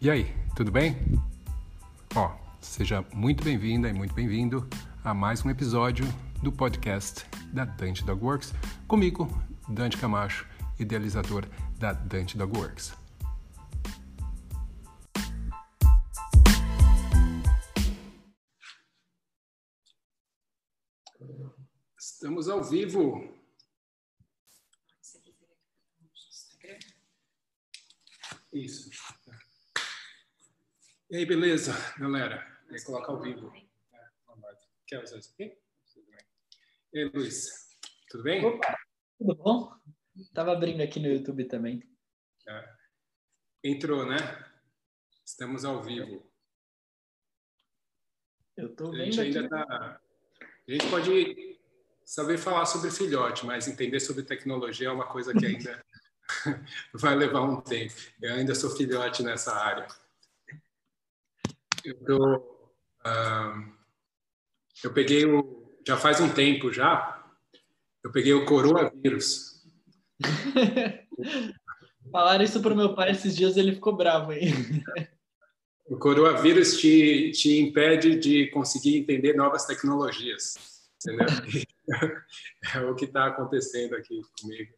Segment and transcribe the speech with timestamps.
[0.00, 0.94] E aí, tudo bem?
[2.14, 4.64] Ó, seja muito bem-vinda e muito bem-vindo
[5.02, 6.04] a mais um episódio
[6.40, 8.54] do podcast da Dante Dog Works,
[8.86, 9.26] comigo,
[9.68, 10.46] Dante Camacho,
[10.78, 11.48] idealizador
[11.80, 12.94] da Dante Dog Works.
[21.98, 23.36] Estamos ao vivo.
[28.52, 28.87] Isso.
[31.10, 32.46] E aí, beleza, galera?
[32.70, 33.50] Aí, coloca ao vivo.
[34.86, 35.56] Quer usar isso aqui?
[36.92, 37.78] E aí, Luiz,
[38.10, 38.44] tudo bem?
[38.44, 38.76] Opa,
[39.18, 39.72] tudo bom?
[40.34, 41.82] Tava abrindo aqui no YouTube também.
[42.46, 42.74] É.
[43.64, 44.16] Entrou, né?
[45.24, 46.30] Estamos ao vivo.
[48.54, 49.48] Eu A vendo gente ainda aqui.
[49.48, 50.00] tá.
[50.40, 51.58] A gente pode
[52.04, 55.82] saber falar sobre filhote, mas entender sobre tecnologia é uma coisa que ainda
[56.92, 57.94] vai levar um tempo.
[58.20, 59.86] Eu ainda sou filhote nessa área.
[61.88, 62.70] Eu, tô,
[63.02, 63.64] ah,
[64.84, 65.72] eu peguei o.
[65.86, 67.24] Já faz um tempo já,
[68.04, 69.64] eu peguei o coronavírus.
[72.12, 74.52] Falaram isso pro meu pai esses dias, ele ficou bravo aí.
[75.86, 80.54] O coronavírus te, te impede de conseguir entender novas tecnologias.
[82.74, 84.74] É o que está acontecendo aqui comigo.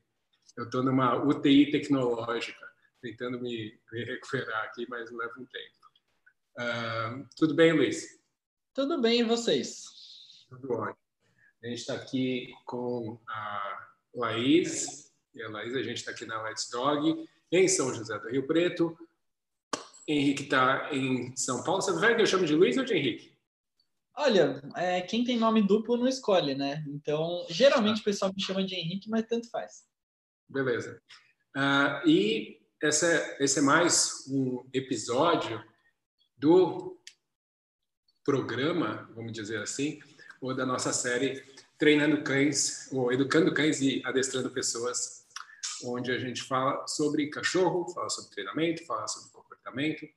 [0.56, 2.64] Eu estou numa UTI tecnológica,
[3.02, 5.79] tentando me, me recuperar aqui, mas leva um tempo.
[6.58, 8.20] Ah, tudo bem, Luiz?
[8.74, 9.84] Tudo bem, e vocês?
[10.48, 10.96] Tudo ótimo.
[11.62, 16.42] A gente está aqui com a Laís, e a Laís, a gente está aqui na
[16.42, 18.96] Let's Dog, em São José do Rio Preto.
[20.06, 21.82] Henrique está em São Paulo.
[21.82, 23.36] Você prefere que eu chame de Luiz ou de Henrique?
[24.16, 26.84] Olha, é, quem tem nome duplo não escolhe, né?
[26.88, 29.84] Então, geralmente o pessoal me chama de Henrique, mas tanto faz.
[30.48, 31.00] Beleza.
[31.56, 35.62] Ah, e essa, esse é mais um episódio
[36.40, 36.98] do
[38.24, 40.00] programa, vamos dizer assim,
[40.40, 41.44] ou da nossa série
[41.78, 45.26] Treinando Cães, ou Educando Cães e Adestrando Pessoas,
[45.84, 50.08] onde a gente fala sobre cachorro, fala sobre treinamento, fala sobre comportamento.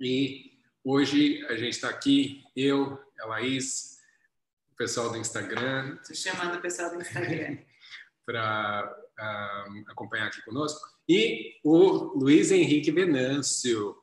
[0.00, 3.98] E hoje a gente está aqui, eu, a Laís,
[4.72, 7.58] o pessoal do Instagram, Tô chamando o pessoal do Instagram.
[8.26, 8.96] para
[9.88, 13.99] acompanhar aqui conosco, e o Luiz Henrique Venâncio,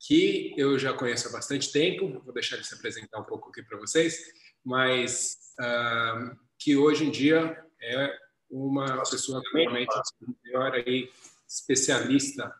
[0.00, 3.62] que eu já conheço há bastante tempo, vou deixar ele se apresentar um pouco aqui
[3.62, 4.32] para vocês,
[4.64, 8.18] mas ah, que hoje em dia é
[8.50, 9.92] uma pessoa realmente
[10.44, 11.10] melhor aí,
[11.46, 12.54] especialista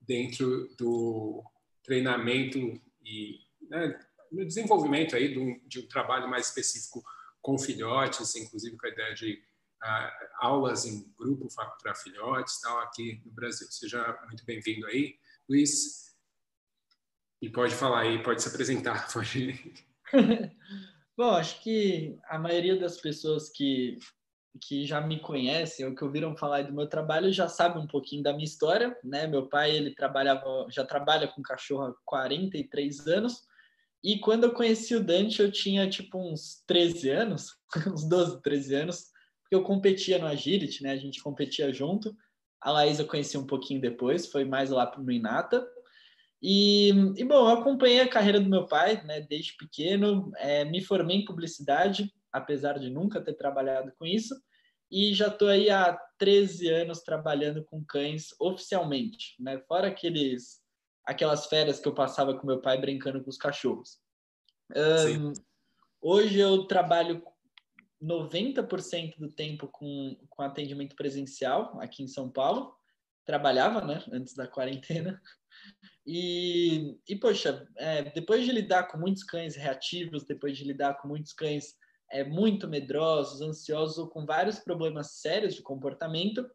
[0.00, 1.42] dentro do
[1.82, 2.58] treinamento
[3.04, 3.98] e né,
[4.30, 7.02] no desenvolvimento aí de um, de um trabalho mais específico
[7.42, 9.42] com filhotes, inclusive com a ideia de
[9.82, 11.48] ah, aulas em grupo
[11.82, 13.66] para filhotes tal aqui no Brasil.
[13.70, 15.16] Seja muito bem-vindo aí,
[15.48, 16.05] Luiz.
[17.40, 19.08] E pode falar aí, pode se apresentar.
[19.12, 19.74] Pode...
[21.16, 23.98] Bom, acho que a maioria das pessoas que,
[24.60, 28.22] que já me conhecem ou que ouviram falar do meu trabalho já sabe um pouquinho
[28.22, 29.26] da minha história, né?
[29.26, 33.42] Meu pai, ele trabalhava, já trabalha com cachorro há 43 anos.
[34.04, 37.48] E quando eu conheci o Dante, eu tinha tipo uns 13 anos,
[37.92, 39.06] uns 12, 13 anos,
[39.42, 40.92] porque eu competia no Agility, né?
[40.92, 42.14] A gente competia junto.
[42.60, 45.66] A Laís eu conheci um pouquinho depois, foi mais lá pro Inata.
[46.42, 50.82] E, e, bom, eu acompanhei a carreira do meu pai, né, desde pequeno, é, me
[50.82, 54.34] formei em publicidade, apesar de nunca ter trabalhado com isso,
[54.90, 60.60] e já estou aí há 13 anos trabalhando com cães oficialmente, né, fora aqueles,
[61.04, 63.98] aquelas férias que eu passava com meu pai brincando com os cachorros.
[64.70, 65.32] Um,
[66.00, 67.22] hoje eu trabalho
[68.02, 72.76] 90% do tempo com, com atendimento presencial aqui em São Paulo,
[73.24, 75.20] trabalhava, né, antes da quarentena,
[76.06, 81.08] e, e poxa, é, depois de lidar com muitos cães reativos, depois de lidar com
[81.08, 81.74] muitos cães
[82.10, 86.48] é, muito medrosos, ansiosos ou com vários problemas sérios de comportamento,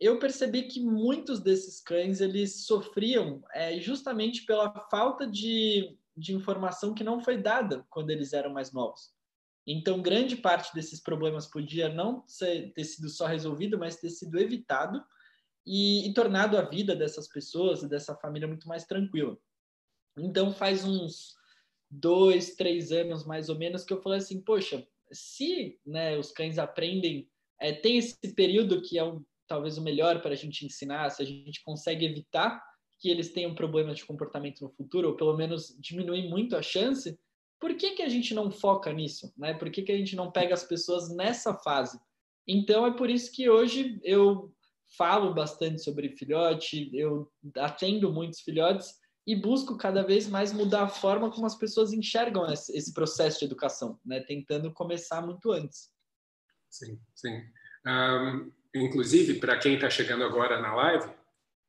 [0.00, 6.92] eu percebi que muitos desses cães eles sofriam é, justamente pela falta de, de informação
[6.92, 9.14] que não foi dada quando eles eram mais novos.
[9.66, 14.38] Então, grande parte desses problemas podia não ser, ter sido só resolvido, mas ter sido
[14.38, 15.02] evitado
[15.66, 19.36] e, e, tornado a vida dessas pessoas e dessa família muito mais tranquila.
[20.16, 21.34] Então, faz uns
[21.90, 26.58] dois, três anos mais ou menos que eu falei assim, poxa, se né, os cães
[26.58, 27.28] aprendem,
[27.60, 29.02] é, tem esse período que é
[29.46, 32.62] talvez o melhor para a gente ensinar, se a gente consegue evitar
[32.98, 37.18] que eles tenham problemas de comportamento no futuro, ou pelo menos diminuir muito a chance,
[37.60, 39.32] por que, que a gente não foca nisso?
[39.36, 39.54] Né?
[39.54, 41.98] Por que, que a gente não pega as pessoas nessa fase?
[42.46, 44.52] Então, é por isso que hoje eu
[44.96, 48.94] falo bastante sobre filhote, eu atendo muitos filhotes
[49.26, 53.46] e busco cada vez mais mudar a forma como as pessoas enxergam esse processo de
[53.46, 54.20] educação, né?
[54.20, 55.90] Tentando começar muito antes.
[56.70, 57.42] Sim, sim.
[57.86, 61.10] Um, inclusive, para quem está chegando agora na live,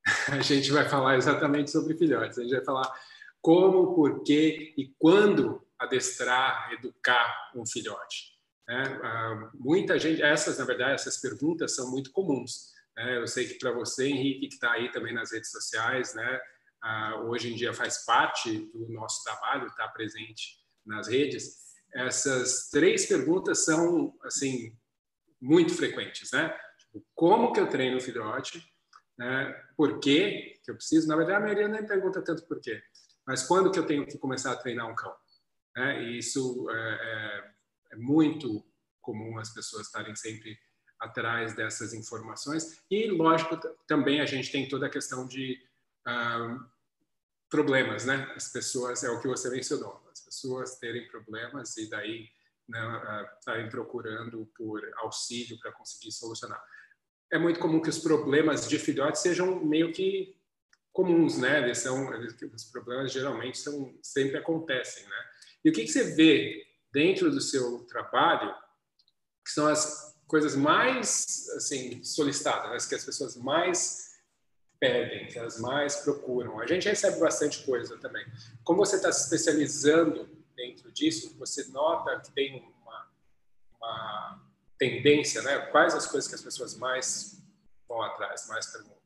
[0.31, 2.37] a gente vai falar exatamente sobre filhotes.
[2.37, 2.93] A gente vai falar
[3.41, 8.37] como, por que e quando adestrar, educar um filhote.
[8.67, 8.83] Né?
[8.83, 12.73] Uh, muita gente, essas, na verdade, essas perguntas são muito comuns.
[12.97, 13.17] Né?
[13.17, 16.41] Eu sei que para você, Henrique, que está aí também nas redes sociais, né?
[16.83, 21.67] Uh, hoje em dia faz parte do nosso trabalho, está presente nas redes.
[21.94, 24.75] Essas três perguntas são, assim,
[25.39, 26.49] muito frequentes, né?
[26.79, 28.63] Tipo, como que eu treino o filhote?
[29.17, 29.51] Né?
[29.75, 31.07] Por quê que eu preciso?
[31.07, 32.81] Na verdade, a maioria nem pergunta tanto por quê,
[33.25, 35.13] mas quando que eu tenho que começar a treinar um cão?
[35.75, 36.03] Né?
[36.03, 37.51] E isso é, é,
[37.94, 38.63] é muito
[39.01, 40.57] comum as pessoas estarem sempre
[40.99, 42.81] atrás dessas informações.
[42.89, 43.57] E, lógico,
[43.88, 45.61] também a gente tem toda a questão de
[46.05, 46.57] ah,
[47.49, 48.31] problemas, né?
[48.35, 52.29] As pessoas, é o que você mencionou, as pessoas terem problemas e daí
[52.67, 56.63] né, ah, estarem procurando por auxílio para conseguir solucionar.
[57.31, 60.35] É muito comum que os problemas de filhotes sejam meio que
[60.91, 61.63] comuns, né?
[61.63, 62.09] Eles são,
[62.53, 65.25] os problemas geralmente são, sempre acontecem, né?
[65.63, 68.55] E o que, que você vê dentro do seu trabalho
[69.45, 72.89] que são as coisas mais assim solicitadas, né?
[72.89, 74.07] que as pessoas mais
[74.79, 76.59] pedem, que elas mais procuram.
[76.59, 78.25] A gente recebe bastante coisa também.
[78.63, 83.07] Como você está se especializando dentro disso, você nota que tem uma,
[83.77, 84.44] uma
[84.77, 85.57] tendência, né?
[85.71, 87.41] Quais as coisas que as pessoas mais
[87.88, 88.97] vão atrás, mais perguntam?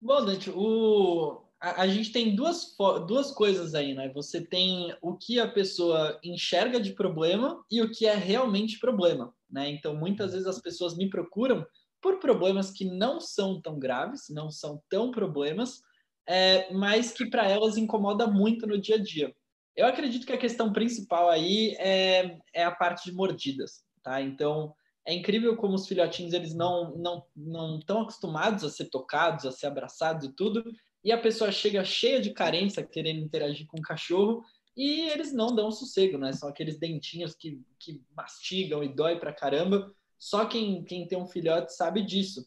[0.00, 2.76] Bom, Dante, o, a, a, gente tem duas,
[3.06, 4.08] duas coisas aí, né?
[4.14, 9.32] Você tem o que a pessoa enxerga de problema e o que é realmente problema,
[9.52, 9.70] né?
[9.70, 11.64] Então, muitas vezes as pessoas me procuram
[12.00, 15.80] por problemas que não são tão graves, não são tão problemas,
[16.26, 19.32] é, mas que para elas incomoda muito no dia a dia.
[19.76, 24.20] Eu acredito que a questão principal aí é, é a parte de mordidas, tá?
[24.20, 24.74] Então,
[25.06, 29.50] é incrível como os filhotinhos eles não não não estão acostumados a ser tocados, a
[29.50, 30.64] ser abraçados e tudo,
[31.04, 34.42] e a pessoa chega cheia de carência querendo interagir com o cachorro
[34.76, 36.32] e eles não dão sossego, né?
[36.32, 39.94] São aqueles dentinhos que, que mastigam e dói pra caramba.
[40.18, 42.46] Só quem, quem tem um filhote sabe disso.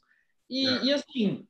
[0.50, 0.83] E, é.
[0.86, 1.48] e assim,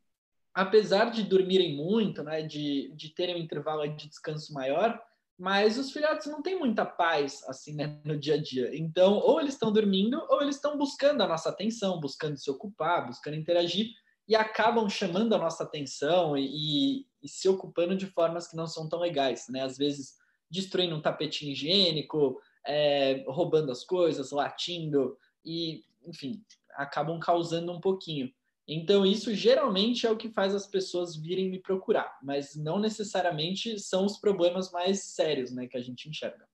[0.54, 2.42] apesar de dormirem muito, né?
[2.42, 5.02] De, de terem um intervalo de descanso maior,
[5.38, 8.76] mas os filhotes não têm muita paz assim né, no dia a dia.
[8.76, 13.06] Então, ou eles estão dormindo, ou eles estão buscando a nossa atenção, buscando se ocupar,
[13.06, 13.92] buscando interagir
[14.28, 18.90] e acabam chamando a nossa atenção e, e, se ocupando de formas que não são
[18.90, 19.62] tão legais, né?
[19.62, 20.16] Às vezes
[20.56, 28.34] destruindo um tapete higiênico, é, roubando as coisas, latindo e, enfim, acabam causando um pouquinho.
[28.68, 33.80] Então, isso geralmente é o que faz as pessoas virem me procurar, mas não necessariamente
[33.80, 36.48] são os problemas mais sérios né, que a gente enxerga.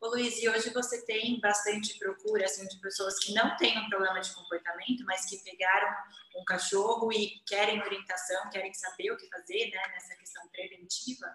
[0.00, 3.88] Ô Luiz, e hoje você tem bastante procura assim, de pessoas que não têm um
[3.88, 5.88] problema de comportamento, mas que pegaram
[6.36, 11.34] um cachorro e querem orientação, querem saber o que fazer né, nessa questão preventiva?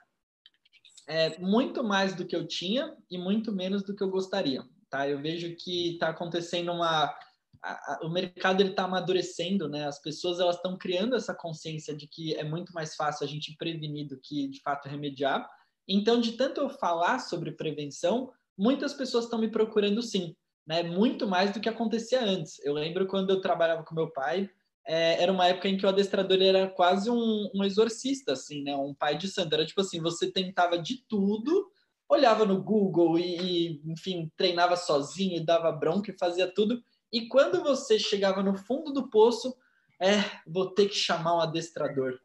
[1.10, 4.64] É muito mais do que eu tinha e muito menos do que eu gostaria.
[4.90, 5.10] Tá?
[5.10, 7.14] Eu vejo que está acontecendo uma
[7.62, 9.86] a, a, o mercado ele está amadurecendo, né?
[9.86, 13.56] As pessoas elas estão criando essa consciência de que é muito mais fácil a gente
[13.58, 15.50] prevenir do que de fato remediar.
[15.88, 20.36] Então, de tanto eu falar sobre prevenção, muitas pessoas estão me procurando sim,
[20.66, 20.84] né?
[20.84, 22.64] Muito mais do que acontecia antes.
[22.64, 24.50] Eu lembro quando eu trabalhava com meu pai,
[24.90, 28.76] é, era uma época em que o adestrador era quase um, um exorcista, assim, né?
[28.76, 29.54] Um pai de santo.
[29.54, 31.72] Era tipo assim, você tentava de tudo,
[32.08, 37.62] olhava no Google e, e enfim, treinava sozinho, dava bronca e fazia tudo e quando
[37.64, 39.56] você chegava no fundo do poço,
[40.00, 40.18] é,
[40.48, 42.20] vou ter que chamar um adestrador.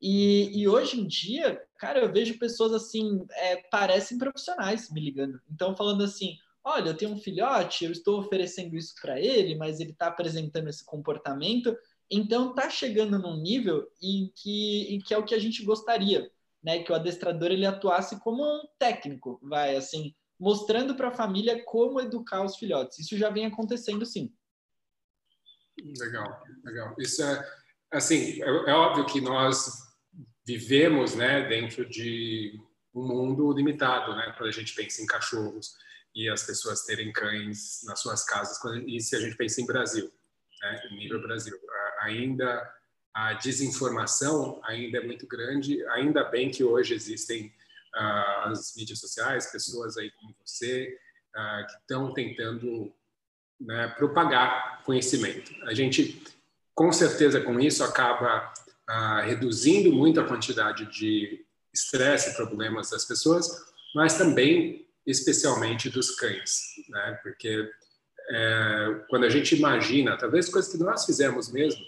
[0.00, 5.40] E, e hoje em dia, cara, eu vejo pessoas assim, é, parecem profissionais me ligando.
[5.50, 9.78] Então, falando assim: olha, eu tenho um filhote, eu estou oferecendo isso para ele, mas
[9.78, 11.76] ele está apresentando esse comportamento.
[12.10, 16.30] Então, está chegando num nível em que, em que é o que a gente gostaria,
[16.62, 16.82] né?
[16.82, 22.00] Que o adestrador ele atuasse como um técnico, vai assim mostrando para a família como
[22.00, 22.98] educar os filhotes.
[22.98, 24.32] Isso já vem acontecendo, sim.
[25.98, 26.94] Legal, legal.
[26.98, 27.48] Isso é,
[27.90, 29.72] assim, é, é óbvio que nós
[30.46, 32.60] vivemos, né, dentro de
[32.94, 35.74] um mundo limitado, né, quando a gente pensa em cachorros
[36.14, 40.12] e as pessoas terem cães nas suas casas, e se a gente pensa em Brasil,
[40.62, 41.58] né, nível Brasil,
[42.04, 42.70] ainda
[43.12, 47.46] a desinformação ainda é muito grande, ainda bem que hoje existem
[47.94, 50.98] uh, as mídias sociais, pessoas aí como você,
[51.36, 52.92] uh, que estão tentando
[53.60, 55.54] né, propagar conhecimento.
[55.64, 56.22] A gente,
[56.74, 58.52] com certeza, com isso, acaba
[58.86, 61.42] ah, reduzindo muito a quantidade de
[61.72, 63.48] estresse e problemas das pessoas,
[63.94, 67.18] mas também, especialmente, dos cães, né?
[67.22, 67.70] Porque
[68.28, 71.82] é, quando a gente imagina, talvez coisas que nós fizemos mesmo,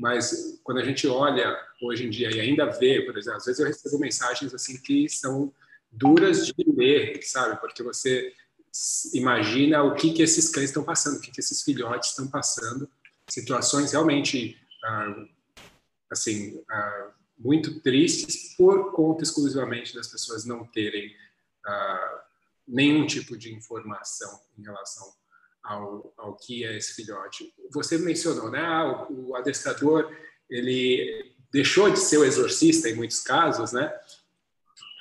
[0.00, 3.60] mas quando a gente olha hoje em dia e ainda vê, por exemplo, às vezes
[3.60, 5.52] eu recebo mensagens assim que são
[5.92, 7.60] duras de ler, sabe?
[7.60, 8.32] Porque você
[9.12, 12.88] imagina o que que esses cães estão passando, o que que esses filhotes estão passando,
[13.28, 15.26] situações realmente ah,
[16.10, 21.14] assim ah, muito tristes por conta exclusivamente das pessoas não terem
[21.66, 22.24] ah,
[22.66, 25.12] nenhum tipo de informação em relação
[25.62, 27.52] ao, ao que é esse filhote.
[27.72, 28.60] Você mencionou, né?
[28.60, 30.10] Ah, o, o adestrador
[30.48, 33.92] ele deixou de ser o exorcista em muitos casos, né?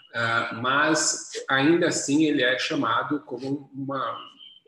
[0.10, 4.18] Uh, mas ainda assim ele é chamado como uma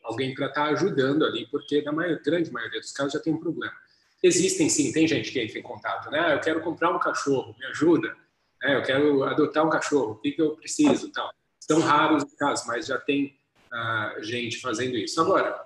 [0.03, 3.33] alguém para estar tá ajudando ali, porque na maior, grande maioria dos casos já tem
[3.33, 3.73] um problema.
[4.21, 6.19] Existem sim, tem gente que entra em contato, né?
[6.19, 8.15] Ah, eu quero comprar um cachorro, me ajuda.
[8.61, 8.75] Né?
[8.75, 11.31] Eu quero adotar um cachorro, o que, que eu preciso, tal.
[11.59, 13.35] São raros os casos, mas já tem
[13.71, 15.19] uh, gente fazendo isso.
[15.19, 15.59] Agora,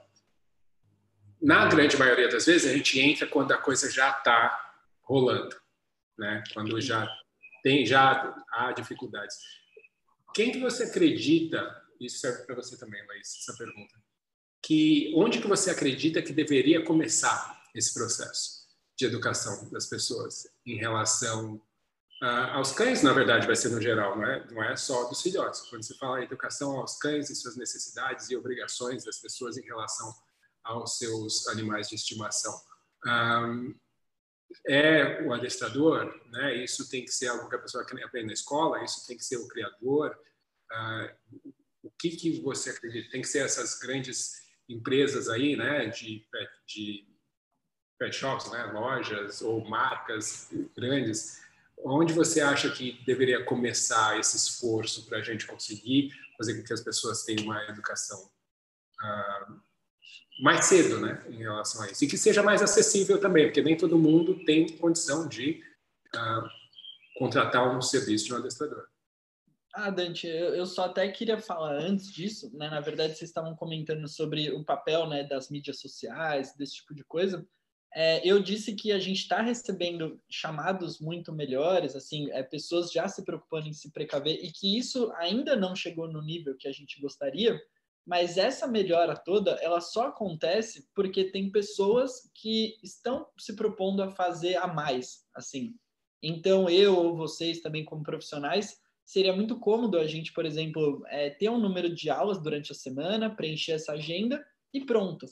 [1.45, 4.73] na grande maioria das vezes, a gente entra quando a coisa já está
[5.03, 5.55] rolando,
[6.17, 6.43] né?
[6.51, 7.07] Quando já
[7.61, 9.37] tem, já há dificuldades.
[10.33, 11.83] Quem que você acredita?
[12.01, 13.93] Isso serve para você também, Laís, essa pergunta.
[14.63, 18.65] Que onde que você acredita que deveria começar esse processo
[18.97, 21.61] de educação das pessoas em relação
[22.23, 23.03] uh, aos cães?
[23.03, 24.47] Na verdade, vai ser no geral, não é?
[24.51, 25.61] Não é só dos filhotes.
[25.69, 29.63] Quando você fala em educação aos cães e suas necessidades e obrigações das pessoas em
[29.63, 30.11] relação
[30.65, 32.53] aos seus animais de estimação.
[33.05, 33.74] Um,
[34.67, 36.55] é o adestrador, né?
[36.63, 38.84] Isso tem que ser algo que a pessoa aprende na escola.
[38.84, 40.17] Isso tem que ser o criador.
[40.72, 41.51] Uh,
[41.84, 43.12] o que que você acredita?
[43.12, 45.88] Tem que ser essas grandes empresas aí, né?
[45.88, 46.27] De,
[46.67, 47.07] de
[48.00, 48.63] pet shops, né?
[48.74, 51.43] Lojas ou marcas grandes.
[51.77, 56.74] Onde você acha que deveria começar esse esforço para a gente conseguir fazer com que
[56.74, 58.31] as pessoas tenham uma educação
[59.03, 59.62] uh,
[60.39, 62.04] mais cedo, né, em relação a isso.
[62.04, 65.63] E que seja mais acessível também, porque nem todo mundo tem condição de
[66.15, 66.48] uh,
[67.18, 68.86] contratar um serviço de um adestrador.
[69.74, 72.70] Ah, Dante, eu só até queria falar antes disso, né?
[72.70, 77.04] Na verdade, vocês estavam comentando sobre o papel, né, das mídias sociais, desse tipo de
[77.04, 77.46] coisa.
[77.94, 83.08] É, eu disse que a gente está recebendo chamados muito melhores, assim, é, pessoas já
[83.08, 86.74] se preocupando em se precaver e que isso ainda não chegou no nível que a
[86.74, 87.62] gente gostaria,
[88.05, 94.12] mas essa melhora toda, ela só acontece porque tem pessoas que estão se propondo a
[94.12, 95.75] fazer a mais, assim.
[96.21, 101.29] Então, eu ou vocês também como profissionais, seria muito cômodo a gente, por exemplo, é,
[101.29, 105.25] ter um número de aulas durante a semana, preencher essa agenda e pronto.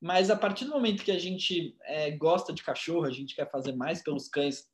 [0.00, 3.50] Mas a partir do momento que a gente é, gosta de cachorro, a gente quer
[3.50, 4.68] fazer mais pelos cães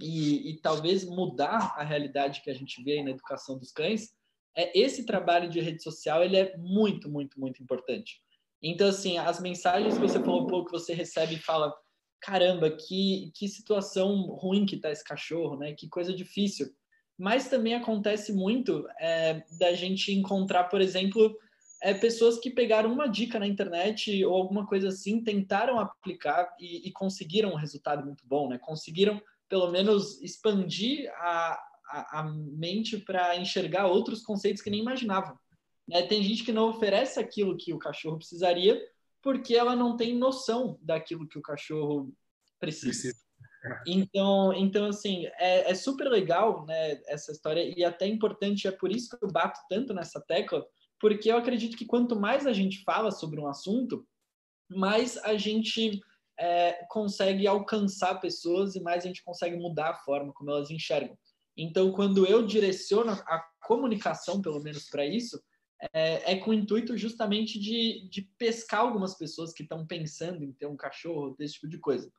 [0.00, 4.12] e, e talvez mudar a realidade que a gente vê na educação dos cães,
[4.56, 8.20] é, esse trabalho de rede social ele é muito, muito, muito importante.
[8.62, 11.74] Então, assim, as mensagens que você falou um pouco, você recebe e fala,
[12.20, 15.74] caramba, que, que situação ruim que tá esse cachorro, né?
[15.74, 16.74] Que coisa difícil.
[17.18, 21.36] Mas também acontece muito é, da gente encontrar, por exemplo,
[21.82, 26.88] é, pessoas que pegaram uma dica na internet ou alguma coisa assim, tentaram aplicar e,
[26.88, 28.58] e conseguiram um resultado muito bom, né?
[28.58, 31.62] Conseguiram, pelo menos, expandir a,
[31.94, 35.38] a, a mente para enxergar outros conceitos que nem imaginavam.
[35.88, 36.02] Né?
[36.02, 38.80] Tem gente que não oferece aquilo que o cachorro precisaria
[39.22, 42.12] porque ela não tem noção daquilo que o cachorro
[42.60, 43.14] precisa.
[43.86, 48.92] Então, então assim, é, é, super legal né, essa história e até importante, é por
[48.92, 50.62] isso que eu bato tanto nessa tecla,
[51.00, 54.06] porque eu acredito que quanto mais a gente fala sobre um assunto,
[54.68, 55.98] mais a gente
[56.38, 61.16] é, consegue alcançar pessoas e mais a gente consegue mudar a forma como elas enxergam.
[61.56, 65.42] Então, quando eu direciono a comunicação, pelo menos para isso,
[65.92, 70.52] é, é, com o intuito justamente de, de pescar algumas pessoas que estão pensando em
[70.52, 72.10] ter um cachorro, desse tipo de coisa.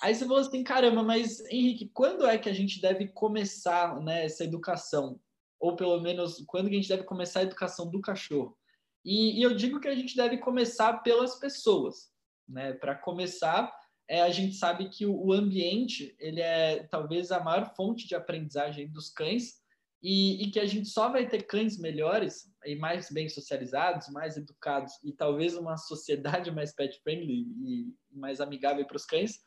[0.00, 4.26] Aí você falou assim, caramba, mas Henrique, quando é que a gente deve começar né,
[4.26, 5.18] essa educação?
[5.58, 8.56] Ou pelo menos, quando que a gente deve começar a educação do cachorro?
[9.02, 12.10] E, e eu digo que a gente deve começar pelas pessoas.
[12.46, 12.74] Né?
[12.74, 13.72] Para começar,
[14.08, 18.88] é, a gente sabe que o, ambiente ele é talvez a maior fonte de aprendizagem
[18.88, 19.60] dos cães
[20.02, 24.36] e, e, que a gente só vai ter cães melhores e mais bem socializados, mais
[24.36, 29.40] educados e talvez uma sociedade mais pet friendly e mais amigável para os cães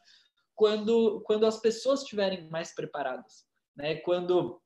[0.59, 3.45] quando quando as pessoas estiverem mais preparadas,
[3.77, 3.95] né?
[3.95, 4.61] Quando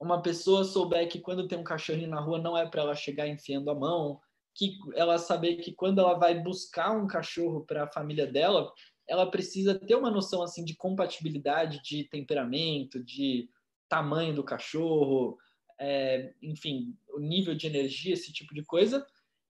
[0.00, 3.26] uma pessoa souber que quando tem um cachorrinho na rua não é para ela chegar
[3.26, 4.20] enfiando a mão,
[4.54, 8.72] que ela saber que quando ela vai buscar um cachorro para a família dela,
[9.08, 13.48] ela precisa ter uma noção assim de compatibilidade de temperamento, de
[13.88, 15.38] tamanho do cachorro,
[15.78, 19.06] é, enfim, o nível de energia, esse tipo de coisa,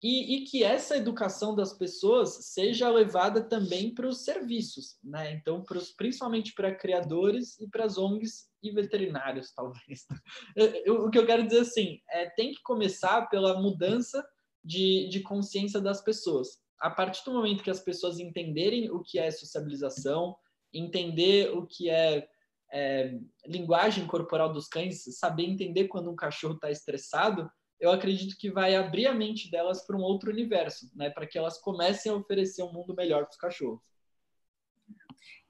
[0.03, 5.33] e, e, que essa educação das pessoas seja levada também para os serviços, né?
[5.33, 10.07] Então, pros, principalmente para criadores e para as ONGs e veterinários, talvez.
[10.55, 14.27] Eu, eu, o que eu quero dizer assim, é tem que começar pela mudança
[14.63, 16.61] de, de consciência das pessoas.
[16.81, 20.37] A partir do momento que as pessoas entenderem o que é sociabilização,
[20.73, 22.29] entender o que é,
[22.73, 28.51] é linguagem corporal dos cães, saber entender quando um cachorro está estressado, eu acredito que
[28.51, 31.11] vai abrir a mente delas para um outro universo, né?
[31.11, 33.81] Para que elas comecem a oferecer um mundo melhor para os cachorros.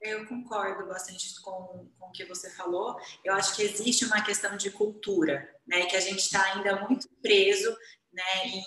[0.01, 2.95] Eu concordo bastante com, com o que você falou.
[3.23, 5.85] Eu acho que existe uma questão de cultura, né?
[5.85, 7.75] Que a gente está ainda muito preso,
[8.11, 8.23] né?
[8.45, 8.63] Em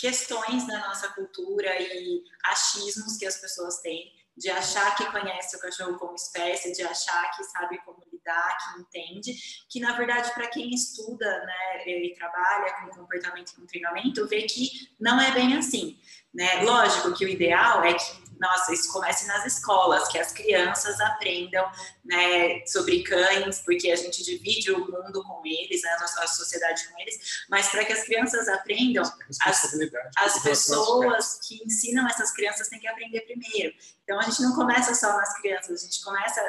[0.00, 5.60] questões da nossa cultura e achismos que as pessoas têm de achar que conhece o
[5.60, 9.34] cachorro como espécie, de achar que sabe como lidar, que entende,
[9.68, 14.42] que na verdade para quem estuda, né, e trabalha com comportamento e com treinamento, vê
[14.42, 15.98] que não é bem assim,
[16.32, 16.62] né?
[16.62, 21.70] Lógico que o ideal é que nossa, isso comece nas escolas, que as crianças aprendam
[22.02, 25.90] né, sobre cães, porque a gente divide o mundo com eles, né,
[26.22, 29.04] a sociedade com eles, mas para que as crianças aprendam,
[29.44, 29.74] as,
[30.16, 33.74] as pessoas que ensinam essas crianças têm que aprender primeiro.
[34.02, 36.40] Então a gente não começa só nas crianças, a gente começa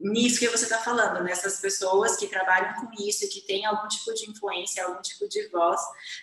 [0.00, 3.88] nisso que você está falando, nessas pessoas que trabalham com isso e que têm algum
[3.88, 5.80] tipo de influência, algum tipo de voz,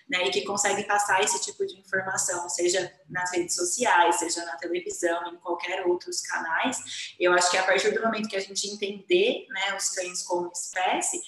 [0.09, 4.55] né, e que conseguem passar esse tipo de informação, seja nas redes sociais, seja na
[4.55, 7.13] televisão, em qualquer outros canais.
[7.19, 10.51] Eu acho que a partir do momento que a gente entender, né, os cães como
[10.51, 11.21] espécie,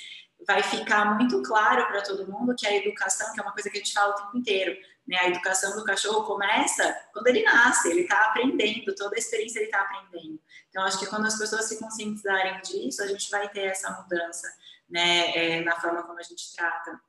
[0.46, 3.78] vai ficar muito claro para todo mundo que a educação, que é uma coisa que
[3.78, 4.78] a gente fala o tempo inteiro,
[5.08, 9.60] né, a educação do cachorro começa quando ele nasce, ele está aprendendo, toda a experiência
[9.60, 10.40] ele está aprendendo.
[10.70, 14.48] Então, acho que quando as pessoas se conscientizarem disso, a gente vai ter essa mudança
[14.90, 17.00] né, é, na forma como a gente trata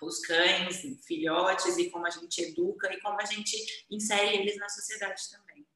[0.00, 4.68] os cães, filhotes, e como a gente educa e como a gente insere eles na
[4.68, 5.66] sociedade também.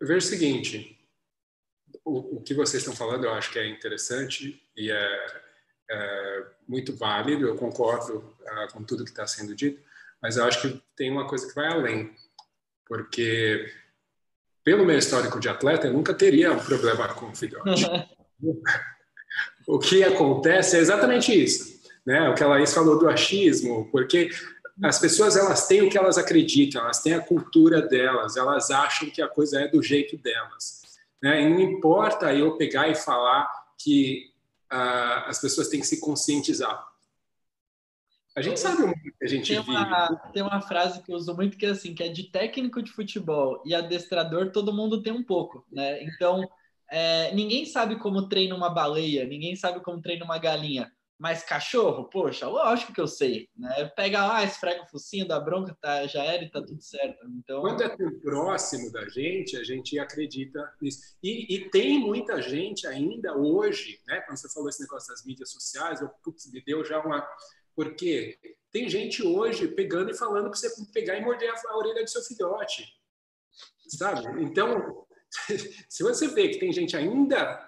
[0.00, 0.98] Eu vejo o seguinte,
[2.04, 5.45] o, que vocês estão falando eu acho que é interessante e é,
[5.90, 9.80] é muito válido, eu concordo uh, com tudo que está sendo dito,
[10.20, 12.14] mas eu acho que tem uma coisa que vai além,
[12.84, 13.72] porque
[14.64, 17.84] pelo meu histórico de atleta, eu nunca teria um problema com o filhote.
[19.66, 22.28] o que acontece é exatamente isso, né?
[22.28, 24.28] O que a Laís falou do achismo, porque
[24.82, 29.08] as pessoas elas têm o que elas acreditam, elas têm a cultura delas, elas acham
[29.08, 30.82] que a coisa é do jeito delas,
[31.22, 31.42] né?
[31.42, 34.32] E não importa eu pegar e falar que
[34.72, 36.86] uh, as pessoas têm que se conscientizar.
[38.36, 40.32] A gente sabe o que a gente tem uma, vive.
[40.32, 42.92] Tem uma frase que eu uso muito que é assim, que é de técnico de
[42.92, 46.02] futebol e adestrador, todo mundo tem um pouco, né?
[46.02, 46.46] Então,
[46.90, 52.04] é, ninguém sabe como treina uma baleia, ninguém sabe como treina uma galinha, mas cachorro,
[52.04, 53.86] poxa, lógico que eu sei, né?
[53.96, 57.26] Pega lá, esfrega o focinho, dá bronca, tá, já era e tá tudo certo.
[57.38, 57.62] Então...
[57.62, 61.16] Quando é tão próximo da gente, a gente acredita nisso.
[61.22, 64.20] E, e, tem muita gente ainda hoje, né?
[64.20, 67.26] Quando você falou esse negócio das mídias sociais, eu, putz, me deu já uma
[67.74, 68.38] porque
[68.72, 72.22] tem gente hoje pegando e falando que você pegar e morder a orelha do seu
[72.22, 72.84] filhote.
[73.86, 74.42] Sabe?
[74.42, 75.06] Então,
[75.88, 77.62] se você vê que tem gente ainda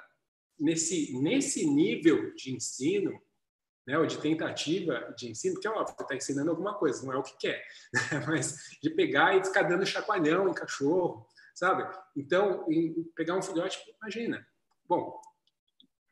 [0.59, 3.21] nesse, nesse nível de ensino,
[3.89, 7.17] né, ou de tentativa de ensino, que é óbvio, está ensinando alguma coisa, não é
[7.17, 7.65] o que quer,
[8.13, 8.23] né?
[8.27, 11.91] mas de pegar e ficar dando chacoalhão em cachorro, sabe?
[12.15, 12.67] Então,
[13.17, 14.47] pegar um filhote, imagina.
[14.87, 15.19] Bom,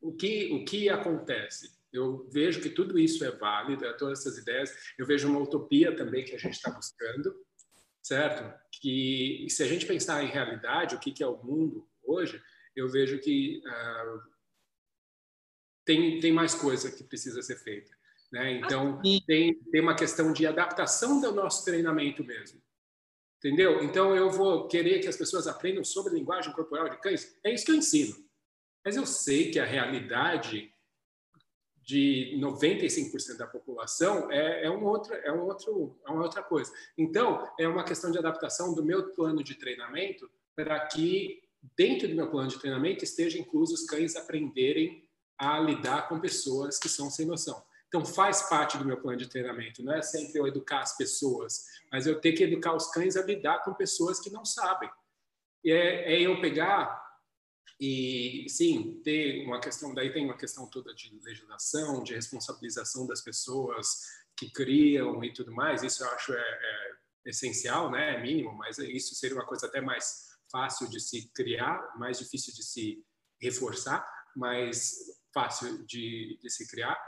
[0.01, 1.77] o que, o que acontece?
[1.93, 4.75] Eu vejo que tudo isso é válido, é todas essas ideias.
[4.99, 7.45] Eu vejo uma utopia também que a gente está buscando,
[8.03, 8.59] certo?
[8.81, 12.43] Que se a gente pensar em realidade, o que, que é o mundo hoje,
[12.75, 14.36] eu vejo que uh,
[15.87, 17.97] tem, tem mais coisa que precisa ser feita.
[18.31, 18.59] Né?
[18.59, 22.61] Então, tem, tem uma questão de adaptação do nosso treinamento mesmo.
[23.39, 23.83] Entendeu?
[23.83, 27.39] Então, eu vou querer que as pessoas aprendam sobre linguagem corporal de cães.
[27.45, 28.17] É isso que eu ensino.
[28.85, 30.73] Mas eu sei que a realidade
[31.83, 36.73] de 95% da população é, é, um outro, é, um outro, é uma outra coisa.
[36.99, 41.43] Então, é uma questão de adaptação do meu plano de treinamento para que,
[41.77, 45.06] dentro do meu plano de treinamento, esteja inclusos cães aprenderem
[45.39, 47.65] a lidar com pessoas que são sem noção.
[47.89, 49.83] Então, faz parte do meu plano de treinamento.
[49.83, 53.23] Não é sempre eu educar as pessoas, mas eu ter que educar os cães a
[53.23, 54.91] lidar com pessoas que não sabem.
[55.65, 57.05] E é, é eu pegar
[57.79, 63.21] e sim, ter uma questão, daí tem uma questão toda de legislação, de responsabilização das
[63.21, 64.03] pessoas
[64.37, 65.83] que criam e tudo mais.
[65.83, 66.97] Isso eu acho é, é
[67.27, 68.15] essencial, né?
[68.15, 72.55] É mínimo, mas isso seria uma coisa até mais fácil de se criar, mais difícil
[72.55, 73.05] de se
[73.41, 74.95] reforçar, mais
[75.37, 76.99] fácil de, de se criar,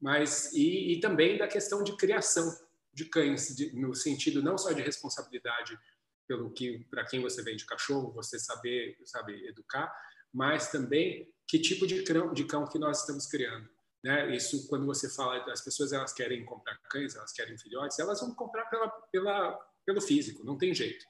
[0.00, 2.50] mas e, e, também da questão de criação
[2.90, 5.78] de cães, de, no sentido não só de responsabilidade
[6.26, 9.94] pelo que para quem você vende cachorro, você saber saber educar,
[10.32, 13.68] mas também que tipo de cão, de cão que nós estamos criando.
[14.02, 14.34] Né?
[14.34, 18.34] Isso, quando você fala das pessoas, elas querem comprar cães, elas querem filhotes, elas vão
[18.34, 21.04] comprar pela, pela, pelo físico, não tem jeito.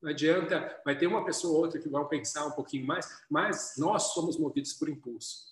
[0.00, 3.74] Não adianta, vai ter uma pessoa ou outra que vão pensar um pouquinho mais, mas
[3.76, 5.51] nós somos movidos por impulso.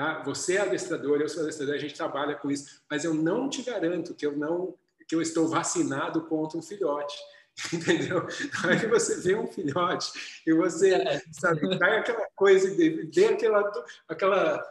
[0.00, 0.22] Tá?
[0.22, 3.60] Você é adestrador, eu sou adestrador, a gente trabalha com isso, mas eu não te
[3.62, 4.74] garanto que eu não
[5.06, 7.14] que eu estou vacinado contra um filhote.
[7.70, 8.20] Entendeu?
[8.54, 10.10] Na hora que você vê um filhote
[10.46, 11.20] e você é.
[11.30, 13.70] sabe, cai aquela coisa, vê aquela,
[14.08, 14.64] aquela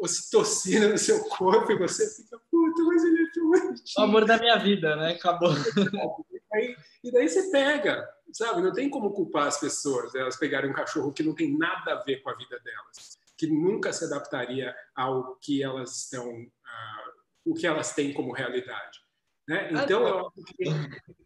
[0.00, 3.84] ocitocina no seu corpo e você fica, puta, mas ele é bonitinho.
[3.98, 5.12] O amor da minha vida, né?
[5.12, 5.52] Acabou.
[6.52, 8.60] E daí, e daí você pega, sabe?
[8.60, 12.02] Não tem como culpar as pessoas, elas pegarem um cachorro que não tem nada a
[12.02, 17.12] ver com a vida delas, que nunca se adaptaria ao que elas estão, uh,
[17.44, 19.00] o que elas têm como realidade.
[19.48, 19.68] Né?
[19.72, 20.64] Então, eu acho que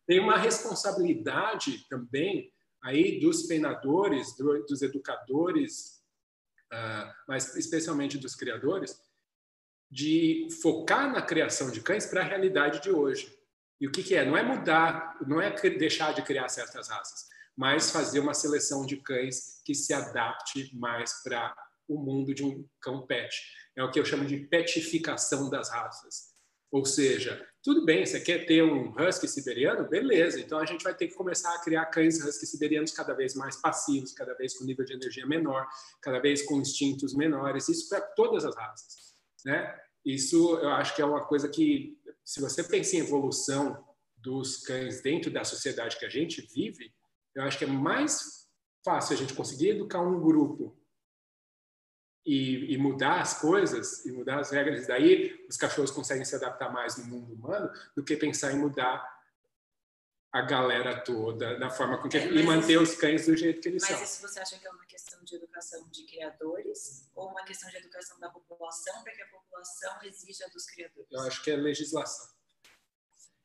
[0.06, 2.50] tem uma responsabilidade também
[2.82, 6.02] aí dos treinadores, do, dos educadores,
[6.72, 8.98] uh, mas especialmente dos criadores,
[9.90, 13.38] de focar na criação de cães para a realidade de hoje.
[13.78, 14.24] E o que, que, é?
[14.24, 18.96] Não é mudar, não é deixar de criar certas raças, mas fazer uma seleção de
[18.96, 21.54] cães que se adapte mais para
[21.88, 23.34] o mundo de um cão pet.
[23.76, 26.34] É o que eu chamo de petificação das raças.
[26.70, 29.88] Ou seja, tudo bem, você quer ter um husky siberiano?
[29.88, 33.34] Beleza, então a gente vai ter que começar a criar cães husky siberianos cada vez
[33.34, 35.66] mais passivos, cada vez com nível de energia menor,
[36.02, 39.14] cada vez com instintos menores, isso para todas as raças.
[39.44, 39.78] Né?
[40.04, 43.84] Isso eu acho que é uma coisa que se você pensa em evolução
[44.16, 46.92] dos cães dentro da sociedade que a gente vive,
[47.34, 48.48] eu acho que é mais
[48.84, 50.76] fácil a gente conseguir educar um grupo
[52.26, 56.34] e, e, mudar as coisas e mudar as regras, e daí os cachorros conseguem se
[56.34, 59.16] adaptar mais no mundo humano do que pensar em mudar
[60.32, 63.68] a galera toda da forma com que é, e manter os cães do jeito que
[63.68, 64.00] eles mas são.
[64.00, 67.70] Mas isso você acha que é uma questão de educação de criadores ou uma questão
[67.70, 71.08] de educação da população para que a população exija dos criadores?
[71.10, 72.35] Eu acho que é legislação.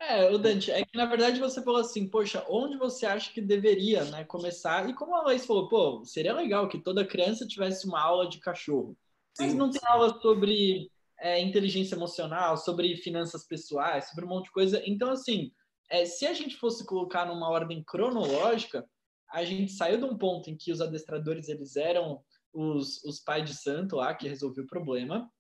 [0.02, 3.40] É, o Dante, é que na verdade você falou assim, poxa, onde você acha que
[3.40, 4.90] deveria né, começar?
[4.90, 8.40] E como a Laís falou, pô, seria legal que toda criança tivesse uma aula de
[8.40, 8.98] cachorro.
[9.38, 14.52] Mas não tem aula sobre é, inteligência emocional, sobre finanças pessoais, sobre um monte de
[14.52, 14.82] coisa.
[14.88, 15.52] Então, assim,
[15.88, 18.84] é, se a gente fosse colocar numa ordem cronológica,
[19.30, 23.48] a gente saiu de um ponto em que os adestradores eles eram os, os pais
[23.48, 25.32] de santo lá que resolveu o problema,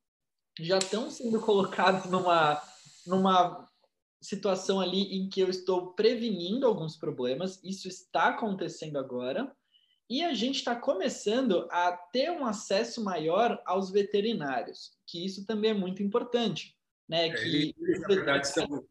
[0.60, 2.62] já estão sendo colocados numa,
[3.08, 3.71] numa
[4.22, 9.52] situação ali em que eu estou prevenindo alguns problemas, isso está acontecendo agora,
[10.10, 15.72] e a gente está começando a ter um acesso maior aos veterinários, que isso também
[15.72, 16.78] é muito importante.
[17.08, 17.28] Né?
[17.28, 18.86] É, que eles, na verdade, são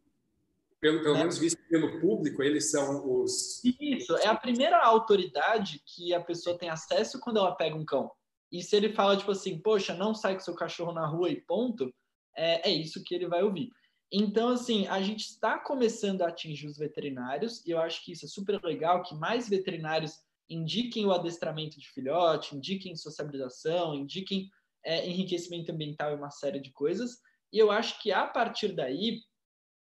[0.80, 1.20] pelo, pelo né?
[1.20, 3.62] menos visto pelo público, eles são os.
[3.64, 8.10] Isso, é a primeira autoridade que a pessoa tem acesso quando ela pega um cão.
[8.50, 11.40] E se ele fala, tipo assim, poxa, não sai com seu cachorro na rua e
[11.40, 11.94] ponto,
[12.34, 13.70] é, é isso que ele vai ouvir.
[14.12, 18.24] Então, assim, a gente está começando a atingir os veterinários, e eu acho que isso
[18.24, 20.18] é super legal, que mais veterinários
[20.48, 24.50] indiquem o adestramento de filhote, indiquem sociabilização, indiquem
[24.84, 27.18] é, enriquecimento ambiental e uma série de coisas.
[27.52, 29.20] E eu acho que a partir daí,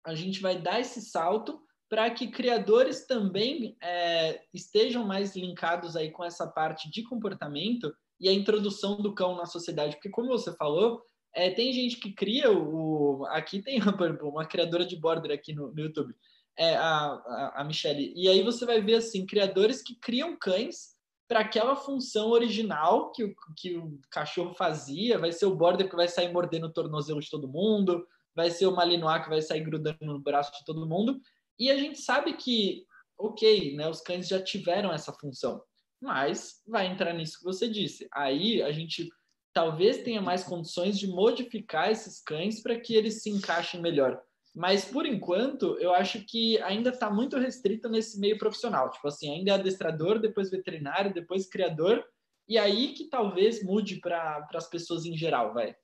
[0.04, 6.10] a gente vai dar esse salto para que criadores também é, estejam mais linkados aí
[6.10, 9.94] com essa parte de comportamento e a introdução do cão na sociedade.
[9.94, 11.00] Porque, como você falou,
[11.36, 13.26] é, tem gente que cria o.
[13.28, 13.78] Aqui tem
[14.22, 16.14] uma criadora de border aqui no, no YouTube,
[16.56, 18.14] é, a, a, a Michelle.
[18.16, 20.96] E aí você vai ver assim, criadores que criam cães
[21.28, 25.18] para aquela função original que o, que o cachorro fazia.
[25.18, 28.66] Vai ser o border que vai sair mordendo o tornozelo de todo mundo, vai ser
[28.66, 31.20] o Malinois que vai sair grudando no braço de todo mundo.
[31.58, 32.86] E a gente sabe que,
[33.18, 35.62] ok, né, os cães já tiveram essa função,
[36.00, 38.08] mas vai entrar nisso que você disse.
[38.10, 39.10] Aí a gente
[39.56, 44.22] talvez tenha mais condições de modificar esses cães para que eles se encaixem melhor.
[44.54, 48.90] Mas por enquanto, eu acho que ainda está muito restrito nesse meio profissional.
[48.90, 52.04] Tipo assim, ainda é adestrador, depois veterinário, depois criador,
[52.46, 55.74] e aí que talvez mude para as pessoas em geral, vai.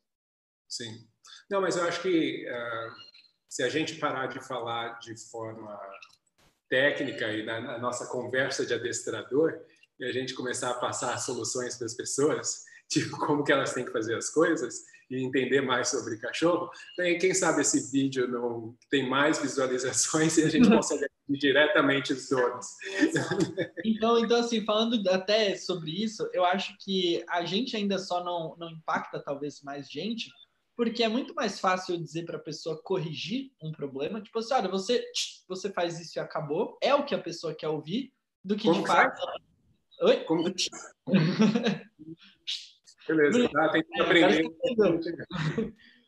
[0.69, 1.09] Sim.
[1.51, 2.93] Não, mas eu acho que uh,
[3.49, 5.81] se a gente parar de falar de forma
[6.69, 9.63] técnica e na, na, nossa conversa de adestrador
[9.99, 13.85] e a gente começar a passar soluções para as pessoas, tipo como que elas têm
[13.85, 16.71] que fazer as coisas, e entender mais sobre cachorro,
[17.21, 22.67] quem sabe esse vídeo não tem mais visualizações e a gente consegue diretamente os donos.
[23.85, 28.57] Então, então, assim, falando até sobre isso, eu acho que a gente ainda só não,
[28.59, 30.31] não impacta talvez mais gente,
[30.77, 34.69] porque é muito mais fácil dizer para a pessoa corrigir um problema, tipo assim, olha,
[34.69, 35.05] você,
[35.47, 38.13] você faz isso e acabou, é o que a pessoa quer ouvir,
[38.45, 39.21] do que Como de fato.
[40.03, 40.25] Oi?
[40.25, 40.45] Como
[43.07, 44.45] Beleza, tá, tem que aprender.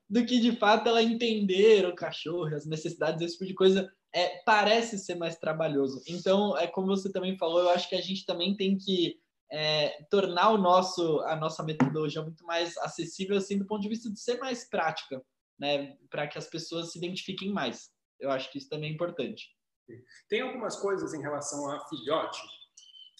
[0.08, 4.42] Do que de fato ela entender o cachorro, as necessidades, esse tipo de coisa, é,
[4.44, 6.02] parece ser mais trabalhoso.
[6.06, 9.18] Então, é como você também falou, eu acho que a gente também tem que
[9.50, 14.10] é, tornar o nosso, a nossa metodologia muito mais acessível, assim, do ponto de vista
[14.10, 15.22] de ser mais prática,
[15.58, 17.90] né, para que as pessoas se identifiquem mais.
[18.20, 19.48] Eu acho que isso também é importante.
[20.28, 22.40] Tem algumas coisas em relação a filhote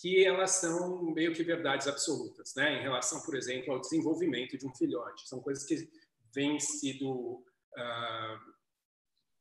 [0.05, 2.79] que elas são meio que verdades absolutas, né?
[2.79, 5.90] Em relação, por exemplo, ao desenvolvimento de um filhote, são coisas que
[6.35, 7.43] vêm sido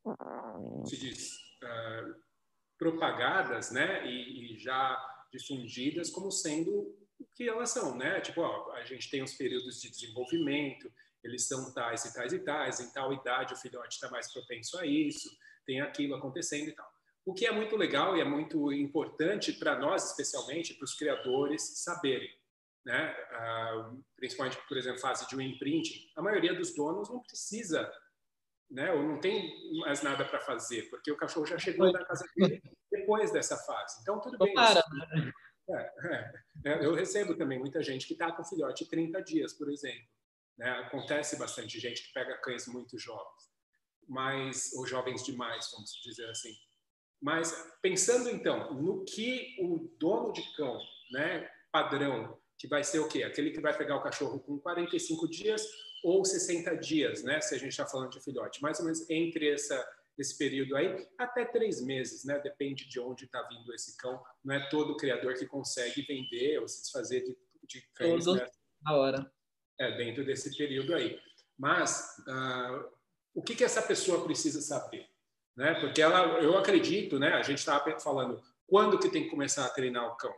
[0.07, 2.15] uh, se diz uh,
[2.77, 4.09] propagadas, né?
[4.09, 4.97] E, e, já
[5.33, 6.71] difundidas como sendo
[7.19, 8.21] o que elas são, né?
[8.21, 10.89] Tipo, ó, a gente tem os períodos de desenvolvimento,
[11.21, 14.79] eles são tais e tais e tais, em tal idade o filhote está mais propenso
[14.79, 15.29] a isso,
[15.65, 16.89] tem aquilo acontecendo e tal.
[17.25, 21.83] O que é muito legal e é muito importante para nós, especialmente para os criadores,
[21.83, 22.29] saberem.
[22.85, 23.15] Né?
[23.31, 27.89] Ah, principalmente, por exemplo, fase de um imprinting, a maioria dos donos não precisa,
[28.69, 28.91] né?
[28.91, 32.61] ou não tem mais nada para fazer, porque o cachorro já chegou na casa dele
[32.91, 34.01] depois dessa fase.
[34.01, 34.53] Então, tudo bem.
[34.53, 34.83] Para,
[35.69, 36.33] é, é,
[36.65, 40.07] é, eu recebo também muita gente que está com filhote 30 dias, por exemplo.
[40.57, 40.69] Né?
[40.69, 43.49] Acontece bastante gente que pega cães muito jovens,
[44.07, 46.53] mas ou jovens demais, vamos dizer assim.
[47.23, 50.77] Mas pensando então no que o dono de cão,
[51.09, 53.23] né, padrão, que vai ser o quê?
[53.23, 55.65] Aquele que vai pegar o cachorro com 45 dias
[56.03, 57.39] ou 60 dias, né?
[57.39, 59.81] Se a gente está falando de filhote, mais ou menos entre essa
[60.15, 62.37] esse período aí, até três meses, né?
[62.39, 64.21] Depende de onde está vindo esse cão.
[64.43, 68.25] Não é todo criador que consegue vender ou se desfazer de, de cães.
[68.25, 68.47] Todo né?
[68.85, 69.33] a hora.
[69.79, 71.19] É, dentro desse período aí.
[71.57, 72.91] Mas uh,
[73.33, 75.07] o que, que essa pessoa precisa saber?
[75.55, 75.75] Né?
[75.75, 77.33] Porque ela, eu acredito, né?
[77.33, 80.33] A gente estava falando quando que tem que começar a treinar o cão.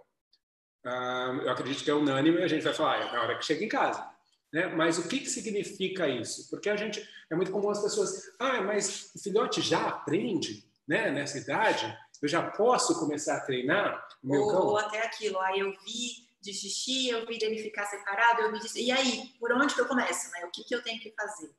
[0.86, 2.42] Ah, eu acredito que é unânime.
[2.42, 4.08] A gente vai falar ah, é na hora que chega em casa,
[4.52, 4.68] né?
[4.68, 6.50] Mas o que que significa isso?
[6.50, 11.10] Porque a gente é muito comum as pessoas, ah, mas o filhote já aprende, né?
[11.10, 14.62] Nessa idade, eu já posso começar a treinar o meu ou, cão.
[14.68, 18.60] Ou até aquilo, aí eu vi de xixi, eu vi dele ficar separado, eu vi
[18.60, 18.78] disso.
[18.78, 20.32] E aí, por onde que eu começo?
[20.32, 20.46] Né?
[20.46, 21.52] O que, que eu tenho que fazer?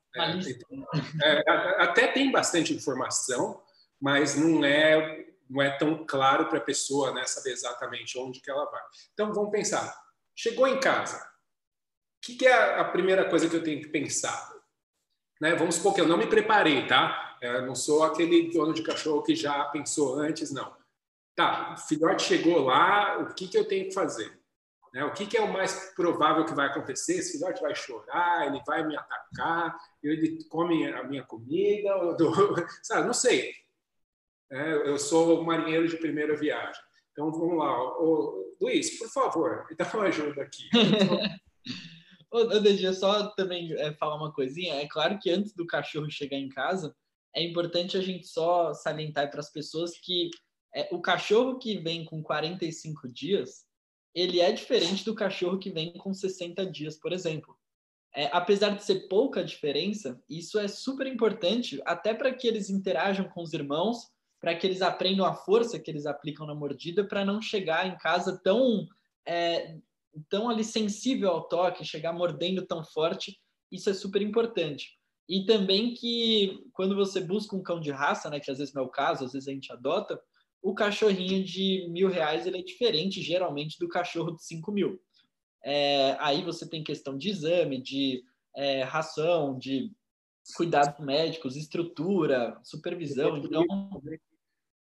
[1.23, 3.61] É, é, até tem bastante informação,
[4.01, 8.51] mas não é, não é tão claro para a pessoa né, saber exatamente onde que
[8.51, 8.83] ela vai.
[9.13, 9.93] Então, vamos pensar.
[10.35, 11.19] Chegou em casa.
[11.19, 14.53] O que, que é a primeira coisa que eu tenho que pensar?
[15.41, 15.55] Né?
[15.57, 17.39] Vamos supor que eu não me preparei, tá?
[17.43, 20.75] Eu é, não sou aquele dono de cachorro que já pensou antes, não.
[21.35, 24.46] Tá, o filhote chegou lá, o que, que eu tenho que fazer?
[24.97, 25.05] Né?
[25.05, 27.19] O que, que, é o mais provável que vai acontecer?
[27.19, 32.33] Esse filhote vai chorar, ele vai me atacar, ele come a minha comida, do...
[32.83, 33.07] sabe?
[33.07, 33.53] Não sei.
[34.51, 36.81] É, eu sou marinheiro de primeira viagem.
[37.13, 37.79] Então vamos lá.
[38.01, 40.65] Ô, Luiz, por favor, me dá uma ajuda aqui.
[42.63, 44.77] Deixa eu só também é, falar uma coisinha.
[44.77, 46.97] É claro que antes do cachorro chegar em casa,
[47.35, 50.31] é importante a gente só salientar para as pessoas que
[50.75, 53.66] é, o cachorro que vem com 45 dias,
[54.17, 57.55] ele é diferente do cachorro que vem com 60 dias, por exemplo.
[58.15, 63.29] É, apesar de ser pouca diferença, isso é super importante até para que eles interajam
[63.29, 67.27] com os irmãos, para que eles aprendam a força que eles aplicam na mordida, para
[67.27, 68.89] não chegar em casa tão
[69.29, 69.77] é,
[70.31, 73.39] tão ali sensível ao toque, chegar mordendo tão forte.
[73.71, 74.97] Isso é super importante.
[75.29, 78.85] E também que quando você busca um cão de raça, né, que às vezes não
[78.85, 80.19] é o caso, às vezes a gente adota,
[80.67, 85.01] o cachorrinho de mil reais ele é diferente geralmente do cachorro de cinco mil.
[85.63, 89.93] É, aí você tem questão de exame, de é, ração, de
[90.57, 93.37] cuidados médicos, estrutura, supervisão.
[93.37, 93.65] Então,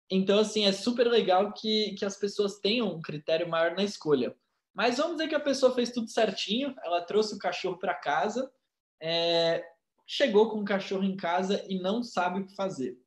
[0.09, 4.35] então, assim, é super legal que, que as pessoas tenham um critério maior na escolha.
[4.73, 8.51] Mas vamos dizer que a pessoa fez tudo certinho, ela trouxe o cachorro para casa,
[9.01, 9.63] é,
[10.05, 12.97] chegou com o cachorro em casa e não sabe o que fazer.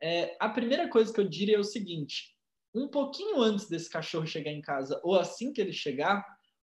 [0.00, 2.34] É, a primeira coisa que eu diria é o seguinte:
[2.74, 6.24] um pouquinho antes desse cachorro chegar em casa ou assim que ele chegar,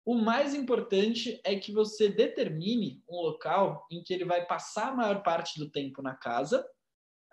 [0.05, 4.95] o mais importante é que você determine um local em que ele vai passar a
[4.95, 6.65] maior parte do tempo na casa,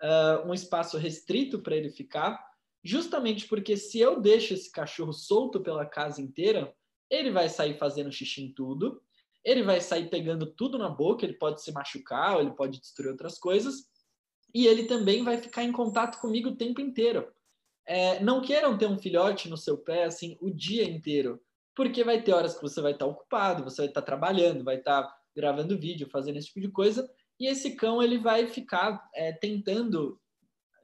[0.03, 2.39] uh, um espaço restrito para ele ficar,
[2.83, 6.71] justamente porque se eu deixo esse cachorro solto pela casa inteira,
[7.09, 9.01] ele vai sair fazendo xixi em tudo,
[9.43, 13.39] ele vai sair pegando tudo na boca, ele pode se machucar, ele pode destruir outras
[13.39, 13.85] coisas,
[14.53, 17.27] e ele também vai ficar em contato comigo o tempo inteiro.
[17.85, 21.41] É, não queiram ter um filhote no seu pé assim o dia inteiro,
[21.75, 25.07] porque vai ter horas que você vai estar ocupado, você vai estar trabalhando, vai estar
[25.35, 30.19] gravando vídeo, fazendo esse tipo de coisa, e esse cão ele vai ficar é, tentando,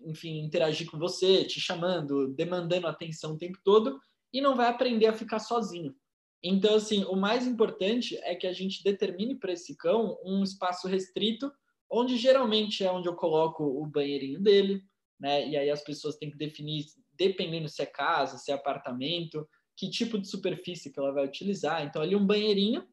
[0.02, 4.00] enfim, interagir com você, te chamando, demandando atenção o tempo todo,
[4.32, 5.96] e não vai aprender a ficar sozinho.
[6.44, 10.88] Então, assim, o mais importante é que a gente determine para esse cão um espaço
[10.88, 11.52] restrito,
[11.94, 14.82] onde geralmente é onde eu coloco o banheirinho dele,
[15.20, 15.48] né?
[15.48, 16.86] E aí as pessoas têm que definir,
[17.18, 21.84] dependendo se é casa, se é apartamento, que tipo de superfície que ela vai utilizar.
[21.84, 22.86] Então, ali um banheirinho,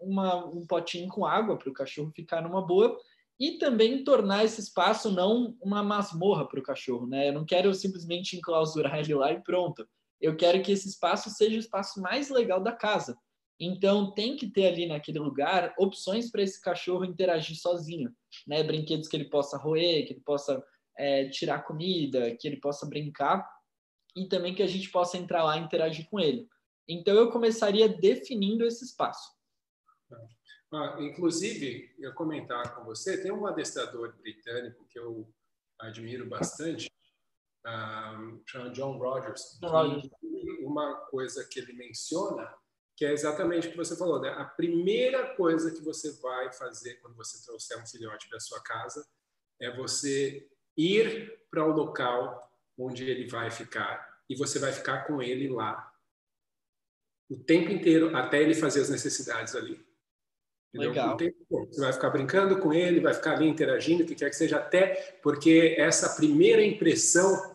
[0.00, 2.96] uma, um potinho com água para o cachorro ficar numa boa
[3.38, 7.28] e também tornar esse espaço não uma masmorra para o cachorro, né?
[7.28, 9.86] Eu não quero simplesmente enclausurar ele lá e pronto
[10.24, 13.16] eu quero que esse espaço seja o espaço mais legal da casa.
[13.64, 18.14] Então, tem que ter ali naquele lugar opções para esse cachorro interagir sozinho,
[18.46, 18.62] né?
[18.62, 20.62] Brinquedos que ele possa roer, que ele possa
[20.98, 23.48] é, tirar comida, que ele possa brincar
[24.14, 26.46] e também que a gente possa entrar lá e interagir com ele.
[26.86, 29.32] Então, eu começaria definindo esse espaço.
[30.70, 35.26] Ah, inclusive, eu comentar com você, tem um adestrador britânico que eu
[35.78, 36.90] admiro bastante,
[37.66, 39.58] um, chama John Rogers.
[39.62, 40.10] Rogers.
[40.60, 42.54] Uma coisa que ele menciona,
[42.96, 44.30] que é exatamente o que você falou, né?
[44.30, 49.06] A primeira coisa que você vai fazer quando você trouxer um filhote para sua casa
[49.60, 55.22] é você ir para o local onde ele vai ficar e você vai ficar com
[55.22, 55.90] ele lá
[57.28, 59.84] o tempo inteiro até ele fazer as necessidades ali.
[60.72, 60.90] Entendeu?
[60.90, 61.18] Legal.
[61.50, 64.58] Você vai ficar brincando com ele, vai ficar ali interagindo, o que quer que seja,
[64.58, 67.54] até porque essa primeira impressão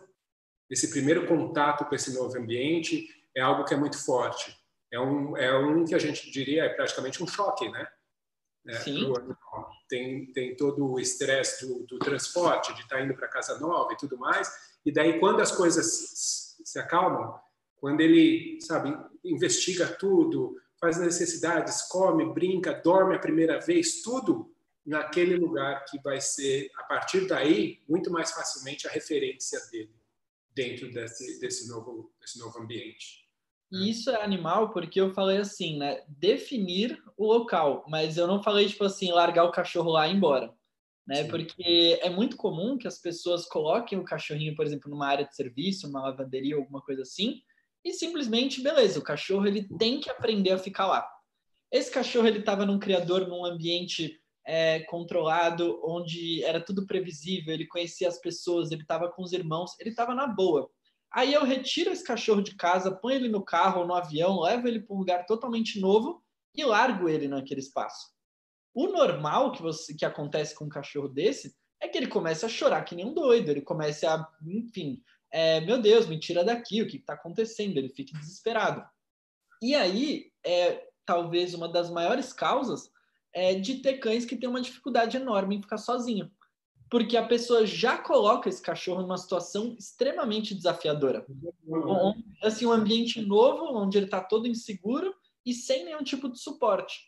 [0.70, 4.56] esse primeiro contato com esse novo ambiente é algo que é muito forte.
[4.90, 7.86] É um, é um que a gente diria é praticamente um choque, né?
[8.66, 9.12] É, Sim.
[9.88, 13.92] Tem, tem todo o estresse do, do, transporte, de estar tá indo para casa nova
[13.92, 14.52] e tudo mais.
[14.84, 17.40] E daí, quando as coisas se acalmam,
[17.76, 25.36] quando ele, sabe, investiga tudo, faz necessidades, come, brinca, dorme a primeira vez, tudo naquele
[25.36, 29.94] lugar que vai ser, a partir daí, muito mais facilmente a referência dele
[30.54, 33.19] dentro desse, desse, novo, desse novo ambiente.
[33.72, 36.02] E isso é animal porque eu falei assim, né?
[36.08, 40.16] Definir o local, mas eu não falei, tipo assim, largar o cachorro lá e ir
[40.16, 40.52] embora.
[41.06, 41.24] Né?
[41.24, 45.34] Porque é muito comum que as pessoas coloquem o cachorrinho, por exemplo, numa área de
[45.34, 47.42] serviço, numa lavanderia, alguma coisa assim,
[47.84, 51.08] e simplesmente, beleza, o cachorro ele tem que aprender a ficar lá.
[51.72, 57.66] Esse cachorro ele estava num criador, num ambiente é, controlado, onde era tudo previsível, ele
[57.66, 60.70] conhecia as pessoas, ele estava com os irmãos, ele estava na boa.
[61.12, 64.68] Aí eu retiro esse cachorro de casa, ponho ele no carro ou no avião, levo
[64.68, 66.22] ele para um lugar totalmente novo
[66.54, 68.08] e largo ele naquele espaço.
[68.72, 72.48] O normal que, você, que acontece com um cachorro desse é que ele comece a
[72.48, 76.82] chorar que nem um doido, ele comece a, enfim, é, meu Deus, me tira daqui,
[76.82, 77.76] o que está acontecendo?
[77.76, 78.84] Ele fique desesperado.
[79.62, 82.90] E aí, é talvez uma das maiores causas
[83.32, 86.30] é, de ter cães que têm uma dificuldade enorme em ficar sozinho.
[86.90, 91.24] Porque a pessoa já coloca esse cachorro numa situação extremamente desafiadora.
[92.42, 95.14] assim, um ambiente novo, onde ele está todo inseguro
[95.46, 97.00] e sem nenhum tipo de suporte.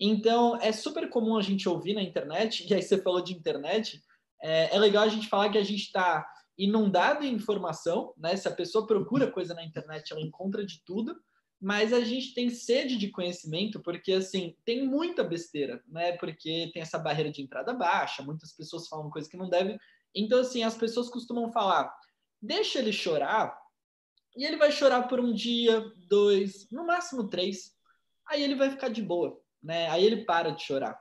[0.00, 4.02] Então, é super comum a gente ouvir na internet, e aí você falou de internet,
[4.42, 8.36] é, é legal a gente falar que a gente está inundado em informação, né?
[8.36, 11.16] Se a pessoa procura coisa na internet, ela encontra de tudo,
[11.60, 16.12] mas a gente tem sede de conhecimento porque assim tem muita besteira, né?
[16.12, 19.78] Porque tem essa barreira de entrada baixa, muitas pessoas falam coisas que não devem.
[20.14, 21.92] Então assim as pessoas costumam falar:
[22.40, 23.58] deixa ele chorar
[24.36, 27.76] e ele vai chorar por um dia, dois, no máximo três.
[28.28, 29.88] Aí ele vai ficar de boa, né?
[29.88, 30.98] Aí ele para de chorar.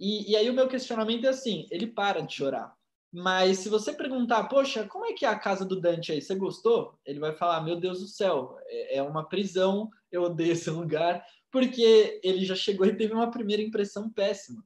[0.00, 2.76] E, e aí o meu questionamento é assim: ele para de chorar.
[3.12, 6.22] Mas se você perguntar, poxa, como é que é a casa do Dante aí?
[6.22, 6.98] Você gostou?
[7.04, 11.22] Ele vai falar, meu Deus do céu, é, é uma prisão, eu odeio esse lugar,
[11.50, 14.64] porque ele já chegou e teve uma primeira impressão péssima.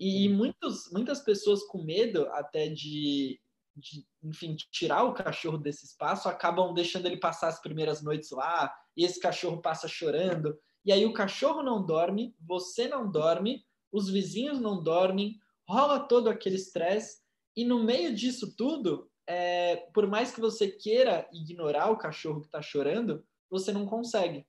[0.00, 3.38] E, muitos, muitas pessoas com medo até de,
[3.76, 8.74] de, enfim, tirar o cachorro desse espaço acabam deixando ele passar as primeiras noites lá,
[8.96, 13.62] e esse cachorro passa chorando, e aí o cachorro não dorme, você não dorme,
[13.92, 17.23] os vizinhos não dormem, rola todo aquele estresse
[17.56, 22.46] e no meio disso tudo, é, por mais que você queira ignorar o cachorro que
[22.46, 24.46] está chorando, você não consegue.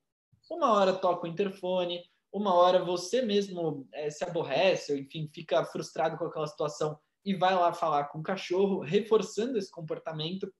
[0.49, 5.63] Uma hora toca o interfone, uma hora você mesmo é, se aborrece, ou enfim, fica
[5.63, 10.53] frustrado com aquela situação e vai lá falar com o cachorro, reforçando esse comportamento.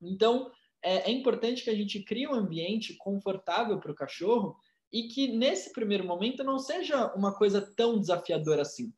[0.00, 0.50] Então,
[0.82, 4.56] é, é importante que a gente crie um ambiente confortável para o cachorro
[4.92, 8.92] e que nesse primeiro momento não seja uma coisa tão desafiadora assim.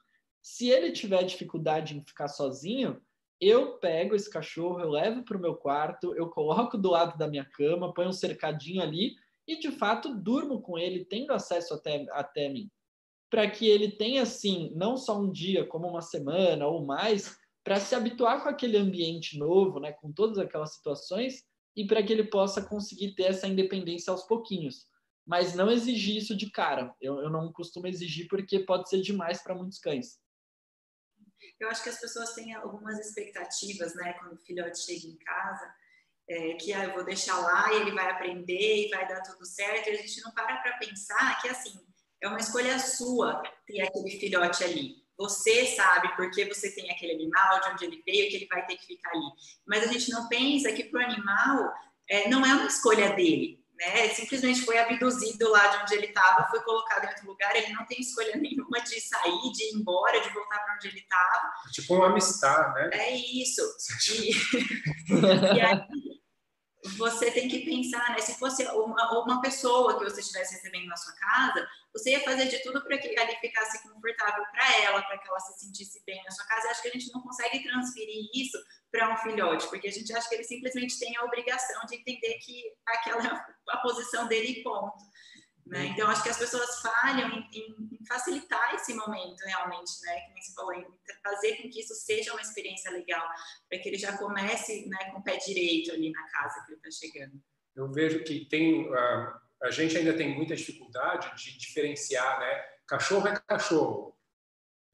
[0.49, 3.03] Se ele tiver dificuldade em ficar sozinho,
[3.41, 7.27] eu pego esse cachorro, eu levo para o meu quarto, eu coloco do lado da
[7.27, 12.07] minha cama, ponho um cercadinho ali e de fato durmo com ele, tendo acesso até,
[12.13, 12.71] até mim.
[13.29, 17.81] Para que ele tenha, assim, não só um dia, como uma semana ou mais, para
[17.81, 21.43] se habituar com aquele ambiente novo, né, com todas aquelas situações,
[21.75, 24.87] e para que ele possa conseguir ter essa independência aos pouquinhos.
[25.27, 26.95] Mas não exigir isso de cara.
[27.01, 30.25] Eu, eu não costumo exigir porque pode ser demais para muitos cães.
[31.59, 35.75] Eu acho que as pessoas têm algumas expectativas, né, quando o filhote chega em casa,
[36.29, 39.45] é, que ah, eu vou deixar lá e ele vai aprender e vai dar tudo
[39.47, 39.89] certo.
[39.89, 41.81] E a gente não para para pensar que assim
[42.21, 45.07] é uma escolha sua ter aquele filhote ali.
[45.17, 48.77] Você sabe porque você tem aquele animal, de onde ele veio, que ele vai ter
[48.77, 49.31] que ficar ali.
[49.67, 51.73] Mas a gente não pensa que para o animal
[52.09, 54.09] é, não é uma escolha dele né?
[54.09, 57.85] Simplesmente foi abduzido lá de onde ele estava, foi colocado em outro lugar, ele não
[57.87, 61.53] tem escolha nenhuma de sair, de ir embora, de voltar para onde ele estava.
[61.73, 62.91] Tipo um amistar, né?
[62.93, 63.63] É isso.
[64.07, 64.31] E,
[65.57, 65.81] e aí,
[66.97, 68.19] você tem que pensar, né?
[68.21, 72.47] Se fosse uma, uma pessoa que você estivesse recebendo na sua casa, você ia fazer
[72.47, 76.23] de tudo para que ali ficasse confortável para ela, para que ela se sentisse bem
[76.25, 76.67] na sua casa.
[76.67, 78.59] Eu acho que a gente não consegue transferir isso
[78.91, 82.35] para um filhote, porque a gente acha que ele simplesmente tem a obrigação de entender
[82.39, 85.05] que aquela é a posição dele e ponto.
[85.67, 85.87] Né?
[85.87, 90.21] Então, acho que as pessoas falham em, em, facilitar esse momento realmente, né?
[90.21, 90.87] Que você falou, em
[91.25, 93.27] fazer com que isso seja uma experiência legal,
[93.69, 96.81] para que ele já comece né, com o pé direito ali na casa que ele
[96.85, 97.43] está chegando.
[97.75, 102.65] Eu vejo que tem, uh, a gente ainda tem muita dificuldade de diferenciar, né?
[102.87, 104.17] Cachorro é cachorro.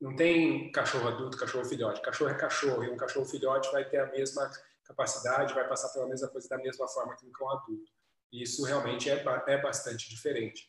[0.00, 2.00] Não tem cachorro adulto, cachorro filhote.
[2.00, 4.50] Cachorro é cachorro e um cachorro filhote vai ter a mesma
[4.84, 7.92] capacidade, vai passar pela mesma coisa da mesma forma que um cão adulto.
[8.32, 10.66] Isso realmente é, é bastante diferente.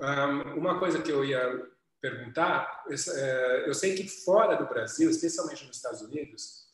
[0.00, 1.40] Um, uma coisa que eu ia
[2.00, 6.66] perguntar, é, eu sei que fora do Brasil, especialmente nos Estados Unidos,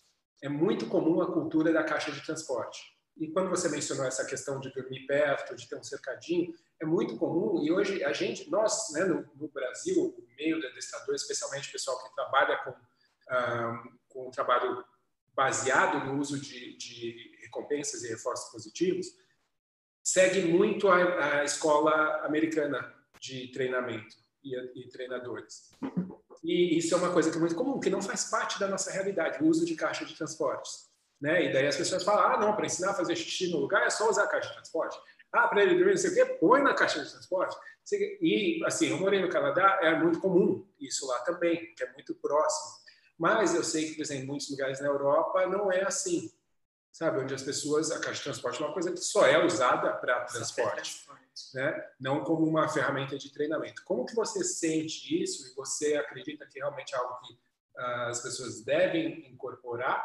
[0.43, 2.83] é muito comum a cultura da caixa de transporte.
[3.17, 7.17] E quando você mencionou essa questão de dormir perto, de ter um cercadinho, é muito
[7.17, 7.63] comum.
[7.63, 11.73] E hoje a gente, nós, né, no, no Brasil, o meio do adestrador, especialmente o
[11.73, 14.85] pessoal que trabalha com, um, com um trabalho
[15.35, 19.07] baseado no uso de, de recompensas e reforços positivos,
[20.03, 25.71] segue muito a, a escola americana de treinamento e, e, treinadores.
[26.43, 28.91] E isso é uma coisa que é muito comum, que não faz parte da nossa
[28.91, 30.91] realidade, o uso de caixa de transportes.
[31.21, 31.45] Né?
[31.45, 33.91] E daí as pessoas falam, ah, não, para ensinar a fazer xixi no lugar é
[33.91, 34.99] só usar a caixa de transporte.
[35.33, 37.57] Ah, para ele dormir, não sei o quê, põe na caixa de transporte.
[38.21, 42.15] E, assim, eu morei no Canadá, é muito comum isso lá também, que é muito
[42.17, 42.83] próximo.
[43.17, 46.31] Mas eu sei que, por exemplo, em muitos lugares na Europa não é assim
[46.93, 47.21] sabe?
[47.21, 50.25] Onde as pessoas, a caixa de transporte é uma coisa que só é usada para
[50.27, 51.07] transporte,
[51.55, 51.91] né?
[51.99, 53.83] Não como uma ferramenta de treinamento.
[53.85, 58.21] Como que você sente isso e você acredita que realmente é algo que uh, as
[58.21, 60.05] pessoas devem incorporar?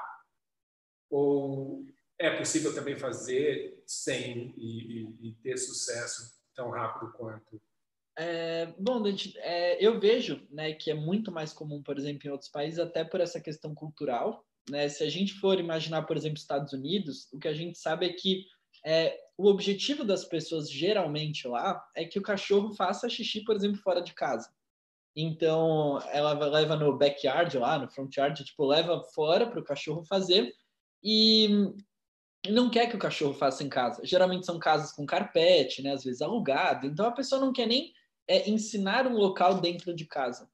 [1.09, 1.85] Ou
[2.17, 7.61] é possível também fazer sem e, e, e ter sucesso tão rápido quanto?
[8.19, 12.31] É, bom, Dante, é, eu vejo né, que é muito mais comum, por exemplo, em
[12.31, 14.89] outros países, até por essa questão cultural, né?
[14.89, 18.13] Se a gente for imaginar, por exemplo, Estados Unidos, o que a gente sabe é
[18.13, 18.45] que
[18.85, 23.81] é, o objetivo das pessoas geralmente lá é que o cachorro faça xixi, por exemplo,
[23.81, 24.49] fora de casa.
[25.15, 30.03] Então, ela leva no backyard lá, no front yard, tipo, leva fora para o cachorro
[30.03, 30.53] fazer
[31.03, 31.73] e
[32.47, 34.01] não quer que o cachorro faça em casa.
[34.05, 35.93] Geralmente são casas com carpete, né?
[35.93, 36.85] Às vezes alugado.
[36.85, 37.91] Então, a pessoa não quer nem
[38.27, 40.49] é, ensinar um local dentro de casa.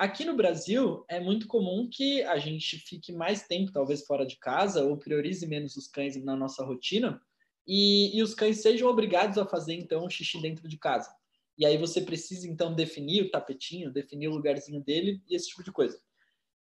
[0.00, 4.36] Aqui no Brasil, é muito comum que a gente fique mais tempo, talvez, fora de
[4.36, 7.20] casa, ou priorize menos os cães na nossa rotina,
[7.66, 11.14] e, e os cães sejam obrigados a fazer, então, xixi dentro de casa.
[11.58, 15.62] E aí você precisa, então, definir o tapetinho, definir o lugarzinho dele e esse tipo
[15.62, 15.98] de coisa.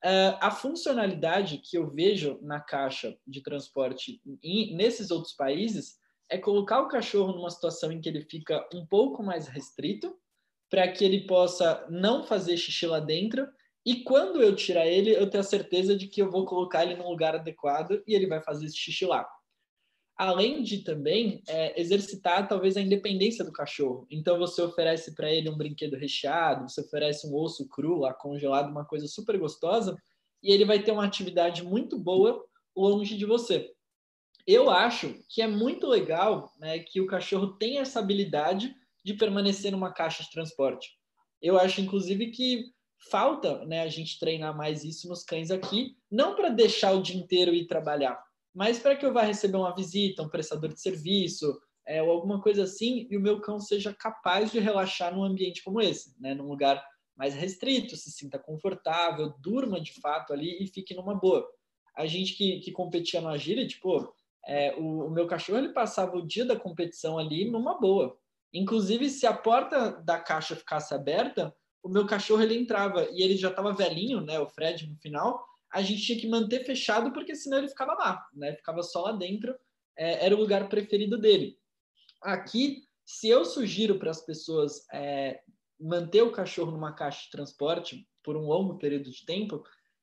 [0.05, 5.99] Uh, a funcionalidade que eu vejo na caixa de transporte em, nesses outros países
[6.31, 10.17] é colocar o cachorro numa situação em que ele fica um pouco mais restrito,
[10.71, 13.47] para que ele possa não fazer xixi lá dentro.
[13.85, 16.97] E quando eu tirar ele, eu tenho a certeza de que eu vou colocar ele
[16.97, 19.29] no lugar adequado e ele vai fazer esse xixi lá.
[20.17, 24.07] Além de também é, exercitar talvez a independência do cachorro.
[24.11, 28.71] Então você oferece para ele um brinquedo recheado, você oferece um osso cru lá congelado,
[28.71, 29.97] uma coisa super gostosa,
[30.43, 32.45] e ele vai ter uma atividade muito boa
[32.77, 33.73] longe de você.
[34.47, 38.75] Eu acho que é muito legal né, que o cachorro tenha essa habilidade
[39.05, 40.89] de permanecer numa caixa de transporte.
[41.41, 42.65] Eu acho, inclusive, que
[43.11, 47.17] falta né, a gente treinar mais isso nos cães aqui, não para deixar o dia
[47.17, 48.19] inteiro ir trabalhar,
[48.55, 52.41] mas para que eu vá receber uma visita, um prestador de serviço, é, ou alguma
[52.41, 56.35] coisa assim, e o meu cão seja capaz de relaxar num ambiente como esse, né?
[56.35, 56.83] num lugar
[57.17, 61.47] mais restrito, se sinta confortável, durma de fato ali e fique numa boa.
[61.97, 64.13] A gente que, que competia no agility, pô,
[64.47, 68.19] é, o, o, meu cachorro ele passava o dia da competição ali numa boa.
[68.55, 71.53] Inclusive, se a porta da caixa ficasse aberta,
[71.83, 74.39] o meu cachorro ele entrava e ele já estava velhinho, né?
[74.39, 78.25] O Fred no final, a gente tinha que manter fechado porque senão ele ficava lá,
[78.33, 78.55] né?
[78.55, 79.55] Ficava só lá dentro.
[79.97, 81.59] É, era o lugar preferido dele.
[82.23, 85.41] Aqui, se eu sugiro para as pessoas é,
[85.79, 89.63] manter o cachorro numa caixa de transporte por um longo período de tempo,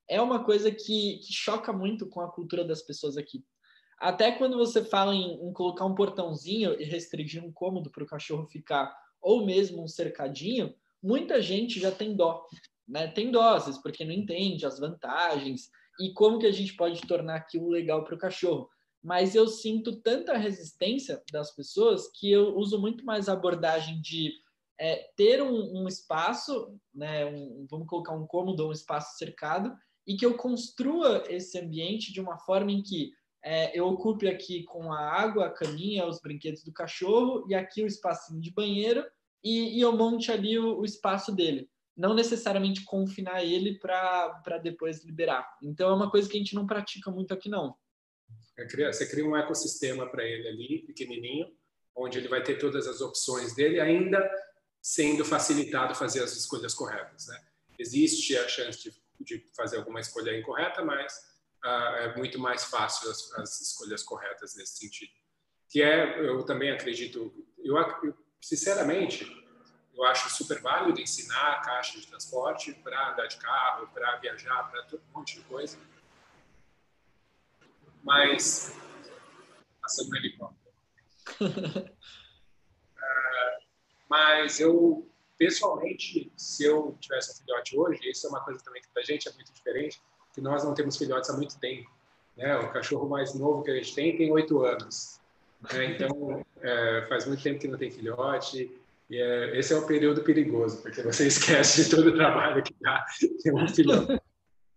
[0.10, 3.44] é uma coisa que, que choca muito com a cultura das pessoas aqui.
[4.02, 8.08] Até quando você fala em, em colocar um portãozinho e restringir um cômodo para o
[8.08, 12.46] cachorro ficar, ou mesmo um cercadinho, muita gente já tem dó.
[12.88, 13.08] Né?
[13.08, 17.70] Tem doses, porque não entende as vantagens e como que a gente pode tornar aquilo
[17.70, 18.68] legal para o cachorro
[19.04, 24.32] mas eu sinto tanta resistência das pessoas que eu uso muito mais a abordagem de
[24.80, 29.76] é, ter um, um espaço, né, um, vamos colocar um cômodo, um espaço cercado,
[30.06, 33.12] e que eu construa esse ambiente de uma forma em que
[33.44, 37.84] é, eu ocupe aqui com a água, a caminha, os brinquedos do cachorro, e aqui
[37.84, 39.04] o espacinho de banheiro,
[39.44, 41.70] e, e eu monte ali o, o espaço dele.
[41.98, 45.48] Não necessariamente confinar ele para depois liberar.
[45.62, 47.76] Então é uma coisa que a gente não pratica muito aqui, não.
[48.58, 51.48] É você cria um ecossistema para ele ali, pequenininho,
[51.96, 54.30] onde ele vai ter todas as opções dele, ainda
[54.82, 57.28] sendo facilitado fazer as escolhas corretas.
[57.28, 57.40] Né?
[57.78, 61.31] Existe a chance de, de fazer alguma escolha incorreta, mas
[61.66, 65.12] uh, é muito mais fácil as, as, escolhas corretas nesse sentido.
[65.70, 69.26] Que é, eu também acredito, eu, eu sinceramente,
[69.96, 74.64] eu acho super válido ensinar a caixa de transporte para andar de carro, para viajar,
[74.70, 75.78] para um monte de coisa
[78.04, 78.76] mas
[79.82, 80.76] passando no helicóptero.
[81.42, 81.92] uh,
[84.10, 88.90] mas eu, pessoalmente, se eu tivesse um filhote hoje, isso é uma coisa também que
[88.90, 90.02] para a gente é muito diferente,
[90.34, 91.90] que nós não temos filhotes há muito tempo.
[92.38, 92.58] Né?
[92.58, 95.20] O cachorro mais novo que a gente tem tem oito anos.
[95.72, 95.86] Né?
[95.96, 98.72] Então, é, faz muito tempo que não tem filhote.
[99.10, 102.74] E é, esse é o período perigoso, porque você esquece de todo o trabalho que
[102.82, 103.06] dá
[103.44, 104.22] ter um filhote.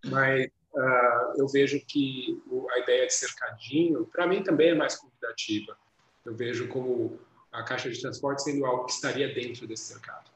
[0.07, 4.97] Mas uh, eu vejo que o, a ideia de cercadinho, para mim também é mais
[4.97, 5.77] convidativa.
[6.25, 7.19] Eu vejo como
[7.53, 10.34] a caixa de transporte sendo algo que estaria dentro desse cercado.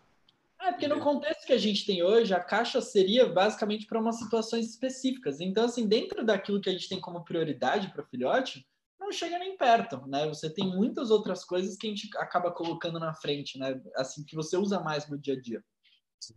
[0.60, 4.18] É, porque no contexto que a gente tem hoje, a caixa seria basicamente para umas
[4.18, 5.40] situações específicas.
[5.40, 8.66] Então, assim, dentro daquilo que a gente tem como prioridade para o filhote,
[8.98, 10.26] não chega nem perto, né?
[10.28, 13.80] Você tem muitas outras coisas que a gente acaba colocando na frente, né?
[13.96, 15.64] Assim, que você usa mais no dia a dia.
[16.20, 16.34] Sim.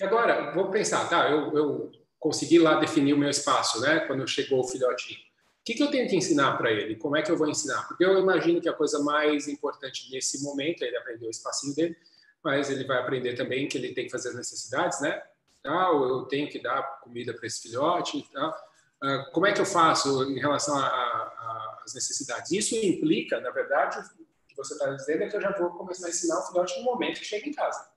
[0.00, 1.30] E agora, vou pensar, tá?
[1.30, 4.00] Eu, eu consegui lá definir o meu espaço, né?
[4.00, 5.18] Quando chegou o filhotinho.
[5.18, 6.96] O que, que eu tenho que ensinar para ele?
[6.96, 7.88] Como é que eu vou ensinar?
[7.88, 11.74] Porque eu imagino que a coisa mais importante nesse momento é ele aprender o espacinho
[11.74, 11.96] dele,
[12.44, 15.22] mas ele vai aprender também que ele tem que fazer as necessidades, né?
[15.64, 18.28] Ah, eu tenho que dar comida para esse filhote.
[18.30, 18.64] Tá?
[19.02, 22.52] Ah, como é que eu faço em relação às necessidades?
[22.52, 26.06] Isso implica, na verdade, o que você está dizendo é que eu já vou começar
[26.06, 27.88] a ensinar o filhote no momento que chega em casa.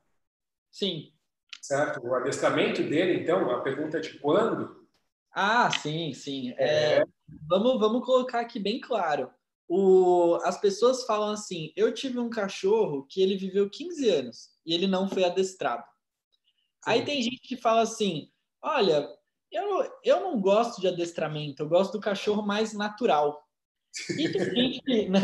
[0.71, 1.11] Sim,
[1.61, 2.05] certo?
[2.05, 4.87] O adestramento dele, então, a pergunta de quando.
[5.33, 6.53] Ah, sim, sim.
[6.57, 7.05] É, é...
[7.45, 9.29] Vamos, vamos colocar aqui bem claro.
[9.67, 14.73] O, as pessoas falam assim: eu tive um cachorro que ele viveu 15 anos e
[14.73, 15.83] ele não foi adestrado.
[15.83, 16.91] Sim.
[16.91, 19.09] Aí tem gente que fala assim: olha,
[19.51, 23.45] eu, eu não gosto de adestramento, eu gosto do cachorro mais natural.
[24.17, 25.09] E tem gente que.
[25.09, 25.21] Né?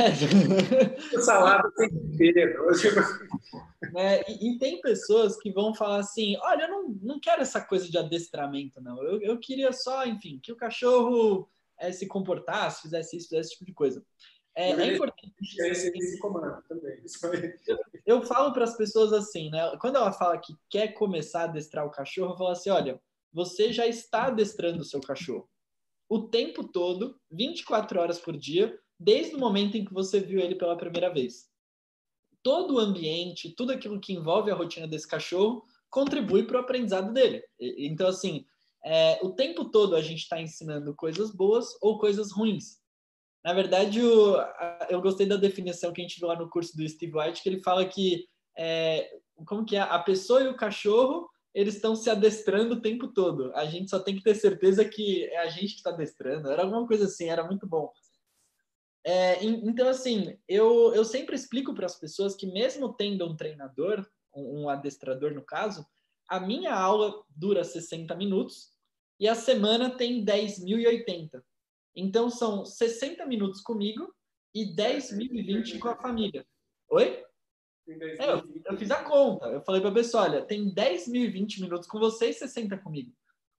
[1.21, 2.65] Salada sem tempero.
[3.93, 4.21] né?
[4.27, 7.89] E, e, tem pessoas que vão falar assim: olha, eu não, não quero essa coisa
[7.89, 9.01] de adestramento, não.
[9.03, 13.53] Eu, eu queria só, enfim, que o cachorro é, se comportasse, fizesse isso, fizesse esse
[13.53, 14.03] tipo de coisa.
[14.55, 15.33] É, é importante.
[15.41, 17.03] Esse, esse comando também.
[17.67, 19.75] Eu, eu falo para as pessoas assim, né?
[19.81, 23.01] Quando ela fala que quer começar a adestrar o cachorro, eu falo assim: olha,
[23.31, 25.49] você já está adestrando o seu cachorro
[26.13, 30.53] o tempo todo, 24 horas por dia, desde o momento em que você viu ele
[30.53, 31.49] pela primeira vez.
[32.43, 37.11] Todo o ambiente, tudo aquilo que envolve a rotina desse cachorro, contribui para o aprendizado
[37.11, 37.43] dele.
[37.59, 38.45] Então, assim,
[38.85, 42.79] é, o tempo todo a gente está ensinando coisas boas ou coisas ruins.
[43.43, 46.75] Na verdade, o, a, eu gostei da definição que a gente viu lá no curso
[46.75, 48.25] do Steve White, que ele fala que
[48.57, 49.09] é,
[49.45, 49.81] como que é?
[49.81, 53.53] A pessoa e o cachorro eles estão se adestrando o tempo todo.
[53.53, 56.49] A gente só tem que ter certeza que é a gente que está adestrando.
[56.49, 57.91] Era alguma coisa assim, era muito bom.
[59.05, 64.03] É, então, assim, eu, eu sempre explico para as pessoas que, mesmo tendo um treinador,
[64.33, 65.85] um, um adestrador no caso,
[66.27, 68.71] a minha aula dura 60 minutos
[69.19, 71.43] e a semana tem 10.080.
[71.95, 74.13] Então, são 60 minutos comigo
[74.53, 76.45] e 10.020 com a família.
[76.89, 77.23] Oi?
[77.87, 79.47] É, eu, eu, fiz a conta.
[79.47, 83.11] Eu falei para a pessoa: olha, tem 10.020 minutos com você e 60 comigo.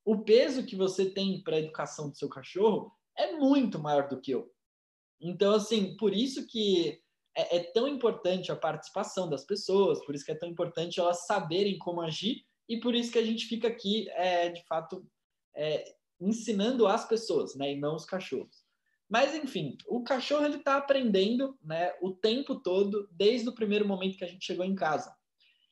[0.04, 4.20] O peso que você tem para a educação do seu cachorro é muito maior do
[4.20, 4.52] que eu.
[5.20, 7.00] Então, assim, por isso que
[7.36, 11.26] é, é, tão importante a participação das pessoas, por isso que é tão importante elas
[11.26, 15.06] saberem como agir e por isso que a gente fica aqui, é, de fato,
[15.54, 15.94] é,
[16.26, 18.64] ensinando as pessoas, né, e não os cachorros.
[19.08, 24.16] Mas enfim, o cachorro ele está aprendendo, né, o tempo todo, desde o primeiro momento
[24.16, 25.14] que a gente chegou em casa.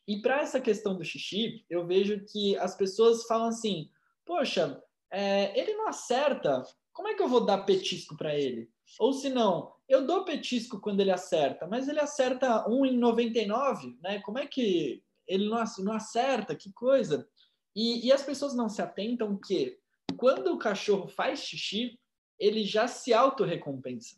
[0.07, 3.89] E para essa questão do xixi, eu vejo que as pessoas falam assim:
[4.25, 8.69] poxa, é, ele não acerta, como é que eu vou dar petisco para ele?
[8.99, 13.99] Ou se não, eu dou petisco quando ele acerta, mas ele acerta 1 em 99,
[14.03, 14.21] né?
[14.21, 16.55] Como é que ele não, não acerta?
[16.55, 17.27] Que coisa!
[17.75, 19.79] E, e as pessoas não se atentam que
[20.15, 21.99] quando o cachorro faz xixi,
[22.39, 24.17] ele já se autorrecompensa.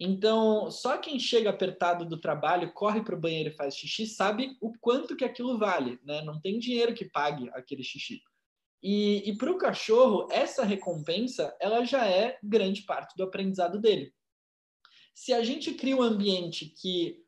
[0.00, 4.56] Então, só quem chega apertado do trabalho, corre para o banheiro e faz xixi, sabe
[4.60, 6.22] o quanto que aquilo vale, né?
[6.22, 8.22] Não tem dinheiro que pague aquele xixi.
[8.80, 14.14] E, e para o cachorro, essa recompensa, ela já é grande parte do aprendizado dele.
[15.12, 17.20] Se a gente cria um ambiente que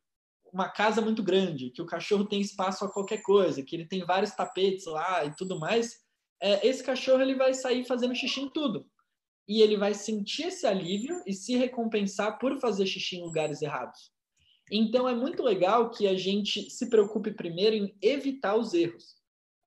[0.53, 4.05] uma casa muito grande, que o cachorro tem espaço a qualquer coisa, que ele tem
[4.05, 6.01] vários tapetes lá e tudo mais,
[6.41, 8.87] é, esse cachorro ele vai sair fazendo xixi em tudo.
[9.47, 14.13] E ele vai sentir esse alívio e se recompensar por fazer xixi em lugares errados.
[14.71, 19.17] Então é muito legal que a gente se preocupe primeiro em evitar os erros.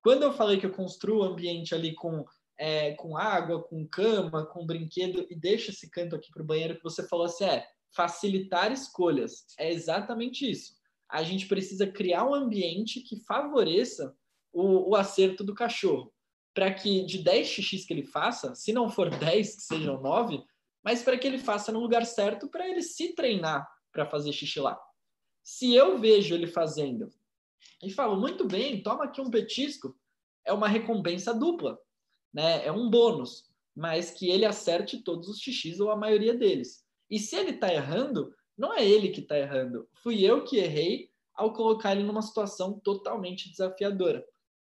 [0.01, 2.25] Quando eu falei que eu construo o ambiente ali com,
[2.57, 6.77] é, com água, com cama, com brinquedo e deixo esse canto aqui para o banheiro,
[6.77, 9.45] que você falou assim, é facilitar escolhas.
[9.59, 10.73] É exatamente isso.
[11.09, 14.15] A gente precisa criar um ambiente que favoreça
[14.51, 16.12] o, o acerto do cachorro.
[16.53, 20.43] Para que de 10 xixis que ele faça, se não for 10, que sejam 9,
[20.83, 24.59] mas para que ele faça no lugar certo para ele se treinar para fazer xixi
[24.59, 24.79] lá.
[25.41, 27.09] Se eu vejo ele fazendo
[27.81, 29.95] e falo, muito bem, toma aqui um petisco,
[30.45, 31.79] é uma recompensa dupla,
[32.33, 32.65] né?
[32.65, 36.83] É um bônus, mas que ele acerte todos os xixis ou a maioria deles.
[37.09, 41.09] E se ele está errando, não é ele que está errando, fui eu que errei
[41.33, 44.25] ao colocar ele numa situação totalmente desafiadora.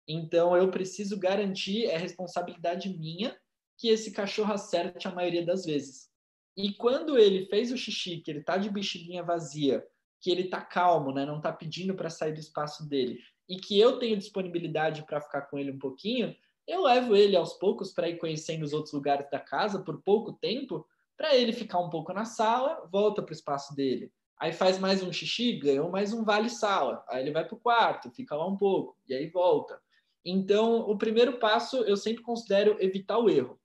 [0.08, 3.36] Então eu preciso garantir, é responsabilidade minha,
[3.78, 6.10] que esse cachorro acerte a maioria das vezes.
[6.56, 9.86] E quando ele fez o xixi, que ele está de bexiginha vazia,
[10.22, 11.26] que ele tá calmo, né?
[11.26, 15.44] Não tá pedindo para sair do espaço dele e que eu tenho disponibilidade para ficar
[15.44, 16.36] com ele um pouquinho,
[16.68, 20.34] eu levo ele aos poucos para ir conhecendo os outros lugares da casa por pouco
[20.34, 20.86] tempo,
[21.16, 24.12] para ele ficar um pouco na sala, volta para o espaço dele.
[24.38, 27.06] Aí faz mais um xixi, ganhou mais um vale sala.
[27.08, 29.80] Aí ele vai para o quarto, fica lá um pouco e aí volta.
[30.26, 33.62] Então, o primeiro passo eu sempre considero evitar o erro.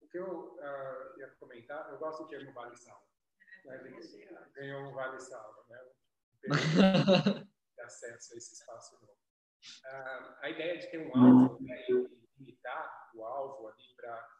[0.00, 3.06] O que eu uh, ia comentar, eu gosto do termo vale sala
[4.54, 5.80] ganhou um vale salva, né?
[7.80, 9.16] acesso a esse espaço novo.
[9.84, 12.08] Ah, a ideia de ter um alvo né, e
[12.38, 14.36] limitar o alvo ali para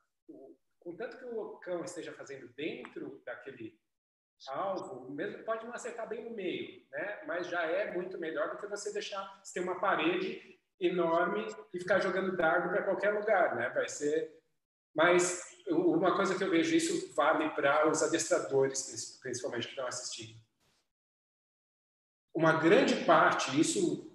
[0.81, 3.81] contanto que o cão esteja fazendo dentro daquele
[4.49, 7.25] alvo, mesmo pode não acertar bem no meio, né?
[7.25, 11.79] Mas já é muito melhor do que você deixar você ter uma parede enorme e
[11.79, 13.71] ficar jogando dardo para qualquer lugar, né?
[13.71, 14.37] Vai ser
[14.97, 20.41] mas uma coisa que eu vejo, isso vale para os adestradores, principalmente, que estão assistindo.
[22.35, 24.11] Uma grande parte, isso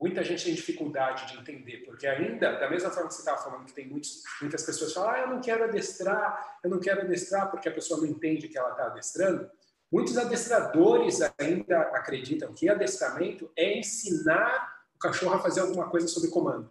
[0.00, 3.66] muita gente tem dificuldade de entender, porque ainda, da mesma forma que você estava falando,
[3.66, 7.02] que tem muitos, muitas pessoas que falam, ah, eu não quero adestrar, eu não quero
[7.02, 9.50] adestrar porque a pessoa não entende que ela está adestrando.
[9.92, 16.28] Muitos adestradores ainda acreditam que adestramento é ensinar o cachorro a fazer alguma coisa sob
[16.28, 16.70] comando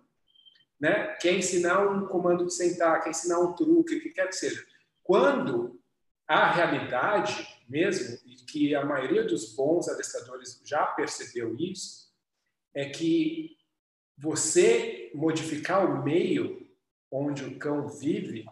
[0.80, 1.15] né?
[1.15, 4.63] quer ensinar um comando de sentar, quer ensinar um truque, o que quer que seja.
[5.03, 5.80] Quando
[6.28, 12.13] a realidade mesmo, e que a maioria dos bons adestradores já percebeu isso,
[12.73, 13.57] é que
[14.17, 16.67] você modificar o meio
[17.11, 18.45] onde o cão vive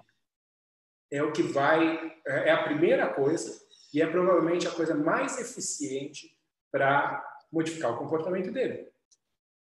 [1.12, 3.62] é o que vai, é a primeira coisa
[3.94, 6.38] e é provavelmente a coisa mais eficiente
[6.72, 8.90] para modificar o comportamento dele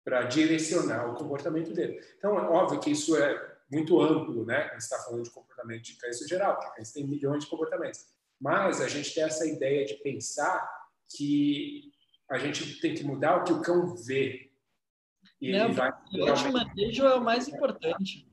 [0.04, 1.98] para direcionar o comportamento dele.
[2.18, 4.58] Então, é óbvio que isso é muito amplo, né?
[4.58, 8.04] A gente está falando de comportamento de em geral, porque cães têm milhões de comportamentos.
[8.40, 10.68] Mas a gente tem essa ideia de pensar
[11.16, 11.90] que
[12.30, 14.50] a gente tem que mudar o que o cão vê.
[15.40, 15.90] E Não, vai...
[15.90, 18.28] O manejo é o mais importante.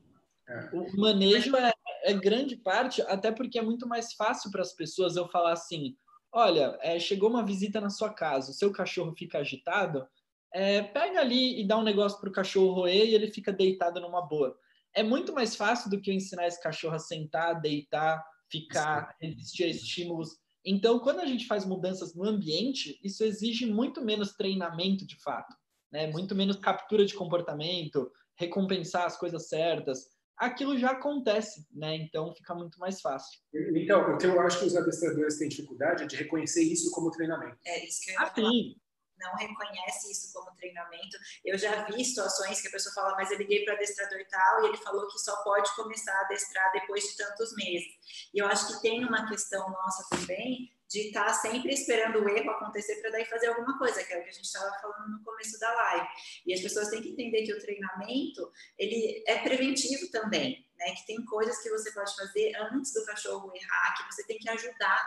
[0.48, 0.70] É.
[0.72, 1.72] O manejo é,
[2.04, 5.96] é, grande parte, até porque é muito mais fácil para as pessoas eu falar assim:
[6.30, 10.06] olha, é, chegou uma visita na sua casa, o seu cachorro fica agitado,
[10.52, 14.00] é, pega ali e dá um negócio para o cachorro roer e ele fica deitado
[14.00, 14.56] numa boa.
[14.94, 19.64] É muito mais fácil do que eu ensinar esse cachorro a sentar, deitar, ficar, resistir
[19.64, 20.36] a estímulos.
[20.64, 25.56] Então, quando a gente faz mudanças no ambiente, isso exige muito menos treinamento de fato,
[25.90, 26.06] né?
[26.08, 30.04] Muito menos captura de comportamento, recompensar as coisas certas.
[30.36, 31.96] Aquilo já acontece, né?
[31.96, 33.40] Então fica muito mais fácil.
[33.74, 37.10] Então, o que eu acho que os adestradores têm dificuldade é de reconhecer isso como
[37.10, 37.58] treinamento.
[37.66, 38.76] É isso que eu ia ah, sim
[39.22, 41.16] não reconhece isso como treinamento.
[41.44, 44.24] Eu já vi situações que a pessoa fala, mas eu liguei para o adestrador e
[44.24, 47.88] tal, e ele falou que só pode começar a adestrar depois de tantos meses.
[48.34, 52.28] E eu acho que tem uma questão nossa também de estar tá sempre esperando o
[52.28, 55.08] erro acontecer para daí fazer alguma coisa, que é o que a gente estava falando
[55.08, 56.06] no começo da live.
[56.44, 60.94] E as pessoas têm que entender que o treinamento ele é preventivo também, né?
[60.94, 64.48] Que tem coisas que você pode fazer antes do cachorro errar, que você tem que
[64.50, 65.02] ajudar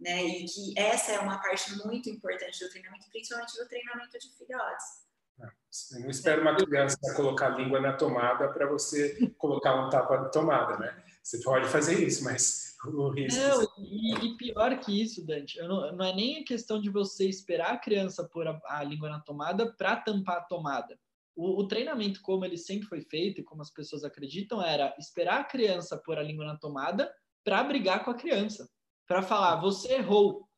[0.00, 0.24] né?
[0.24, 5.10] E que essa é uma parte muito importante do treinamento, principalmente do treinamento de filhotes.
[5.38, 9.90] É, eu não espero uma criança colocar a língua na tomada para você colocar um
[9.90, 11.02] tapa na tomada, né?
[11.22, 13.38] Você pode fazer isso, mas o risco.
[13.38, 17.28] Não, e, e pior que isso, Dante, não, não, é nem a questão de você
[17.28, 20.98] esperar a criança pôr a, a língua na tomada para tampar a tomada.
[21.36, 25.40] O, o, treinamento, como ele sempre foi feito e como as pessoas acreditam, era esperar
[25.40, 27.12] a criança pôr a língua na tomada
[27.44, 28.68] para brigar com a criança
[29.10, 30.48] para falar, você errou.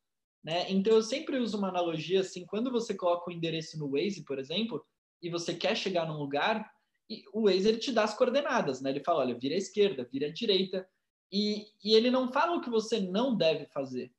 [0.44, 0.70] Né?
[0.70, 4.38] Então, eu sempre uso uma analogia assim, quando você coloca o endereço no Waze, por
[4.38, 4.84] exemplo,
[5.22, 6.70] e você quer chegar num lugar,
[7.32, 8.90] o Waze ele te dá as coordenadas, né?
[8.90, 10.86] Ele fala, olha, vira à esquerda, vira à direita,
[11.32, 14.12] e, e ele não fala o que você não deve fazer.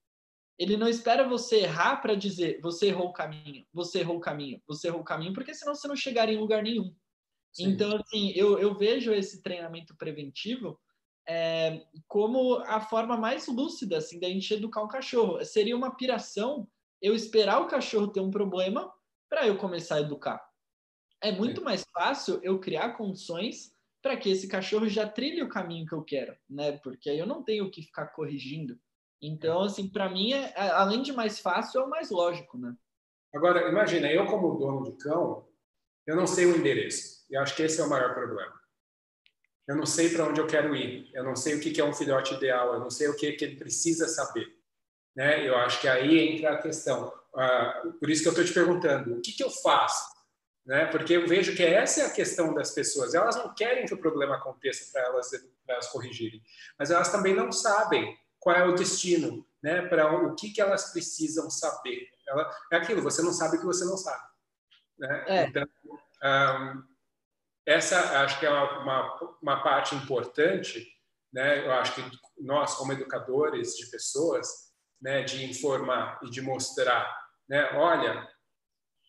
[0.57, 4.59] Ele não espera você errar para dizer, você errou o caminho, você errou o caminho,
[4.65, 6.91] você errou o caminho, porque senão você não chegaria em lugar nenhum.
[7.51, 7.65] Sim.
[7.65, 10.79] Então, assim, eu, eu vejo esse treinamento preventivo
[11.27, 15.43] é, como a forma mais lúcida assim da gente educar um cachorro.
[15.45, 16.67] Seria uma piração
[17.01, 18.91] eu esperar o cachorro ter um problema
[19.29, 20.41] para eu começar a educar.
[21.21, 21.63] É muito é.
[21.63, 26.03] mais fácil eu criar condições para que esse cachorro já trilhe o caminho que eu
[26.03, 26.73] quero, né?
[26.83, 28.77] Porque aí eu não tenho que ficar corrigindo.
[29.21, 29.65] Então, é.
[29.65, 32.75] assim, para mim, é, é, além de mais fácil, é o mais lógico, né?
[33.33, 35.47] Agora, imagina, eu como dono de cão,
[36.05, 37.25] eu não sei o endereço.
[37.29, 38.53] E acho que esse é o maior problema.
[39.67, 41.09] Eu não sei para onde eu quero ir.
[41.13, 42.73] Eu não sei o que é um filhote ideal.
[42.73, 44.47] Eu não sei o que, que ele precisa saber.
[45.15, 45.47] Né?
[45.47, 47.13] Eu acho que aí entra a questão.
[47.33, 50.11] Uh, por isso que eu estou te perguntando, o que, que eu faço?
[50.65, 50.85] Né?
[50.85, 53.13] Porque eu vejo que essa é a questão das pessoas.
[53.13, 55.31] Elas não querem que o problema aconteça para elas,
[55.67, 56.41] elas corrigirem,
[56.77, 59.81] mas elas também não sabem qual é o destino, né?
[59.83, 62.07] Para o que, que elas precisam saber.
[62.27, 64.23] Ela, é aquilo, você não sabe o que você não sabe.
[64.99, 65.25] Né?
[65.27, 65.43] É.
[65.45, 65.67] Então,
[66.23, 66.83] um,
[67.65, 70.85] essa acho que é uma, uma, uma, parte importante,
[71.31, 71.65] né?
[71.65, 72.03] Eu acho que
[72.39, 74.47] nós, como educadores de pessoas,
[75.01, 77.15] né, de informar e de mostrar,
[77.47, 77.71] né?
[77.73, 78.27] Olha,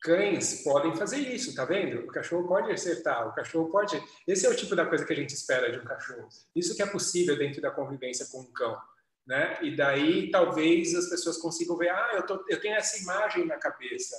[0.03, 2.01] cães podem fazer isso, tá vendo?
[2.01, 4.01] O cachorro pode acertar, o cachorro pode.
[4.27, 6.29] Esse é o tipo da coisa que a gente espera de um cachorro.
[6.55, 8.79] Isso que é possível dentro da convivência com um cão.
[9.27, 9.59] Né?
[9.63, 13.57] E daí talvez as pessoas consigam ver, ah, eu, tô, eu tenho essa imagem na
[13.57, 14.15] cabeça,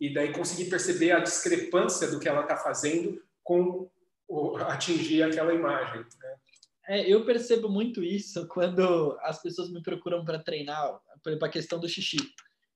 [0.00, 3.88] e daí conseguir perceber a discrepância do que ela está fazendo com
[4.66, 6.00] atingir aquela imagem.
[6.00, 6.36] Né?
[6.88, 11.50] É, eu percebo muito isso quando as pessoas me procuram para treinar, por exemplo, a
[11.50, 12.18] questão do xixi.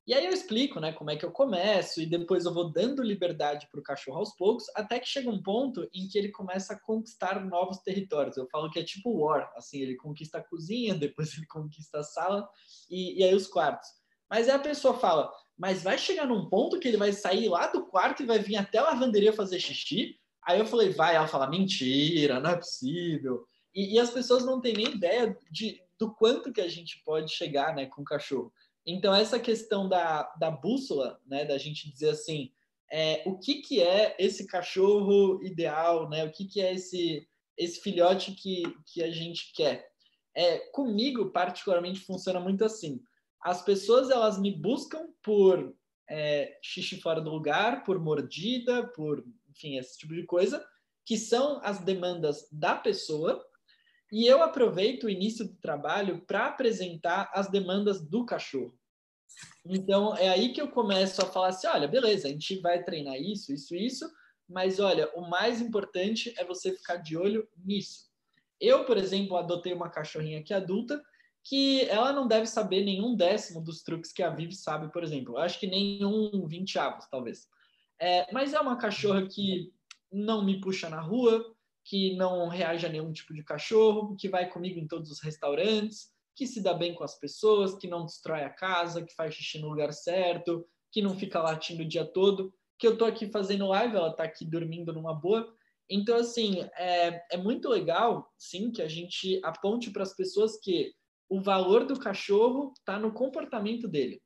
[0.07, 3.03] E aí eu explico, né, como é que eu começo e depois eu vou dando
[3.03, 6.73] liberdade para o cachorro aos poucos, até que chega um ponto em que ele começa
[6.73, 8.37] a conquistar novos territórios.
[8.37, 12.03] Eu falo que é tipo War, assim, ele conquista a cozinha, depois ele conquista a
[12.03, 12.49] sala
[12.89, 13.89] e, e aí os quartos.
[14.29, 17.67] Mas aí a pessoa fala, mas vai chegar num ponto que ele vai sair lá
[17.67, 21.27] do quarto e vai vir até a lavanderia fazer xixi, Aí eu falei, vai, ela
[21.27, 23.45] fala, mentira, não é possível.
[23.75, 27.33] E, e, as pessoas não têm nem ideia de, do quanto que a gente pode
[27.33, 28.53] chegar né, com o cachorro.
[28.87, 32.51] Então, essa questão da, da bússola, né, da gente dizer assim,
[32.91, 36.25] é, o que, que é esse cachorro ideal, né?
[36.25, 37.27] O que, que é esse,
[37.57, 39.89] esse filhote que, que a gente quer?
[40.35, 43.01] É, comigo, particularmente, funciona muito assim.
[43.41, 45.75] As pessoas, elas me buscam por
[46.09, 50.65] é, xixi fora do lugar, por mordida, por enfim, esse tipo de coisa,
[51.05, 53.45] que são as demandas da pessoa,
[54.13, 58.77] e eu aproveito o início do trabalho para apresentar as demandas do cachorro.
[59.65, 63.17] Então, é aí que eu começo a falar assim: olha, beleza, a gente vai treinar
[63.17, 64.11] isso, isso, isso,
[64.49, 68.11] mas olha, o mais importante é você ficar de olho nisso.
[68.61, 71.01] Eu, por exemplo, adotei uma cachorrinha aqui adulta
[71.43, 75.35] que ela não deve saber nenhum décimo dos truques que a Vivi sabe, por exemplo.
[75.35, 77.49] Eu acho que nenhum vinteavos, talvez.
[78.01, 79.73] É, mas é uma cachorra que
[80.11, 81.45] não me puxa na rua,
[81.85, 86.11] que não reage a nenhum tipo de cachorro, que vai comigo em todos os restaurantes,
[86.35, 89.59] que se dá bem com as pessoas, que não destrói a casa, que faz xixi
[89.59, 92.55] no lugar certo, que não fica latindo o dia todo.
[92.79, 95.53] Que eu tô aqui fazendo live, ela tá aqui dormindo numa boa.
[95.89, 100.95] Então, assim, é, é muito legal, sim, que a gente aponte para as pessoas que
[101.29, 104.23] o valor do cachorro está no comportamento dele,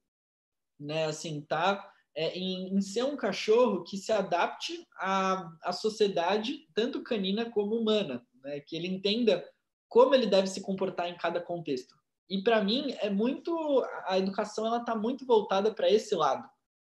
[0.78, 1.06] né?
[1.06, 7.02] Assim, tá é, em, em, ser um cachorro que se adapte à, à sociedade, tanto
[7.02, 8.60] canina como humana, né?
[8.60, 9.44] que ele entenda
[9.88, 11.94] como ele deve se comportar em cada contexto.
[12.28, 16.48] E para mim é muito a educação ela está muito voltada para esse lado.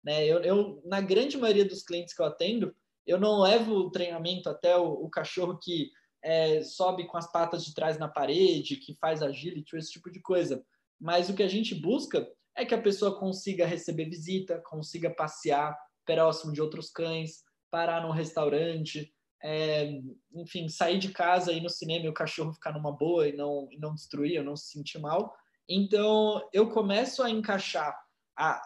[0.03, 0.26] Né?
[0.26, 4.49] Eu, eu, na grande maioria dos clientes que eu atendo, eu não levo o treinamento
[4.49, 5.91] até o, o cachorro que
[6.24, 10.20] é, sobe com as patas de trás na parede, que faz agility, esse tipo de
[10.20, 10.63] coisa.
[10.99, 12.28] Mas o que a gente busca
[12.58, 18.12] é que a pessoa consiga receber visita, consiga passear próximo de outros cães, parar num
[18.12, 20.01] restaurante, é,
[20.34, 23.36] enfim, sair de casa e ir no cinema e o cachorro ficar numa boa e
[23.36, 25.36] não, e não destruir, ou não se sentir mal.
[25.70, 27.95] Então, eu começo a encaixar
[28.36, 28.60] a,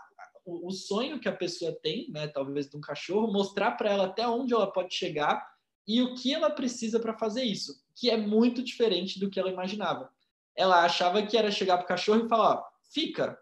[0.45, 4.05] o, o sonho que a pessoa tem, né, talvez de um cachorro, mostrar para ela
[4.05, 5.45] até onde ela pode chegar
[5.87, 9.49] e o que ela precisa para fazer isso, que é muito diferente do que ela
[9.49, 10.09] imaginava.
[10.55, 12.63] Ela achava que era chegar para o cachorro e falar: ó,
[12.93, 13.37] fica,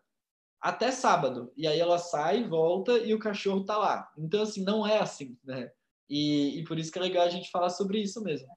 [0.61, 1.51] até sábado.
[1.55, 4.09] E aí ela sai, volta e o cachorro tá lá.
[4.17, 5.71] Então, assim, não é assim, né?
[6.09, 8.47] E, e por isso que é legal a gente falar sobre isso mesmo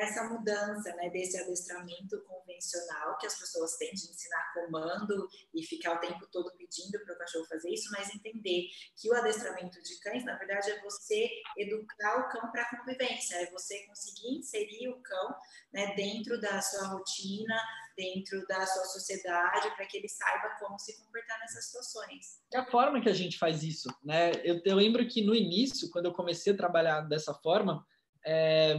[0.00, 5.94] essa mudança né, desse adestramento convencional que as pessoas têm de ensinar comando e ficar
[5.94, 10.00] o tempo todo pedindo para o cachorro fazer isso, mas entender que o adestramento de
[10.00, 11.28] cães, na verdade, é você
[11.58, 15.34] educar o cão para a convivência, é você conseguir inserir o cão
[15.72, 17.60] né, dentro da sua rotina,
[17.96, 22.40] dentro da sua sociedade, para que ele saiba como se comportar nessas situações.
[22.52, 24.32] É a forma que a gente faz isso, né?
[24.44, 27.84] Eu, eu lembro que no início, quando eu comecei a trabalhar dessa forma,
[28.24, 28.76] é,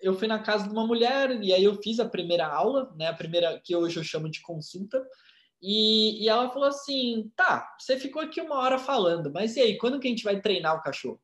[0.00, 3.06] eu fui na casa de uma mulher e aí eu fiz a primeira aula, né?
[3.06, 5.04] A primeira que hoje eu chamo de consulta.
[5.60, 9.78] E, e ela falou assim: tá, você ficou aqui uma hora falando, mas e aí,
[9.78, 11.20] quando que a gente vai treinar o cachorro?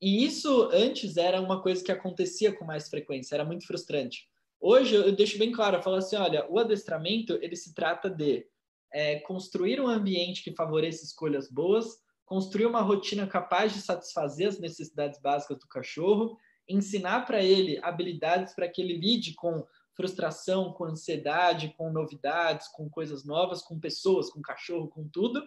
[0.00, 4.28] E isso antes era uma coisa que acontecia com mais frequência, era muito frustrante.
[4.60, 8.46] Hoje eu deixo bem claro, eu falo assim, olha, o adestramento ele se trata de
[8.92, 11.86] é, construir um ambiente que favoreça escolhas boas,
[12.24, 18.54] construir uma rotina capaz de satisfazer as necessidades básicas do cachorro ensinar para ele habilidades
[18.54, 24.30] para que ele lide com frustração, com ansiedade, com novidades, com coisas novas, com pessoas,
[24.30, 25.42] com cachorro, com tudo,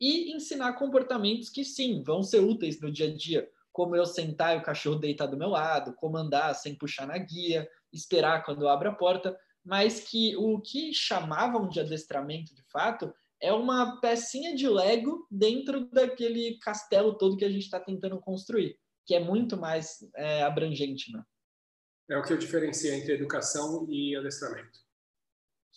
[0.00, 4.56] e ensinar comportamentos que sim, vão ser úteis no dia a dia, como eu sentar
[4.56, 8.62] e o cachorro deitar do meu lado, como andar sem puxar na guia, esperar quando
[8.62, 13.12] eu abro a porta, mas que o que chamavam de adestramento de fato
[13.42, 18.79] é uma pecinha de Lego dentro daquele castelo todo que a gente está tentando construir
[19.06, 21.24] que é muito mais é, abrangente, né?
[22.10, 24.80] É o que eu diferencio entre educação e adestramento.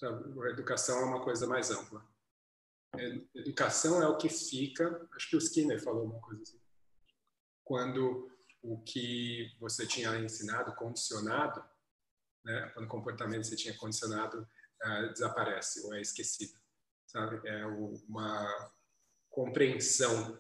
[0.02, 2.04] A educação é uma coisa mais ampla.
[3.36, 6.60] Educação é o que fica, acho que o Skinner falou uma coisa assim.
[7.64, 11.64] Quando o que você tinha ensinado, condicionado,
[12.44, 14.48] né, quando o comportamento você tinha condicionado
[14.84, 16.60] uh, desaparece ou é esquecido,
[17.06, 17.48] sabe?
[17.48, 18.72] É uma
[19.30, 20.40] compreensão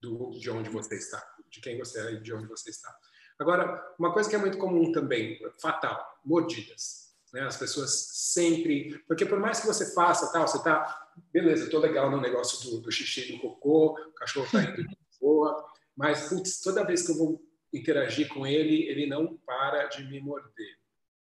[0.00, 2.92] do, de onde você está de quem você é e de onde você está.
[3.38, 7.12] Agora, uma coisa que é muito comum também, fatal, mordidas.
[7.32, 7.42] Né?
[7.42, 12.10] As pessoas sempre, porque por mais que você faça tal, você está, beleza, estou legal
[12.10, 15.64] no negócio do, do xixi, do cocô, o cachorro está indo de boa,
[15.96, 17.42] mas putz, toda vez que eu vou
[17.72, 20.78] interagir com ele, ele não para de me morder.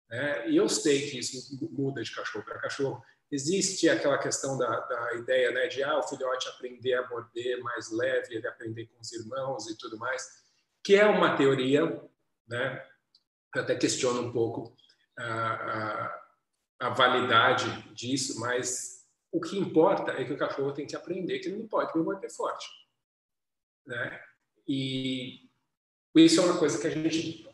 [0.09, 0.49] Né?
[0.49, 3.01] E eu sei que isso muda de cachorro para cachorro,
[3.34, 7.89] Existe aquela questão da, da ideia né, de ah, o filhote aprender a morder mais
[7.91, 10.23] leve, ele aprender com os irmãos e tudo mais,
[10.84, 11.84] que é uma teoria,
[12.47, 12.88] né?
[13.55, 14.77] Até questiono um pouco
[15.17, 16.23] a, a,
[16.81, 17.65] a validade
[17.95, 21.67] disso, mas o que importa é que o cachorro tem que aprender que ele não
[21.67, 22.67] pode me morder forte.
[23.84, 24.23] Né?
[24.67, 25.49] E
[26.15, 27.49] isso é uma coisa que a gente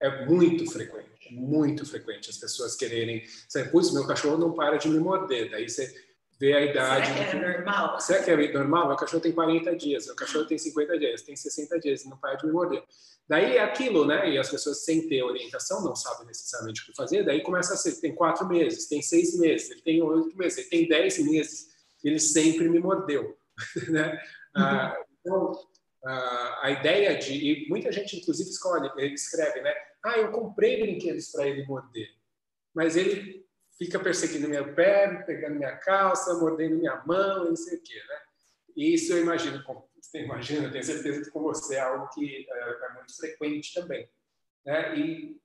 [0.00, 3.22] é muito frequente muito frequente as pessoas quererem,
[3.70, 5.92] putz, meu cachorro não para de me morder, daí você
[6.40, 7.06] vê a idade.
[7.06, 8.00] Será que é normal?
[8.00, 8.88] Será que é normal?
[8.88, 12.36] Meu cachorro tem 40 dias, meu cachorro tem 50 dias, tem 60 dias, não para
[12.36, 12.82] de me morder.
[13.28, 14.30] Daí é aquilo, né?
[14.30, 17.76] E as pessoas sem ter orientação não sabem necessariamente o que fazer, daí começa a
[17.76, 21.68] ser, tem quatro meses, tem seis meses, ele tem oito meses, ele tem dez meses,
[22.02, 23.36] ele sempre me mordeu,
[23.88, 24.18] né?
[24.56, 25.52] Ah, então,
[26.04, 29.74] a ideia de, e muita gente inclusive escolhe, escreve, né?
[30.02, 32.08] Ah, eu comprei brinquedos para ele morder,
[32.74, 33.46] mas ele
[33.76, 38.20] fica perseguindo meu pé, pegando minha calça, mordendo minha mão, não sei o quê, né?
[38.76, 39.62] E isso eu imagino,
[40.00, 44.08] você imagina, tenho certeza que com você é algo que é, é muito frequente também,
[44.64, 44.98] né?
[44.98, 45.40] E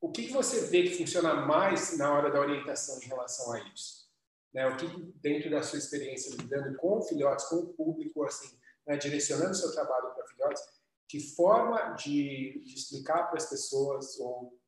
[0.00, 4.08] o que você vê que funciona mais na hora da orientação em relação a isso?
[4.52, 4.66] Né?
[4.66, 4.86] O que
[5.20, 8.58] dentro da sua experiência lidando com filhotes, com o público, assim,
[8.90, 8.96] né?
[8.96, 10.62] direcionando seu trabalho para filhotes,
[11.08, 14.58] que forma de, de explicar para as pessoas ou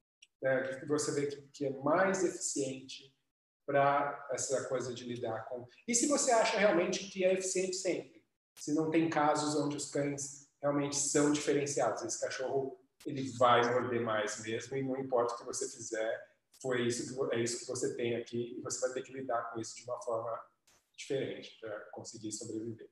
[0.40, 3.12] né, que você vê que, que, é mais eficiente
[3.66, 5.66] para essa coisa de lidar com.
[5.86, 8.22] E se você acha realmente que é eficiente sempre?
[8.56, 14.02] Se não tem casos onde os cães realmente são diferenciados, esse cachorro ele vai morder
[14.02, 17.66] mais mesmo e não importa o que você fizer, foi isso que é isso que
[17.66, 20.40] você tem aqui e você vai ter que lidar com isso de uma forma
[20.96, 22.88] diferente para conseguir sobreviver.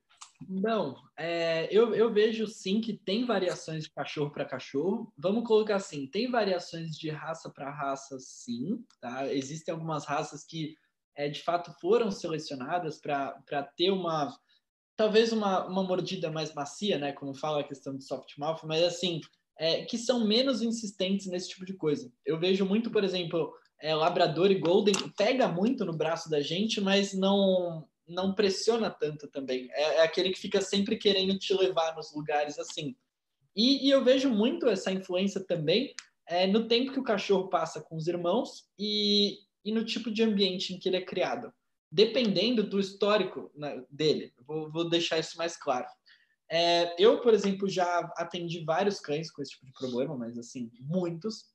[0.47, 5.11] Não, é, eu, eu vejo sim que tem variações de cachorro para cachorro.
[5.17, 8.83] Vamos colocar assim, tem variações de raça para raça, sim.
[8.99, 9.31] Tá?
[9.33, 10.75] Existem algumas raças que
[11.15, 14.35] é, de fato foram selecionadas para ter uma
[14.95, 17.11] talvez uma, uma mordida mais macia, né?
[17.11, 19.19] Como fala a questão de soft mouth, mas assim
[19.57, 22.11] é, que são menos insistentes nesse tipo de coisa.
[22.25, 26.79] Eu vejo muito, por exemplo, é, Labrador e Golden pega muito no braço da gente,
[26.79, 29.69] mas não não pressiona tanto também.
[29.71, 32.95] É, é, aquele que fica sempre querendo te levar nos lugares assim.
[33.55, 35.93] E, e eu vejo muito essa influência também
[36.27, 40.23] é, no tempo que o cachorro passa com os irmãos e, e no tipo de
[40.23, 41.53] ambiente em que ele é criado.
[41.91, 44.33] Dependendo do histórico né, dele.
[44.45, 45.87] Vou, vou deixar isso mais claro.
[46.49, 50.69] É, eu, por exemplo, já atendi vários cães com esse tipo de problema, mas assim,
[50.79, 51.45] muitos.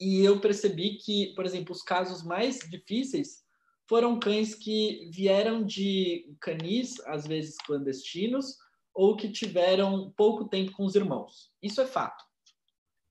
[0.00, 3.41] E eu percebi que, por exemplo, os casos mais difíceis
[3.92, 8.56] foram cães que vieram de canis, às vezes clandestinos,
[8.94, 11.52] ou que tiveram pouco tempo com os irmãos.
[11.62, 12.24] Isso é fato.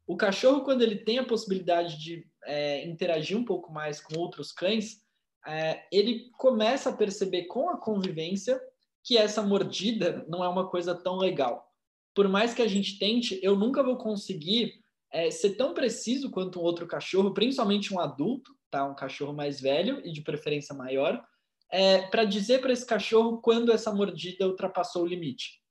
[0.07, 4.51] O cachorro, quando ele tem a possibilidade de é, interagir um pouco mais com outros
[4.51, 5.03] cães,
[5.45, 8.59] é, ele começa a perceber com a convivência
[9.03, 11.71] que essa mordida não é uma coisa tão legal.
[12.15, 16.59] Por mais que a gente tente, eu nunca vou conseguir é, ser tão preciso quanto
[16.59, 18.85] um outro cachorro, principalmente um adulto, tá?
[18.85, 21.23] Um cachorro mais velho e de preferência maior,
[21.69, 25.61] é, para dizer para esse cachorro quando essa mordida ultrapassou o limite.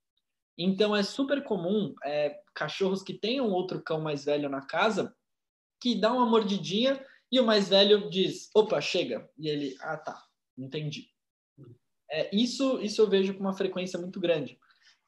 [0.57, 5.15] Então é super comum é, cachorros que tenham outro cão mais velho na casa
[5.81, 9.29] que dá uma mordidinha e o mais velho diz: opa, chega.
[9.37, 10.23] E ele, ah tá,
[10.57, 11.09] entendi.
[12.09, 14.59] É, isso, isso eu vejo com uma frequência muito grande.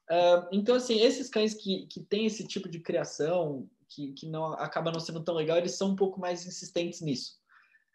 [0.10, 4.54] Uh, então, assim, esses cães que, que têm esse tipo de criação, que, que não
[4.54, 7.38] acaba não sendo tão legal, eles são um pouco mais insistentes nisso.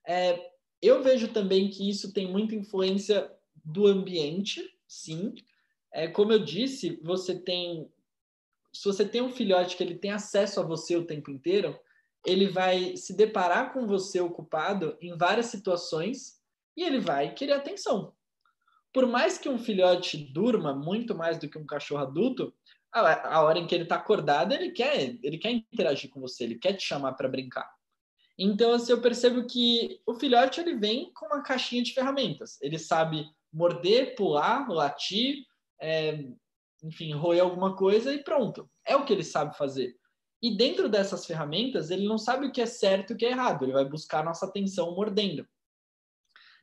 [0.09, 0.51] É,
[0.81, 3.31] eu vejo também que isso tem muita influência
[3.65, 5.35] do ambiente, sim.
[5.93, 7.91] É, como eu disse, você tem.
[8.73, 11.79] Se você tem um filhote que ele tem acesso a você o tempo inteiro,
[12.25, 16.41] ele vai se deparar com você ocupado em várias situações
[16.77, 18.15] e ele vai querer atenção
[18.93, 22.53] por mais que um filhote durma muito mais do que um cachorro adulto,
[22.91, 26.59] a, hora em que ele está acordado, ele quer, ele quer interagir com você, ele
[26.59, 27.71] quer te chamar para brincar.
[28.39, 32.57] Então, assim, eu percebo que o filhote ele vem com uma caixinha de ferramentas.
[32.63, 35.45] Ele sabe morder, pular, latir,
[35.81, 36.25] é,
[36.85, 38.71] enfim, roer alguma coisa e pronto.
[38.85, 39.97] É o que ele sabe fazer.
[40.41, 43.31] E dentro dessas ferramentas, ele não sabe o que é certo e o que é
[43.31, 43.65] errado.
[43.65, 45.45] Ele vai buscar nossa atenção mordendo.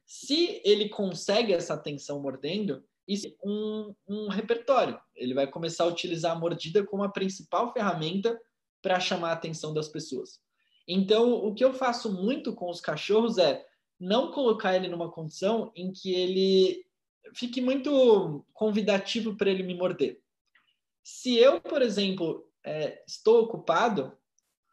[0.05, 4.97] Se ele consegue essa atenção mordendo, isso é um, um repertório.
[5.13, 8.39] Ele vai começar a utilizar a mordida como a principal ferramenta
[8.81, 10.39] para chamar a atenção das pessoas.
[10.87, 13.65] Então, o que eu faço muito com os cachorros é
[13.99, 16.85] não colocar ele numa condição em que ele
[17.33, 20.21] fique muito convidativo para ele me morder.
[21.03, 24.15] Se eu, por exemplo, é, estou ocupado,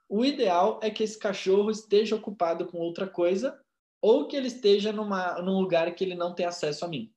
[0.09, 3.59] o ideal é que esse cachorro esteja ocupado com outra coisa
[4.01, 7.13] ou que ele esteja numa, num lugar que ele não tem acesso a mim.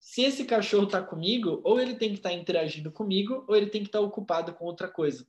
[0.00, 3.70] Se esse cachorro está comigo, ou ele tem que estar tá interagindo comigo, ou ele
[3.70, 5.26] tem que estar tá ocupado com outra coisa.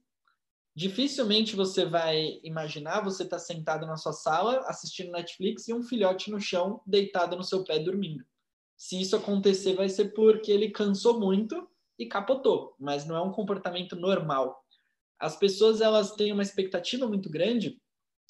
[0.76, 5.82] Dificilmente você vai imaginar você estar tá sentado na sua sala assistindo Netflix e um
[5.82, 8.26] filhote no chão deitado no seu pé dormindo.
[8.76, 11.66] Se isso acontecer, vai ser porque ele cansou muito
[11.98, 14.62] e capotou, mas não é um comportamento normal.
[15.18, 17.82] As pessoas elas têm uma expectativa muito grande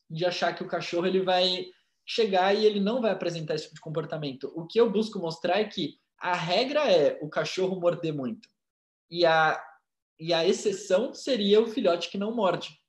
[0.07, 1.65] de achar que o cachorro ele vai
[2.05, 4.51] chegar e ele não vai apresentar esse tipo de comportamento.
[4.55, 8.47] O que eu busco mostrar é que a regra é o cachorro morder muito.
[9.09, 9.59] E a,
[10.19, 12.79] e a exceção seria o filhote que não morde.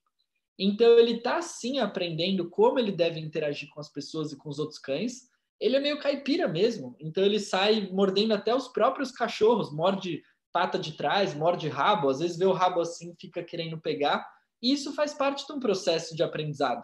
[0.57, 4.59] Então ele está sim aprendendo como ele deve interagir com as pessoas e com os
[4.59, 5.29] outros cães.
[5.59, 6.95] Ele é meio caipira mesmo.
[6.99, 12.19] Então ele sai mordendo até os próprios cachorros, morde pata de trás, morde rabo, às
[12.19, 14.27] vezes vê o rabo assim, fica querendo pegar.
[14.61, 16.83] E isso faz parte de um processo de aprendizado.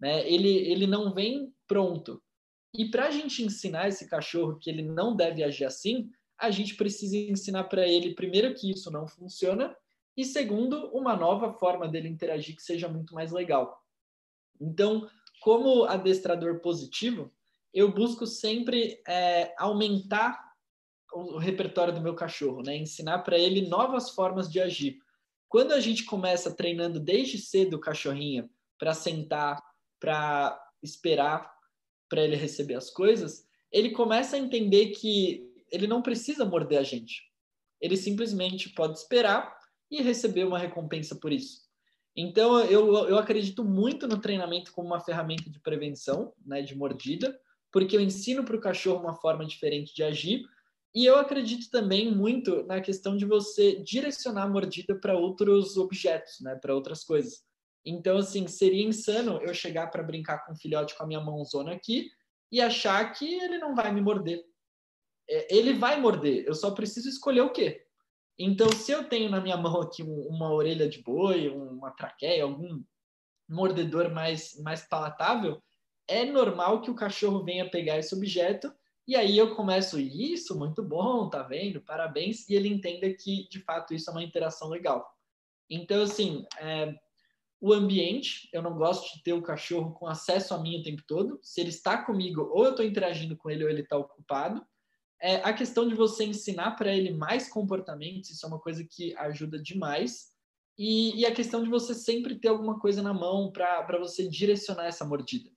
[0.00, 0.28] Né?
[0.28, 2.20] Ele, ele não vem pronto.
[2.74, 6.74] E para a gente ensinar esse cachorro que ele não deve agir assim, a gente
[6.74, 9.76] precisa ensinar para ele, primeiro, que isso não funciona,
[10.16, 13.82] e segundo, uma nova forma dele interagir que seja muito mais legal.
[14.60, 15.08] Então,
[15.40, 17.32] como adestrador positivo,
[17.72, 20.52] eu busco sempre é, aumentar
[21.12, 22.76] o repertório do meu cachorro, né?
[22.76, 24.98] ensinar para ele novas formas de agir.
[25.48, 28.48] Quando a gente começa treinando desde cedo o cachorrinho
[28.78, 29.62] para sentar,
[30.00, 31.52] para esperar,
[32.08, 36.82] para ele receber as coisas, ele começa a entender que ele não precisa morder a
[36.82, 37.22] gente.
[37.80, 39.61] Ele simplesmente pode esperar
[39.92, 41.60] e receber uma recompensa por isso.
[42.16, 47.38] Então, eu, eu acredito muito no treinamento como uma ferramenta de prevenção, né, de mordida,
[47.70, 50.44] porque eu ensino para o cachorro uma forma diferente de agir,
[50.94, 56.40] e eu acredito também muito na questão de você direcionar a mordida para outros objetos,
[56.40, 57.42] né, para outras coisas.
[57.84, 61.72] Então, assim, seria insano eu chegar para brincar com o filhote com a minha mãozona
[61.72, 62.10] aqui
[62.50, 64.42] e achar que ele não vai me morder.
[65.28, 67.86] É, ele vai morder, eu só preciso escolher o quê.
[68.44, 72.82] Então, se eu tenho na minha mão aqui uma orelha de boi, uma traqueia, algum
[73.48, 75.62] mordedor mais, mais palatável,
[76.08, 78.72] é normal que o cachorro venha pegar esse objeto
[79.06, 81.80] e aí eu começo, isso, muito bom, tá vendo?
[81.80, 82.48] Parabéns.
[82.48, 85.04] E ele entenda que, de fato, isso é uma interação legal.
[85.68, 86.94] Então, assim, é,
[87.60, 91.02] o ambiente, eu não gosto de ter o cachorro com acesso a mim o tempo
[91.06, 91.40] todo.
[91.42, 94.64] Se ele está comigo, ou eu estou interagindo com ele, ou ele está ocupado.
[95.22, 99.16] É, a questão de você ensinar para ele mais comportamentos, isso é uma coisa que
[99.16, 100.32] ajuda demais.
[100.76, 104.86] E, e a questão de você sempre ter alguma coisa na mão para você direcionar
[104.86, 105.48] essa mordida.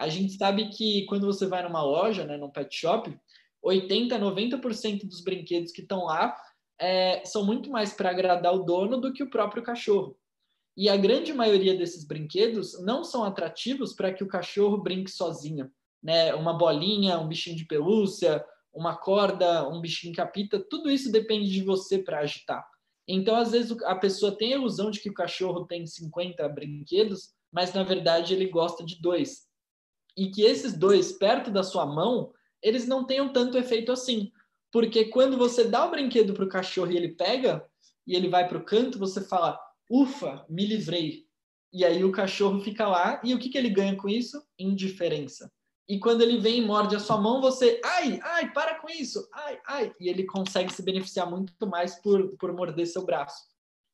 [0.00, 3.16] A gente sabe que quando você vai numa loja, né, num pet shop,
[3.62, 6.36] 80, 90% dos brinquedos que estão lá
[6.80, 10.18] é, são muito mais para agradar o dono do que o próprio cachorro.
[10.76, 15.70] E a grande maioria desses brinquedos não são atrativos para que o cachorro brinque sozinho.
[16.02, 16.34] Né?
[16.34, 18.44] Uma bolinha, um bichinho de pelúcia,
[18.74, 22.66] uma corda, um bichinho capita, tudo isso depende de você para agitar.
[23.06, 27.34] Então, às vezes, a pessoa tem a ilusão de que o cachorro tem 50 brinquedos,
[27.52, 29.46] mas na verdade ele gosta de dois.
[30.16, 34.32] E que esses dois, perto da sua mão, eles não tenham tanto efeito assim.
[34.72, 37.64] Porque quando você dá o brinquedo para o cachorro e ele pega,
[38.06, 39.58] e ele vai para o canto, você fala:
[39.88, 41.24] ufa, me livrei.
[41.72, 44.42] E aí o cachorro fica lá e o que, que ele ganha com isso?
[44.58, 45.52] Indiferença.
[45.88, 49.28] E quando ele vem e morde a sua mão, você, ai, ai, para com isso,
[49.32, 49.92] ai, ai.
[50.00, 53.44] E ele consegue se beneficiar muito mais por, por morder seu braço.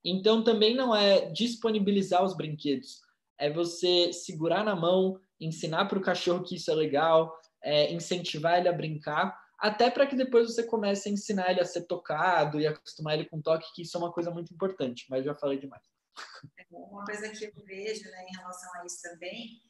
[0.04, 3.00] Então também não é disponibilizar os brinquedos,
[3.38, 8.58] é você segurar na mão, ensinar para o cachorro que isso é legal, é, incentivar
[8.58, 12.58] ele a brincar, até para que depois você comece a ensinar ele a ser tocado
[12.58, 15.58] e acostumar ele com toque, que isso é uma coisa muito importante, mas já falei
[15.58, 15.82] demais.
[16.58, 19.60] É, uma coisa que eu vejo né, em relação a isso também,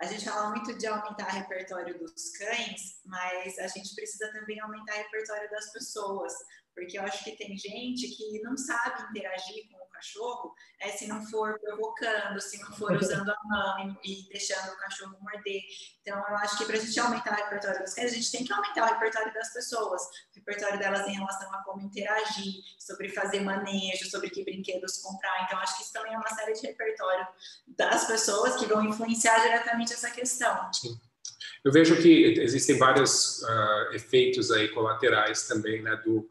[0.00, 4.58] a gente fala muito de aumentar o repertório dos cães, mas a gente precisa também
[4.60, 6.32] aumentar o repertório das pessoas,
[6.74, 11.24] porque eu acho que tem gente que não sabe interagir com cachorro é, se não
[11.26, 15.60] for provocando, se não for usando a mão e, deixando o cachorro morder.
[16.00, 18.44] Então, eu acho que para a gente aumentar o repertório dos cães, a gente tem
[18.44, 23.10] que aumentar o repertório das pessoas, o repertório delas em relação a como interagir, sobre
[23.10, 25.44] fazer manejo, sobre que brinquedos comprar.
[25.44, 27.26] Então, acho que isso também é uma série de repertório
[27.68, 30.72] das pessoas que vão influenciar diretamente essa questão.
[30.72, 30.98] Sim.
[31.62, 36.26] Eu vejo que existem vários uh, efeitos aí colaterais também, né, do,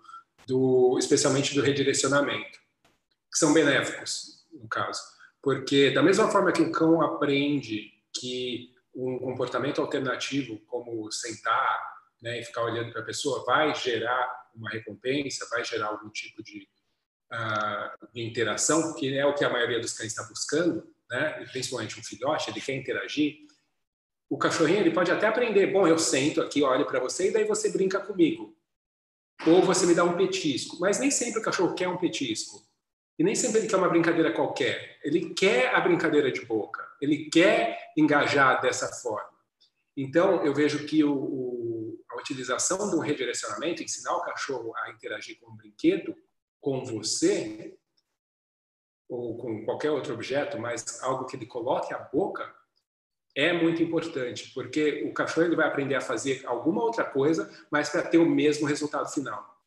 [0.48, 2.59] do, especialmente do redirecionamento
[3.32, 5.02] que são benéficos, no caso.
[5.42, 11.80] Porque, da mesma forma que o cão aprende que um comportamento alternativo, como sentar
[12.22, 16.44] né, e ficar olhando para a pessoa, vai gerar uma recompensa, vai gerar algum tipo
[16.44, 16.68] de,
[17.32, 22.00] uh, de interação, que é o que a maioria dos cães está buscando, né, principalmente
[22.00, 23.38] um filhote, ele quer interagir.
[24.30, 27.46] O cachorrinho ele pode até aprender, bom, eu sento aqui, olho para você e daí
[27.46, 28.56] você brinca comigo.
[29.48, 30.78] Ou você me dá um petisco.
[30.80, 32.69] Mas nem sempre o cachorro quer um petisco.
[33.20, 34.98] E nem sempre ele quer uma brincadeira qualquer.
[35.04, 36.88] Ele quer a brincadeira de boca.
[37.02, 39.38] Ele quer engajar dessa forma.
[39.96, 45.38] Então, eu vejo que o, o, a utilização do redirecionamento, ensinar o cachorro a interagir
[45.38, 46.16] com um brinquedo,
[46.62, 47.78] com você,
[49.10, 52.56] ou com qualquer outro objeto, mas algo que ele coloque a boca,
[53.36, 57.90] é muito importante, porque o cachorro ele vai aprender a fazer alguma outra coisa, mas
[57.90, 59.59] para ter o mesmo resultado final.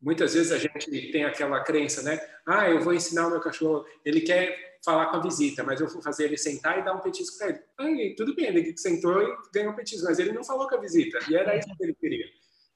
[0.00, 2.20] Muitas vezes a gente tem aquela crença, né?
[2.46, 5.88] Ah, eu vou ensinar o meu cachorro, ele quer falar com a visita, mas eu
[5.88, 8.14] vou fazer ele sentar e dar um petisco para ele.
[8.14, 11.18] Tudo bem, ele sentou e ganhou um petisco, mas ele não falou com a visita,
[11.28, 12.26] e era isso que ele queria.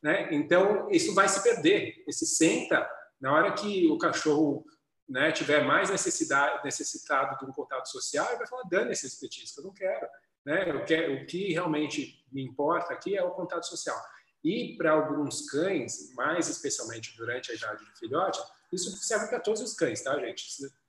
[0.03, 0.29] Né?
[0.33, 2.03] Então, isso vai se perder.
[2.09, 2.89] Esse senta,
[3.21, 4.65] na hora que o cachorro
[5.09, 9.61] né, tiver mais necessidade, necessitado de um contato social, ele vai falar, dane esse petisco,
[9.61, 10.07] eu não quero.
[10.45, 10.69] Né?
[10.69, 11.15] Eu quero.
[11.15, 13.97] O que realmente me importa aqui é o contato social.
[14.45, 18.41] E para alguns cães, mais especialmente durante a idade do filhote,
[18.73, 20.45] isso serve para todos os cães, tá, gente?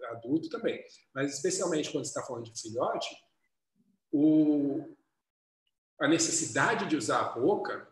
[0.10, 0.84] Adulto também.
[1.14, 3.16] Mas especialmente quando está falando de filhote,
[4.12, 4.96] o,
[6.00, 7.88] a necessidade de usar a boca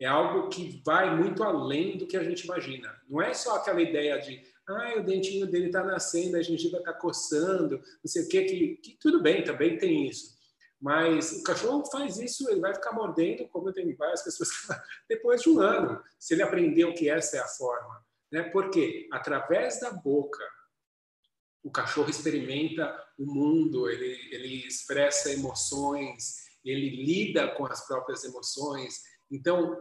[0.00, 2.94] é algo que vai muito além do que a gente imagina.
[3.08, 6.92] Não é só aquela ideia de, ah, o dentinho dele está nascendo, a gengiva está
[6.92, 10.33] coçando, não sei o quê, que, que tudo bem, também tem isso
[10.84, 14.68] Mas o cachorro faz isso, ele vai ficar mordendo, como tem várias pessoas que
[15.08, 18.04] depois de um ano, se ele aprendeu que essa é a forma.
[18.30, 18.42] Né?
[18.50, 20.44] Porque através da boca,
[21.62, 29.04] o cachorro experimenta o mundo, ele, ele expressa emoções, ele lida com as próprias emoções.
[29.30, 29.74] Então,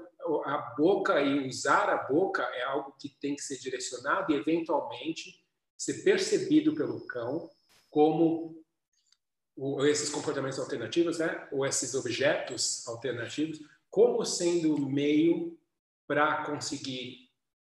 [0.46, 5.38] a boca e usar a boca é algo que tem que ser direcionado e, eventualmente,
[5.78, 7.52] ser percebido pelo cão
[7.90, 8.62] como
[9.88, 13.60] esses comportamentos alternativos, né, ou esses objetos alternativos,
[13.90, 15.58] como sendo o meio
[16.08, 17.30] para conseguir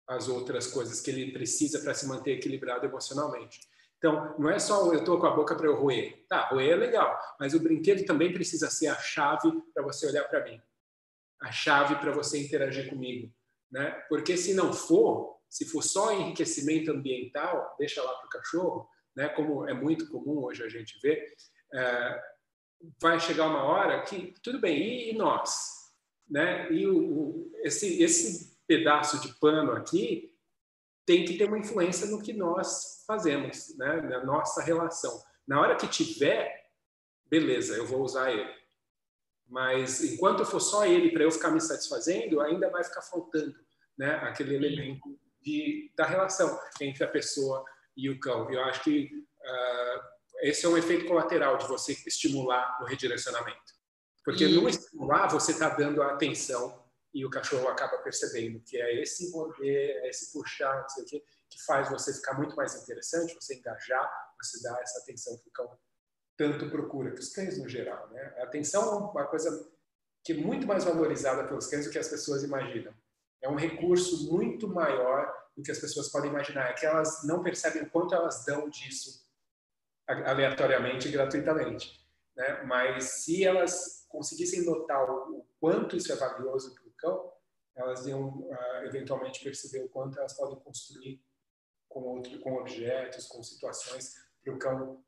[0.07, 3.59] as outras coisas que ele precisa para se manter equilibrado emocionalmente.
[3.97, 6.25] Então, não é só eu estou com a boca para eu roer.
[6.27, 10.23] Tá, roer é legal, mas o brinquedo também precisa ser a chave para você olhar
[10.23, 10.59] para mim,
[11.39, 13.31] a chave para você interagir comigo,
[13.71, 13.91] né?
[14.09, 19.29] Porque se não for, se for só enriquecimento ambiental, deixa lá para o cachorro, né?
[19.29, 21.35] Como é muito comum hoje a gente ver,
[22.99, 25.91] vai chegar uma hora que tudo bem e, e nós,
[26.29, 26.71] né?
[26.71, 30.31] E o, o, esse esse pedaço de pano aqui
[31.05, 34.01] tem que ter uma influência no que nós fazemos, né?
[34.01, 35.21] na nossa relação.
[35.45, 36.69] Na hora que tiver,
[37.25, 38.49] beleza, eu vou usar ele.
[39.47, 43.59] Mas enquanto for só ele para eu ficar me satisfazendo, ainda vai ficar faltando
[43.97, 44.15] né?
[44.23, 47.65] aquele elemento de, da relação entre a pessoa
[47.97, 48.49] e o cão.
[48.49, 50.10] Eu acho que uh,
[50.41, 53.73] esse é um efeito colateral de você estimular o redirecionamento.
[54.23, 54.55] Porque e...
[54.55, 56.81] no estimular, você está dando a atenção
[57.13, 61.07] e o cachorro acaba percebendo que é esse morder, é esse puxar, não sei o
[61.07, 64.09] quê, que faz você ficar muito mais interessante, você engajar,
[64.41, 65.77] você dar essa atenção que o cão
[66.37, 68.09] tanto procura, que os cães no geral.
[68.09, 68.35] Né?
[68.39, 69.69] A atenção é uma coisa
[70.23, 72.93] que é muito mais valorizada pelos cães do que as pessoas imaginam.
[73.41, 76.69] É um recurso muito maior do que as pessoas podem imaginar.
[76.69, 79.21] É que elas não percebem o quanto elas dão disso
[80.11, 81.99] aleatoriamente e gratuitamente.
[82.35, 82.63] Né?
[82.63, 87.33] Mas se elas conseguissem notar o quanto isso é valioso cão,
[87.75, 91.21] elas iam uh, eventualmente perceber o quanto elas podem construir
[91.89, 94.13] com, outro, com objetos, com situações,
[94.43, 95.03] para o cão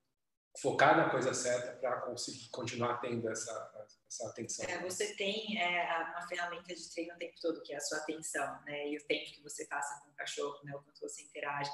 [0.60, 4.66] focar na coisa certa para conseguir continuar tendo essa, essa atenção.
[4.68, 7.98] É, você tem é, uma ferramenta de treino o tempo todo, que é a sua
[8.00, 8.90] atenção, né?
[8.90, 10.76] E o tempo que você passa com o cachorro, né?
[10.76, 11.72] O quanto você interage.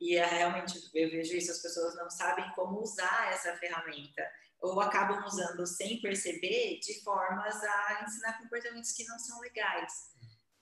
[0.00, 4.26] E é, realmente eu vejo isso, as pessoas não sabem como usar essa ferramenta
[4.60, 10.10] ou acabam usando sem perceber de formas a ensinar comportamentos que não são legais.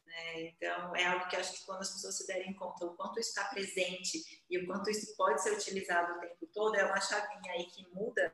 [0.05, 0.41] Né?
[0.43, 3.31] Então, é algo que acho que quando as pessoas se derem conta o quanto isso
[3.31, 7.53] está presente e o quanto isso pode ser utilizado o tempo todo, é uma chavinha
[7.53, 8.33] aí que muda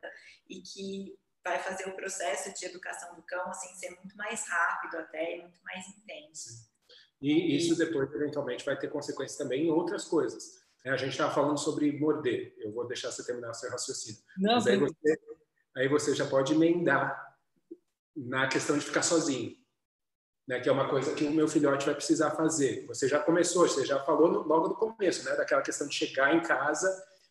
[0.49, 4.97] e que vai fazer o processo de educação do cão assim ser muito mais rápido
[4.97, 6.67] até e muito mais intenso.
[7.21, 10.64] E isso depois, eventualmente, vai ter consequências também em outras coisas.
[10.85, 10.91] Né?
[10.91, 12.53] A gente estava falando sobre morder.
[12.59, 14.21] Eu vou deixar você terminar o seu raciocínio.
[14.37, 15.19] Não, Mas aí você
[15.75, 17.35] aí você já pode emendar
[18.15, 19.57] na questão de ficar sozinho,
[20.47, 20.59] né?
[20.61, 22.85] Que é uma coisa que o meu filhote vai precisar fazer.
[22.85, 25.35] Você já começou, você já falou no, logo no começo, né?
[25.35, 26.87] Daquela questão de chegar em casa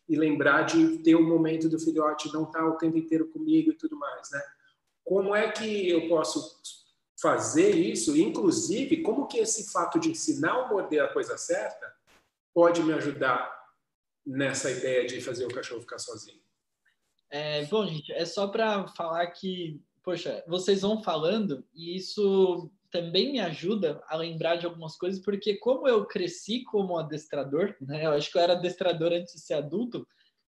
[0.07, 3.71] e lembrar de ter um momento do filhote não estar tá o tempo inteiro comigo
[3.71, 4.43] e tudo mais, né?
[5.03, 6.61] Como é que eu posso
[7.19, 8.15] fazer isso?
[8.15, 11.94] Inclusive, como que esse fato de ensinar o morder a coisa certa
[12.55, 13.53] pode me ajudar
[14.25, 16.39] nessa ideia de fazer o cachorro ficar sozinho?
[17.29, 23.33] É, bom, gente, é só para falar que, poxa, vocês vão falando e isso também
[23.33, 28.11] me ajuda a lembrar de algumas coisas, porque como eu cresci como adestrador, né, eu
[28.11, 30.07] acho que eu era adestrador antes de ser adulto,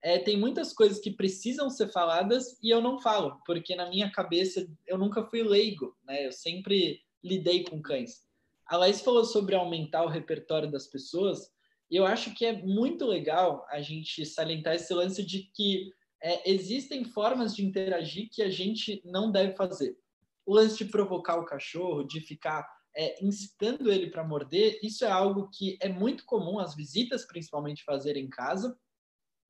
[0.02, 4.10] é, tem muitas coisas que precisam ser faladas e eu não falo, porque na minha
[4.10, 8.26] cabeça eu nunca fui leigo, né, eu sempre lidei com cães.
[8.66, 11.52] A Laís falou sobre aumentar o repertório das pessoas,
[11.98, 15.92] eu acho que é muito legal a gente salientar esse lance de que
[16.22, 19.98] é, existem formas de interagir que a gente não deve fazer.
[20.46, 25.10] O lance de provocar o cachorro, de ficar é, incitando ele para morder, isso é
[25.10, 28.78] algo que é muito comum as visitas, principalmente, fazerem em casa.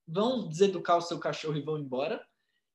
[0.08, 2.24] Vão deseducar o seu cachorro e vão embora.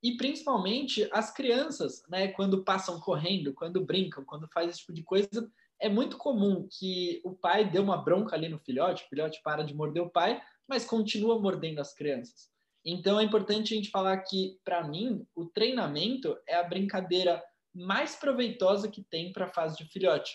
[0.02, 5.02] E principalmente as crianças, né, quando passam correndo, quando brincam, quando faz esse tipo de
[5.02, 5.50] coisa,
[5.84, 9.62] é muito comum que o pai dê uma bronca ali no filhote, o filhote para
[9.62, 12.48] de morder o pai, mas continua mordendo as crianças.
[12.82, 17.44] Então é importante a gente falar que, para mim, o treinamento é a brincadeira
[17.74, 20.34] mais proveitosa que tem para a fase de filhote.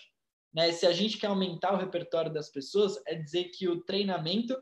[0.54, 0.70] Né?
[0.70, 4.56] Se a gente quer aumentar o repertório das pessoas, é dizer que o treinamento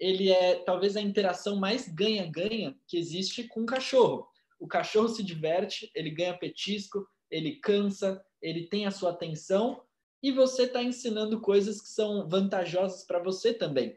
[0.00, 4.26] ele é talvez a interação mais ganha-ganha que existe com o cachorro.
[4.58, 9.80] O cachorro se diverte, ele ganha petisco, ele cansa, ele tem a sua atenção
[10.24, 13.94] e você está ensinando coisas que são vantajosas para você também.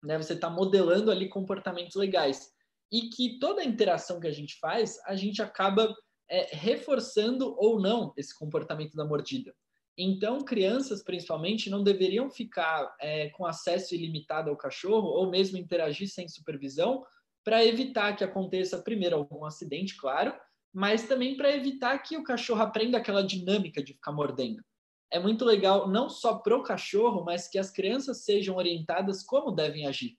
[0.00, 0.16] Né?
[0.16, 2.52] Você está modelando ali comportamentos legais
[2.92, 5.92] e que toda interação que a gente faz, a gente acaba
[6.30, 9.52] é, reforçando ou não esse comportamento da mordida.
[9.98, 16.08] Então, crianças, principalmente, não deveriam ficar é, com acesso ilimitado ao cachorro ou mesmo interagir
[16.08, 17.04] sem supervisão
[17.42, 20.32] para evitar que aconteça, primeiro, algum acidente, claro,
[20.72, 24.62] mas também para evitar que o cachorro aprenda aquela dinâmica de ficar mordendo.
[25.10, 29.52] É muito legal, não só para o cachorro, mas que as crianças sejam orientadas como
[29.52, 30.18] devem agir.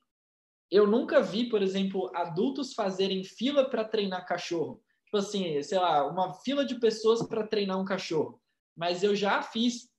[0.71, 4.81] Eu nunca vi, por exemplo, adultos fazerem fila para treinar cachorro.
[5.05, 8.41] Tipo assim, sei lá, uma fila de pessoas para treinar um cachorro
[8.77, 9.89] mas eu já fiz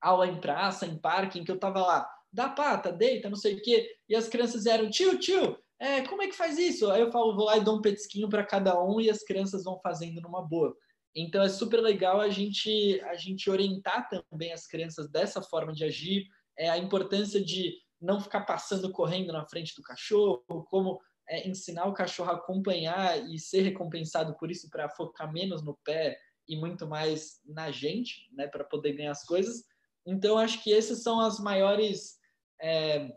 [0.00, 3.54] aula em praça, em parque, em que eu tava lá, dá pata, deita, não sei
[3.54, 6.90] o quê, e as crianças eram, tio, tio, é, como é que faz isso?
[6.90, 9.64] Aí eu falo, vou lá e dou um petisquinho para cada um e as crianças
[9.64, 10.76] vão fazendo numa boa.
[11.14, 15.84] Então é super legal a gente a gente orientar também as crianças dessa forma de
[15.84, 16.26] agir,
[16.56, 21.86] é a importância de não ficar passando correndo na frente do cachorro, como é, ensinar
[21.86, 26.18] o cachorro a acompanhar e ser recompensado por isso para focar menos no pé,
[26.50, 29.62] e muito mais na gente, né, para poder ganhar as coisas.
[30.04, 32.18] Então, acho que esses são as maiores
[32.60, 33.08] é,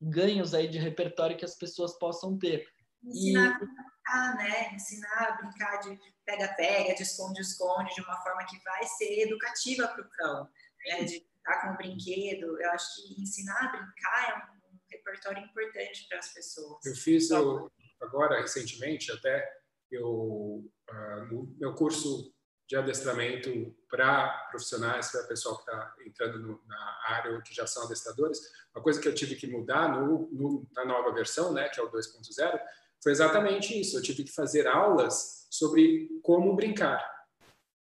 [0.00, 2.66] ganhos aí de repertório que as pessoas possam ter.
[3.04, 3.52] Ensinar e...
[3.52, 4.74] a brincar, né?
[4.74, 10.02] Ensinar a brincar de pega-pega, de esconde-esconde, de uma forma que vai ser educativa para
[10.02, 10.48] o cão,
[10.86, 11.04] né?
[11.04, 12.60] De brincar com o brinquedo.
[12.60, 16.84] Eu acho que ensinar a brincar é um, um repertório importante para as pessoas.
[16.84, 17.70] Eu fiz eu,
[18.00, 19.48] agora, recentemente, até
[19.90, 22.32] eu, uh, no meu curso
[22.72, 27.66] de adestramento para profissionais, para pessoal que está entrando no, na área ou que já
[27.66, 28.40] são adestradores.
[28.74, 31.82] Uma coisa que eu tive que mudar no, no, na nova versão, né, que é
[31.82, 32.58] o 2.0,
[33.02, 33.96] foi exatamente isso.
[33.96, 37.04] Eu tive que fazer aulas sobre como brincar.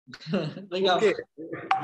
[0.71, 0.99] Legal.
[0.99, 1.25] Porque,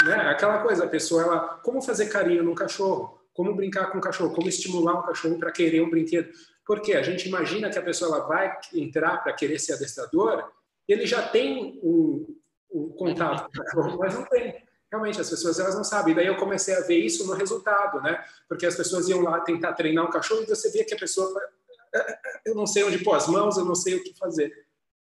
[0.05, 4.01] né, aquela coisa, a pessoa, ela, como fazer carinho no cachorro, como brincar com o
[4.01, 6.31] cachorro, como estimular um cachorro para querer um brinquedo.
[6.65, 10.49] Porque a gente imagina que a pessoa ela vai entrar para querer ser adestrador,
[10.87, 12.27] ele já tem um,
[12.71, 14.63] o contato com o cachorro, mas não tem.
[14.91, 16.13] Realmente, as pessoas elas não sabem.
[16.13, 18.23] E daí eu comecei a ver isso no resultado, né?
[18.47, 21.33] Porque as pessoas iam lá tentar treinar um cachorro e você via que a pessoa.
[22.45, 24.53] Eu não sei onde pôr as mãos, eu não sei o que fazer.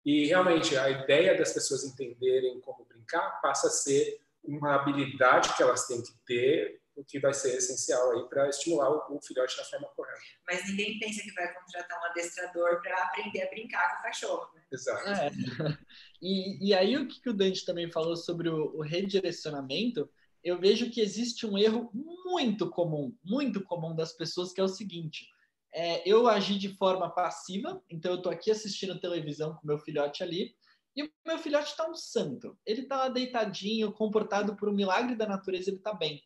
[0.05, 5.61] E realmente, a ideia das pessoas entenderem como brincar passa a ser uma habilidade que
[5.61, 9.63] elas têm que ter o que vai ser essencial aí para estimular o, filhote da
[9.63, 10.19] forma correta.
[10.45, 14.53] Mas ninguém pensa que vai contratar um adestrador para aprender a brincar com o cachorro.
[14.53, 14.61] Né?
[14.71, 15.07] Exato.
[15.07, 15.29] É.
[16.21, 20.11] E, e aí o que o Dante também falou sobre o, o redirecionamento,
[20.43, 24.67] eu vejo que existe um erro muito comum, muito comum das pessoas, que é o
[24.67, 25.29] seguinte:
[25.73, 30.23] é, eu agi de forma passiva, então eu estou aqui assistindo televisão com meu filhote
[30.23, 30.55] ali,
[30.95, 32.57] e o meu filhote está um santo.
[32.65, 36.21] Ele está lá deitadinho, comportado por um milagre da natureza, ele está bem.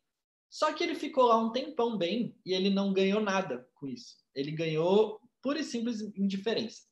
[0.50, 4.18] Só que ele ficou lá um tempão bem e ele não ganhou nada com isso.
[4.36, 6.84] Ele ganhou pura e simples indiferença.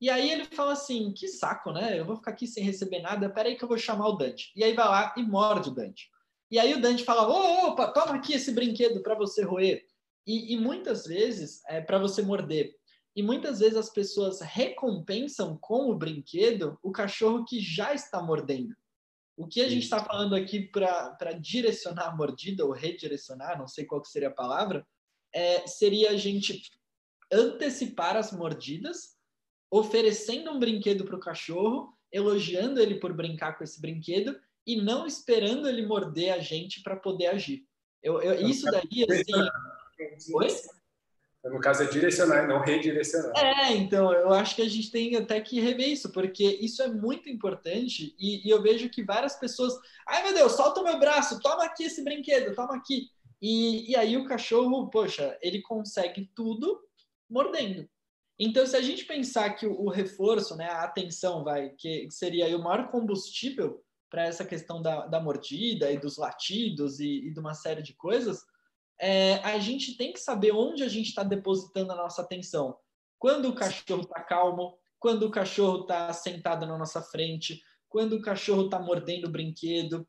[0.00, 1.98] E aí ele fala assim: que saco, né?
[1.98, 4.52] Eu vou ficar aqui sem receber nada, peraí que eu vou chamar o Dante.
[4.56, 6.10] E aí vai lá e morde o Dante.
[6.50, 9.84] E aí o Dante fala: opa, toma aqui esse brinquedo para você roer.
[10.26, 12.74] E, e, muitas vezes é para você morder.
[13.16, 18.74] E muitas vezes as pessoas recompensam com o brinquedo o cachorro que já está mordendo.
[19.36, 23.84] O que a gente está falando aqui para direcionar a mordida ou redirecionar, não sei
[23.84, 24.86] qual seria a palavra,
[25.34, 26.62] é, seria a gente
[27.32, 29.16] antecipar as mordidas,
[29.70, 35.06] oferecendo um brinquedo para o cachorro, elogiando ele por brincar com esse brinquedo e não
[35.06, 37.64] esperando ele morder a gente para poder agir.
[38.02, 39.48] Eu, eu, isso daí, assim.
[40.34, 40.48] Oi?
[41.44, 43.32] No caso, é direcionar, não redirecionar.
[43.38, 46.88] É, então, eu acho que a gente tem até que rever isso, porque isso é
[46.88, 49.72] muito importante e, e eu vejo que várias pessoas.
[50.06, 53.08] Ai, meu Deus, solta o meu braço, toma aqui esse brinquedo, toma aqui.
[53.40, 56.78] E, e aí o cachorro, poxa, ele consegue tudo
[57.28, 57.88] mordendo.
[58.38, 62.54] Então, se a gente pensar que o, o reforço, né, a atenção, vai, que seria
[62.54, 67.40] o maior combustível para essa questão da, da mordida e dos latidos e, e de
[67.40, 68.42] uma série de coisas,
[69.00, 72.76] é, a gente tem que saber onde a gente está depositando a nossa atenção.
[73.18, 78.22] Quando o cachorro está calmo, quando o cachorro está sentado na nossa frente, quando o
[78.22, 80.06] cachorro está mordendo o brinquedo.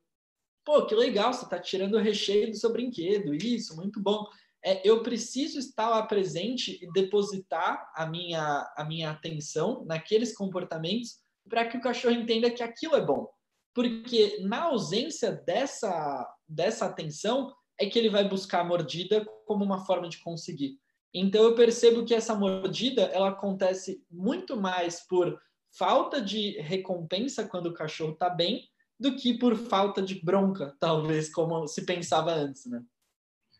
[0.63, 4.27] Pô, que legal, você está tirando o recheio do seu brinquedo, isso, muito bom.
[4.63, 11.19] É, eu preciso estar lá presente e depositar a minha, a minha atenção naqueles comportamentos
[11.49, 13.27] para que o cachorro entenda que aquilo é bom.
[13.73, 17.51] Porque na ausência dessa, dessa atenção,
[17.81, 20.79] é que ele vai buscar a mordida como uma forma de conseguir.
[21.13, 25.41] Então eu percebo que essa mordida ela acontece muito mais por
[25.71, 31.33] falta de recompensa quando o cachorro está bem do que por falta de bronca, talvez
[31.33, 32.83] como se pensava antes, né?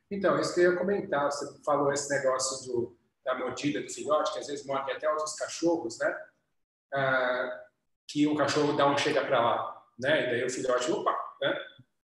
[0.10, 4.34] Então, isso que eu ia comentar, você falou esse negócio do, da mordida do filhote,
[4.34, 6.16] que às vezes morde até outros cachorros, né?
[6.94, 7.64] Ah,
[8.08, 10.28] que o cachorro dá um chega para lá, né?
[10.28, 11.58] E daí o filhote, opa, né?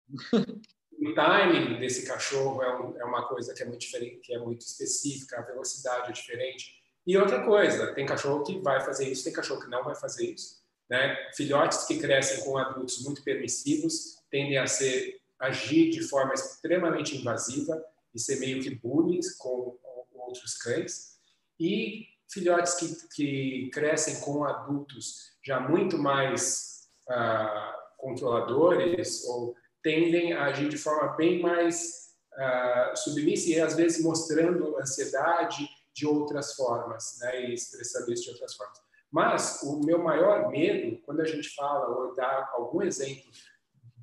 [1.07, 4.39] o timing desse cachorro é, um, é, uma coisa que é muito diferente, que é
[4.39, 6.75] muito específica, a velocidade é diferente.
[7.05, 10.25] E outra coisa, tem cachorro que vai fazer isso, tem cachorro que não vai fazer
[10.25, 10.61] isso.
[10.89, 11.15] Né?
[11.35, 17.81] Filhotes que crescem com adultos muito permissivos tendem a ser agir de forma extremamente invasiva
[18.13, 19.77] e ser meio que bullying com,
[20.11, 21.17] com outros cães.
[21.59, 29.55] E filhotes que, que crescem com adultos já muito mais ah, controladores ou
[29.87, 36.05] tendem a agir de forma bem mais uh, submissa e às vezes mostrando ansiedade de
[36.05, 38.77] outras formas, né, e expressando isso de outras formas.
[39.09, 43.31] Mas o meu maior medo, quando a gente fala ou dá algum exemplo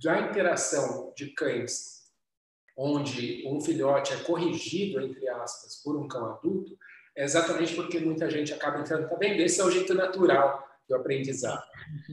[0.02, 2.04] da interação de cães,
[2.74, 6.78] onde um filhote é corrigido, entre aspas, por um cão adulto,
[7.14, 9.40] é exatamente porque muita gente acaba entrando, tá vendo?
[9.42, 11.62] Esse é o jeito natural do aprendizado.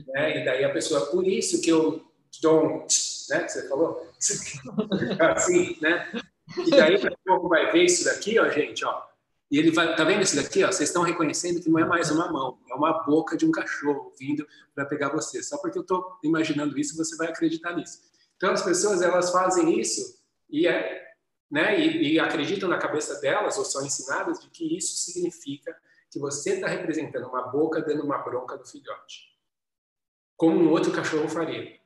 [0.08, 0.42] Né?
[0.42, 2.04] E daí a pessoa, por isso que eu
[2.40, 2.86] dou
[3.32, 3.44] né?
[3.44, 4.08] Que você falou?
[5.34, 6.12] assim, né?
[6.66, 9.02] E daí o povo vai ver isso daqui, ó, gente, ó.
[9.50, 10.68] E ele vai, tá vendo isso daqui, ó?
[10.68, 14.12] Vocês estão reconhecendo que não é mais uma mão, é uma boca de um cachorro
[14.18, 15.42] vindo para pegar você.
[15.42, 18.00] Só porque eu estou imaginando isso, você vai acreditar nisso.
[18.36, 20.18] Então as pessoas elas fazem isso
[20.48, 21.02] e é,
[21.50, 21.78] né?
[21.78, 25.76] E, e acreditam na cabeça delas ou são ensinadas de que isso significa
[26.10, 29.32] que você está representando uma boca dando uma bronca do filhote,
[30.36, 31.81] como um outro cachorro faria.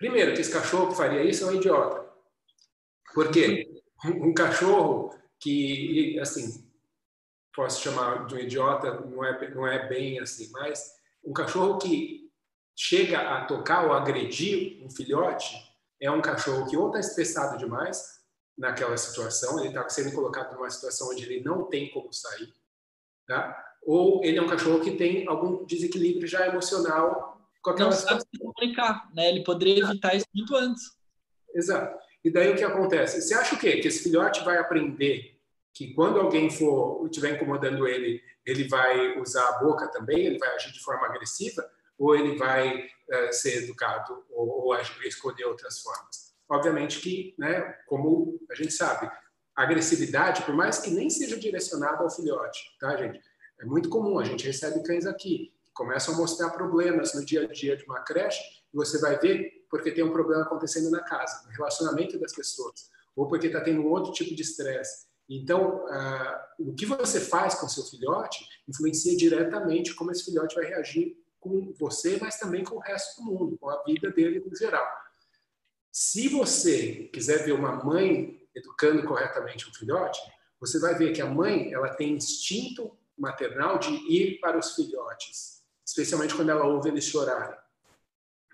[0.00, 2.10] Primeiro, que esse cachorro que faria isso é um idiota.
[3.12, 3.70] Por quê?
[4.02, 6.66] Um cachorro que, assim,
[7.54, 10.90] posso chamar de um idiota, não é, não é bem assim, mas
[11.22, 12.32] um cachorro que
[12.74, 15.54] chega a tocar ou agredir um filhote
[16.00, 18.20] é um cachorro que ou está estressado demais
[18.56, 22.54] naquela situação, ele está sendo colocado numa situação onde ele não tem como sair,
[23.26, 23.70] tá?
[23.82, 27.29] ou ele é um cachorro que tem algum desequilíbrio já emocional
[27.62, 29.28] com aquela não sabe se comunicar, né?
[29.28, 30.82] Ele poderia evitar isso muito antes.
[31.54, 31.98] Exato.
[32.24, 33.20] E daí o que acontece?
[33.20, 33.78] Você acha o quê?
[33.78, 35.38] Que esse filhote vai aprender
[35.72, 40.54] que quando alguém for estiver incomodando ele, ele vai usar a boca também, ele vai
[40.54, 41.68] agir de forma agressiva,
[41.98, 46.34] ou ele vai uh, ser educado ou, ou agir, escolher outras formas?
[46.48, 49.10] Obviamente que, né, como a gente sabe,
[49.54, 53.20] a agressividade, por mais que nem seja direcionada ao filhote, tá, gente?
[53.60, 57.46] É muito comum, a gente recebe cães aqui começam a mostrar problemas no dia a
[57.46, 58.38] dia de uma creche
[58.70, 62.90] e você vai ver porque tem um problema acontecendo na casa, no relacionamento das pessoas,
[63.16, 65.06] ou porque está tendo um outro tipo de estresse.
[65.26, 70.66] Então, uh, o que você faz com seu filhote influencia diretamente como esse filhote vai
[70.66, 74.54] reagir com você, mas também com o resto do mundo, com a vida dele no
[74.54, 74.86] geral.
[75.90, 80.20] Se você quiser ver uma mãe educando corretamente um filhote,
[80.60, 85.59] você vai ver que a mãe ela tem instinto maternal de ir para os filhotes
[85.90, 87.56] especialmente quando ela ouve eles chorarem.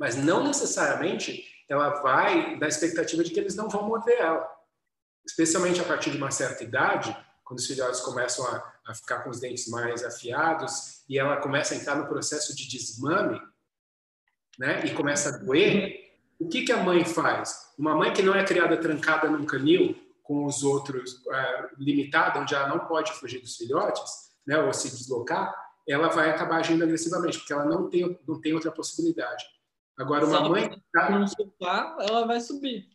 [0.00, 4.48] Mas não necessariamente ela vai dar expectativa de que eles não vão morder ela.
[5.26, 7.14] Especialmente a partir de uma certa idade,
[7.44, 11.74] quando os filhotes começam a, a ficar com os dentes mais afiados e ela começa
[11.74, 13.40] a entrar no processo de desmame,
[14.58, 16.06] né, e começa a doer,
[16.38, 17.72] o que, que a mãe faz?
[17.76, 22.54] Uma mãe que não é criada trancada num canil, com os outros é, limitada, onde
[22.54, 24.02] ela não pode fugir dos filhotes,
[24.46, 25.54] né, ou se deslocar,
[25.88, 29.44] ela vai acabar agindo agressivamente, porque ela não tem, não tem outra possibilidade.
[29.98, 30.82] Agora, uma mãe.
[30.92, 31.10] Tá...
[31.10, 32.88] não soltar, ela vai subir.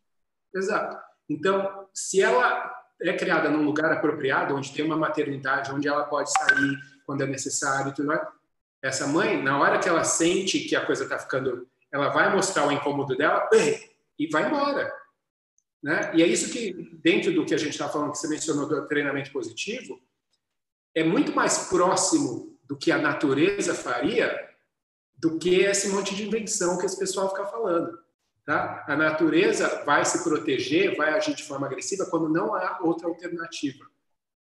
[0.53, 0.97] Exato.
[1.29, 6.31] Então, se ela é criada num lugar apropriado, onde tem uma maternidade, onde ela pode
[6.31, 8.21] sair quando é necessário, tudo mais,
[8.83, 12.67] essa mãe, na hora que ela sente que a coisa está ficando, ela vai mostrar
[12.67, 13.47] o incômodo dela
[14.19, 14.93] e vai embora.
[15.83, 16.11] Né?
[16.15, 18.87] E é isso que, dentro do que a gente está falando, que você mencionou do
[18.87, 19.99] treinamento positivo,
[20.93, 24.49] é muito mais próximo do que a natureza faria
[25.17, 27.99] do que esse monte de invenção que esse pessoal fica falando.
[28.45, 28.85] Tá?
[28.87, 33.85] A natureza vai se proteger, vai agir de forma agressiva quando não há outra alternativa.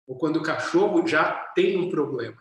[0.06, 2.38] Ou quando o cachorro já tem um problema.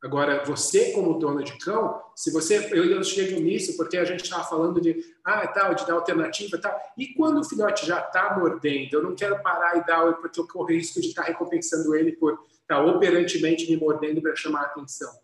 [0.00, 4.44] Agora, você como dono de cão, se você, eu, chego nisso porque a gente estava
[4.44, 6.80] falando de, ah, tal, de dar alternativa e tal.
[6.96, 10.46] E quando o filhote já está mordendo, eu não quero parar e dar, porque eu
[10.46, 12.38] corro risco de estar tá recompensando ele por
[12.68, 15.18] está operantemente me mordendo para chamar a atenção.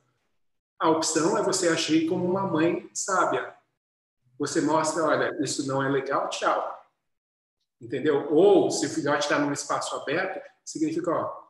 [0.78, 3.54] A opção é você agir como uma mãe sábia.
[4.38, 6.74] Você mostra, olha, isso não é legal, tchau.
[7.80, 8.32] Entendeu?
[8.32, 11.44] Ou, se o filhote está num espaço aberto, significa, ó,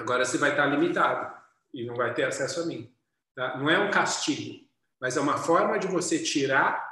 [0.00, 1.36] agora você vai estar tá limitado
[1.72, 2.92] e não vai ter acesso a mim.
[3.34, 3.58] Tá?
[3.58, 4.66] Não é um castigo,
[4.98, 6.82] mas é uma forma de você tirar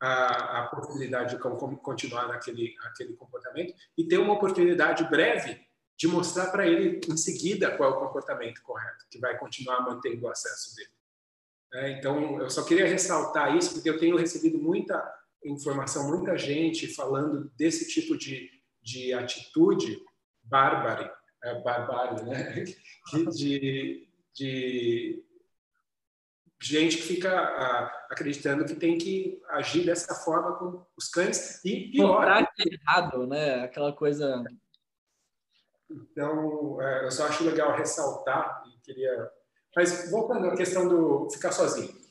[0.00, 1.42] a, a possibilidade de
[1.78, 5.64] continuar naquele, naquele comportamento e ter uma oportunidade breve
[5.96, 10.26] de mostrar para ele em seguida qual é o comportamento correto, que vai continuar mantendo
[10.26, 10.90] o acesso dele.
[11.74, 15.02] É, então, eu só queria ressaltar isso, porque eu tenho recebido muita
[15.44, 18.50] informação, muita gente falando desse tipo de,
[18.82, 19.98] de atitude
[20.42, 22.64] bárbara, é, barbárie, né?
[23.34, 25.24] de, de
[26.60, 27.32] gente que fica
[28.10, 32.24] acreditando que tem que agir dessa forma com os cães e pior.
[32.58, 33.64] errado, né?
[33.64, 34.44] Aquela coisa.
[35.94, 39.30] Então, é, eu só acho legal ressaltar e queria.
[39.76, 42.02] Mas voltando à questão do ficar sozinho.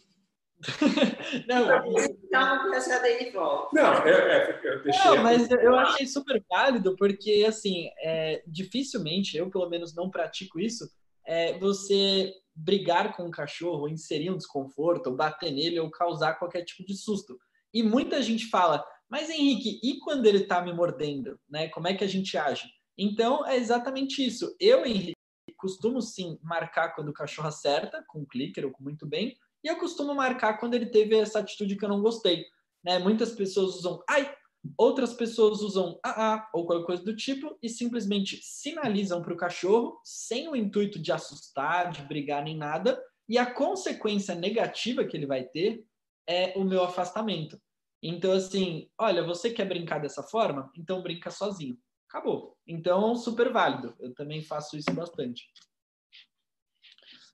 [1.47, 3.69] não, então, essa daí volta.
[3.73, 5.05] Não, eu, é, eu deixei.
[5.05, 10.59] Não, mas eu achei super válido, porque, assim, é, dificilmente, eu pelo menos não pratico
[10.59, 10.87] isso,
[11.25, 16.63] é, você brigar com um cachorro, inserir um desconforto, ou bater nele, ou causar qualquer
[16.63, 17.39] tipo de susto.
[17.73, 21.39] E muita gente fala, mas Henrique, e quando ele está me mordendo?
[21.49, 21.69] Né?
[21.69, 22.67] Como é que a gente age?
[22.97, 24.55] Então, é exatamente isso.
[24.59, 25.15] Eu, Henrique,
[25.57, 29.67] costumo sim marcar quando o cachorro acerta, com um clicker ou com muito bem, e
[29.67, 32.45] eu costumo marcar quando ele teve essa atitude que eu não gostei.
[32.83, 32.97] Né?
[32.99, 34.33] Muitas pessoas usam, ai,
[34.77, 39.99] Outras pessoas usam AA ou qualquer coisa do tipo e simplesmente sinalizam para o cachorro
[40.03, 45.25] sem o intuito de assustar, de brigar nem nada, e a consequência negativa que ele
[45.25, 45.83] vai ter
[46.27, 47.59] é o meu afastamento.
[48.03, 50.71] Então, assim, olha, você quer brincar dessa forma?
[50.77, 51.77] Então brinca sozinho.
[52.11, 52.57] Acabou.
[52.67, 53.95] Então, super válido.
[53.97, 55.47] Eu também faço isso bastante.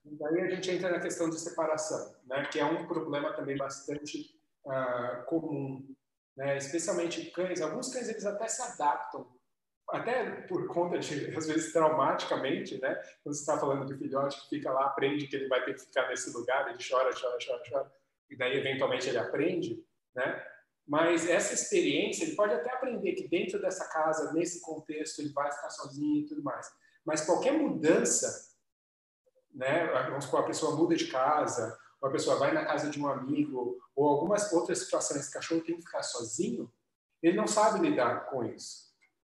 [0.05, 2.45] E daí a gente entra na questão de separação, né?
[2.45, 5.83] que é um problema também bastante uh, comum
[6.37, 6.55] né?
[6.57, 7.59] especialmente cães.
[7.59, 9.27] Alguns cães eles até se adaptam,
[9.89, 12.95] até por conta de, às vezes, traumaticamente, né?
[13.23, 15.81] Quando você está falando de filhote que fica lá, aprende que ele vai ter que
[15.81, 17.91] ficar nesse lugar, ele chora, chora, chora, chora,
[18.29, 19.83] e daí eventualmente ele aprende,
[20.15, 20.45] né?
[20.87, 25.51] Mas essa experiência, ele pode até aprender que dentro dessa casa, nesse contexto, ele vai
[25.51, 26.71] ficar sozinho e tudo mais.
[27.03, 28.55] Mas qualquer mudança,
[29.53, 29.87] né?
[30.09, 33.77] Vamos supor, a pessoa muda de casa, uma pessoa vai na casa de um amigo,
[33.95, 36.71] ou algumas outras situações que o cachorro tem que ficar sozinho,
[37.21, 38.87] ele não sabe lidar com isso.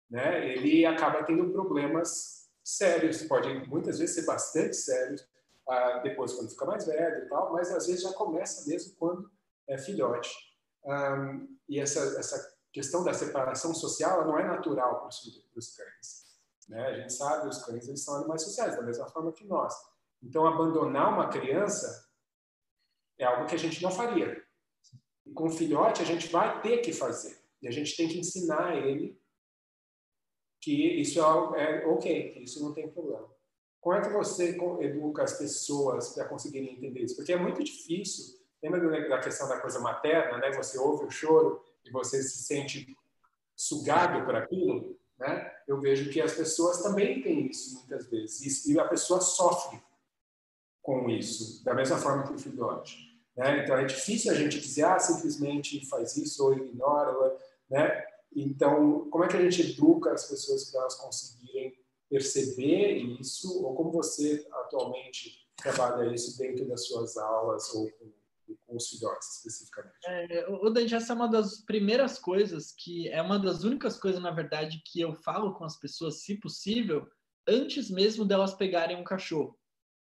[0.10, 0.48] Né?
[0.54, 5.28] Ele acaba tendo problemas sérios, podem muitas vezes ser bastante sérios,
[5.68, 9.30] ah, depois quando fica mais velho e tal, mas às vezes já começa mesmo quando
[9.68, 10.51] é filhote.
[10.84, 16.22] Um, e essa, essa questão da separação social não é natural para os cães.
[16.68, 16.88] Né?
[16.88, 19.74] A gente sabe, os cães eles são animais sociais, da mesma forma que nós.
[20.24, 22.10] Então, abandonar uma criança
[23.18, 24.44] é algo que a gente não faria.
[25.26, 27.40] E com o filhote, a gente vai ter que fazer.
[27.62, 29.20] E a gente tem que ensinar ele
[30.60, 31.20] que isso
[31.56, 33.30] é, é ok, que isso não tem problema.
[33.80, 37.16] Como é que você educa as pessoas para conseguirem entender isso?
[37.16, 38.40] Porque é muito difícil.
[38.62, 40.52] Lembra da questão da coisa materna, né?
[40.52, 42.96] Você ouve o choro e você se sente
[43.56, 45.52] sugado por aquilo, né?
[45.68, 49.82] Eu vejo que as pessoas também têm isso muitas vezes e a pessoa sofre
[50.82, 52.98] com isso, da mesma forma que o filhote.
[53.36, 53.64] Né?
[53.64, 57.38] Então é difícil a gente dizer, ah, simplesmente faz isso ou ignora,
[57.70, 58.04] né?
[58.34, 61.78] Então, como é que a gente educa as pessoas para elas conseguirem
[62.10, 63.64] perceber isso?
[63.64, 68.12] Ou como você atualmente trabalha isso dentro das suas aulas ou com,
[68.62, 69.98] com os filhotes especificamente?
[70.06, 74.22] É, o Dante, essa é uma das primeiras coisas que é uma das únicas coisas,
[74.22, 77.08] na verdade, que eu falo com as pessoas, se possível,
[77.48, 79.58] antes mesmo delas pegarem um cachorro.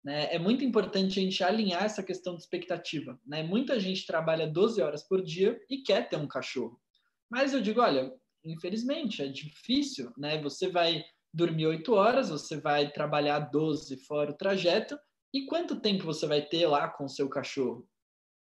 [0.04, 0.34] Né?
[0.34, 3.18] É muito importante a gente alinhar essa questão de expectativa.
[3.26, 3.42] Né?
[3.42, 6.80] Muita gente trabalha 12 horas por dia e quer ter um cachorro.
[7.30, 8.12] Mas eu digo, olha,
[8.44, 10.40] infelizmente é difícil, né?
[10.42, 11.02] Você vai
[11.32, 14.98] dormir 8 horas, você vai trabalhar 12 fora o trajeto,
[15.32, 17.88] e quanto tempo você vai ter lá com o seu cachorro?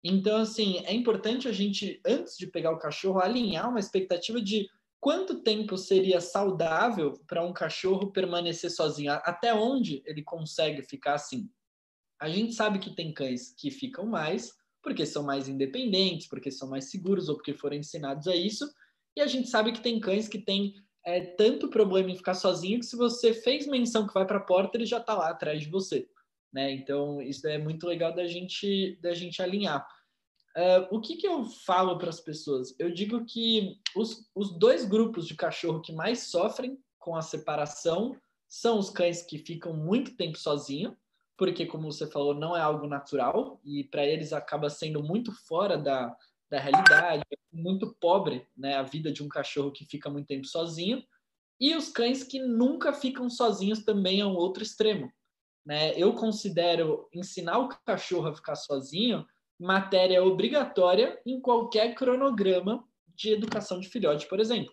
[0.08, 4.68] Então, assim, é importante a gente, antes de pegar o cachorro, alinhar uma expectativa de
[5.00, 9.10] quanto tempo seria saudável para um cachorro permanecer sozinho?
[9.12, 11.50] Até onde ele consegue ficar assim?
[12.20, 16.68] A gente sabe que tem cães que ficam mais porque são mais independentes, porque são
[16.68, 18.72] mais seguros ou porque foram ensinados a isso.
[19.16, 20.74] E a gente sabe que tem cães que têm
[21.04, 24.44] é, tanto problema em ficar sozinho que se você fez menção que vai para a
[24.44, 26.08] porta, ele já está lá atrás de você.
[26.52, 26.70] Né?
[26.70, 29.84] Então, isso é muito legal da gente, da gente alinhar.
[30.56, 32.74] Uh, o que, que eu falo para as pessoas?
[32.78, 38.16] Eu digo que os, os dois grupos de cachorro que mais sofrem com a separação
[38.48, 40.94] são os cães que ficam muito tempo sozinhos,
[41.36, 45.76] porque, como você falou, não é algo natural e para eles acaba sendo muito fora
[45.76, 46.16] da,
[46.50, 47.22] da realidade,
[47.52, 51.04] muito pobre né, a vida de um cachorro que fica muito tempo sozinho.
[51.60, 55.12] E os cães que nunca ficam sozinhos também é um outro extremo.
[55.66, 55.92] Né?
[55.98, 59.26] Eu considero ensinar o cachorro a ficar sozinho
[59.58, 62.84] matéria obrigatória em qualquer cronograma
[63.14, 64.72] de educação de filhote, por exemplo.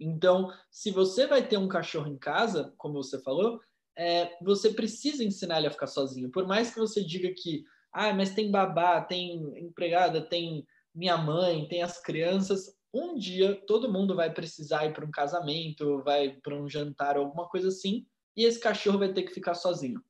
[0.00, 3.60] Então, se você vai ter um cachorro em casa, como você falou,
[3.96, 6.30] é, você precisa ensinar ele a ficar sozinho.
[6.30, 10.64] Por mais que você diga que Ah, mas tem babá, tem empregada, tem
[10.94, 12.76] minha mãe, tem as crianças.
[12.92, 17.48] Um dia todo mundo vai precisar ir para um casamento, vai para um jantar, alguma
[17.48, 18.06] coisa assim,
[18.36, 20.02] e esse cachorro vai ter que ficar sozinho.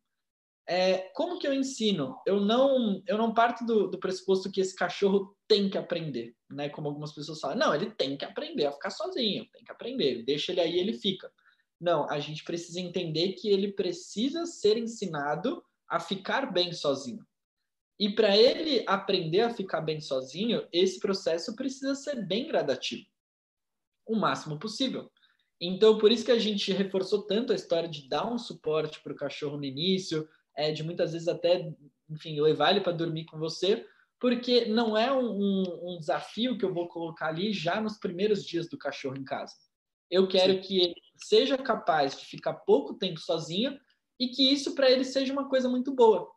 [0.71, 2.21] É, como que eu ensino?
[2.27, 6.69] Eu não, eu não parto do, do pressuposto que esse cachorro tem que aprender, né?
[6.69, 7.57] Como algumas pessoas falam.
[7.57, 10.23] Não, ele tem que aprender a ficar sozinho, tem que aprender.
[10.25, 11.33] Deixa ele aí, ele fica.
[11.81, 17.27] Não, a gente precisa entender que ele precisa ser ensinado a ficar bem sozinho.
[17.99, 23.07] E para ele aprender a ficar bem sozinho, esse processo precisa ser bem gradativo,
[24.07, 25.11] o máximo possível.
[25.61, 29.13] Então, por isso que a gente reforçou tanto a história de dar um suporte para
[29.13, 30.29] o cachorro no início,
[30.59, 31.73] é, de muitas vezes até,
[32.11, 33.87] enfim, levar ele para dormir com você,
[34.19, 38.69] porque não é um, um, desafio que eu vou colocar ali já nos primeiros dias
[38.69, 39.55] do cachorro em casa.
[40.11, 40.61] Eu quero Sim.
[40.61, 43.79] que ele seja capaz de ficar pouco tempo sozinho
[44.19, 46.29] e que isso para ele seja uma coisa muito boa.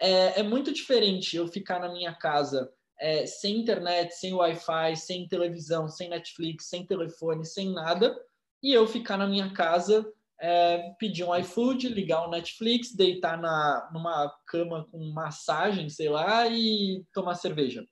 [0.00, 5.26] É, é muito diferente eu ficar na minha casa é, sem internet, sem Wi-Fi, sem
[5.26, 8.16] televisão, sem Netflix, sem telefone, sem nada,
[8.62, 10.08] e eu ficar na minha casa
[10.40, 16.46] é, pedir um iFood, ligar o Netflix, deitar na, numa cama com massagem, sei lá,
[16.46, 17.84] e tomar cerveja.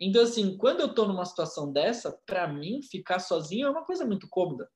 [0.00, 4.04] Então, assim, quando eu estou numa situação dessa, para mim, ficar sozinho é uma coisa
[4.04, 4.68] muito cômoda.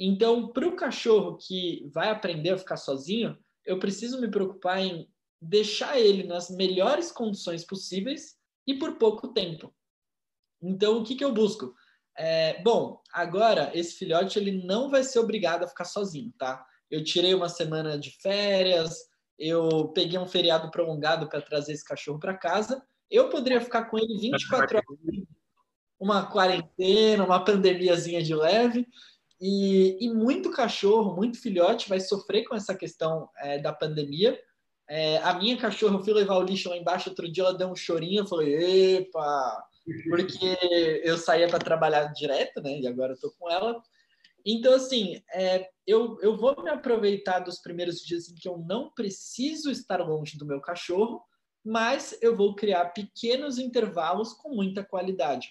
[0.00, 5.06] Então, para o cachorro que vai aprender a ficar sozinho, eu preciso me preocupar em
[5.40, 9.74] deixar ele nas melhores condições possíveis e por pouco tempo.
[10.62, 11.74] Então, o que, que eu busco?
[12.18, 16.64] É, bom, agora esse filhote ele não vai ser obrigado a ficar sozinho, tá?
[16.90, 19.06] Eu tirei uma semana de férias,
[19.38, 22.82] eu peguei um feriado prolongado para trazer esse cachorro para casa.
[23.08, 25.26] Eu poderia ficar com ele 24 horas,
[25.98, 28.86] uma quarentena, uma pandemiazinha de leve.
[29.40, 34.38] E, e muito cachorro, muito filhote vai sofrer com essa questão é, da pandemia.
[34.88, 37.68] É, a minha cachorra, eu fui levar o lixo lá embaixo outro dia, ela deu
[37.68, 39.67] um chorinho, eu falei, epa,
[40.08, 42.80] porque eu saía para trabalhar direto, né?
[42.80, 43.82] E agora eu tô com ela.
[44.44, 48.90] Então, assim, é, eu, eu vou me aproveitar dos primeiros dias em que eu não
[48.90, 51.22] preciso estar longe do meu cachorro,
[51.64, 55.50] mas eu vou criar pequenos intervalos com muita qualidade.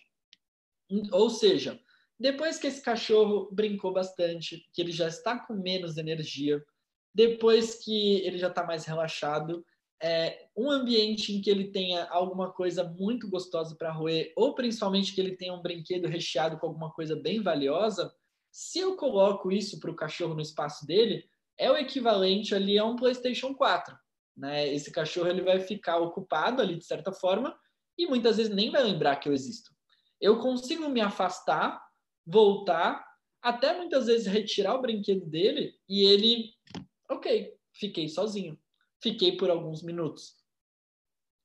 [1.11, 1.79] Ou seja,
[2.19, 6.63] depois que esse cachorro brincou bastante, que ele já está com menos energia,
[7.13, 9.65] depois que ele já está mais relaxado,
[10.01, 15.13] é, um ambiente em que ele tenha alguma coisa muito gostosa para roer, ou principalmente
[15.13, 18.13] que ele tenha um brinquedo recheado com alguma coisa bem valiosa,
[18.51, 22.85] se eu coloco isso para o cachorro no espaço dele, é o equivalente ali a
[22.85, 23.97] um PlayStation 4.
[24.35, 24.71] Né?
[24.73, 27.57] Esse cachorro ele vai ficar ocupado ali de certa forma
[27.97, 29.75] e muitas vezes nem vai lembrar que eu existo.
[30.21, 31.81] Eu consigo me afastar,
[32.25, 33.05] voltar,
[33.41, 36.53] até muitas vezes retirar o brinquedo dele e ele,
[37.09, 38.57] ok, fiquei sozinho
[39.01, 40.35] fiquei por alguns minutos.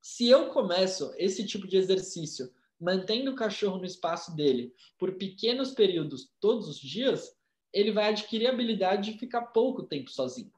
[0.00, 5.70] Se eu começo esse tipo de exercício mantendo o cachorro no espaço dele por pequenos
[5.70, 7.36] períodos todos os dias,
[7.72, 10.52] ele vai adquirir a habilidade de ficar pouco tempo sozinho.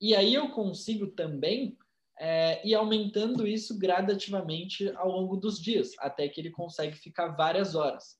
[0.00, 1.76] E aí eu consigo também
[2.18, 7.74] é, ir aumentando isso gradativamente ao longo dos dias, até que ele consegue ficar várias
[7.74, 8.18] horas.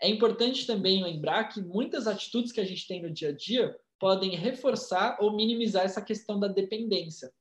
[0.00, 3.76] É importante também lembrar que muitas atitudes que a gente tem no dia a dia
[3.98, 7.32] podem reforçar ou minimizar essa questão da dependência.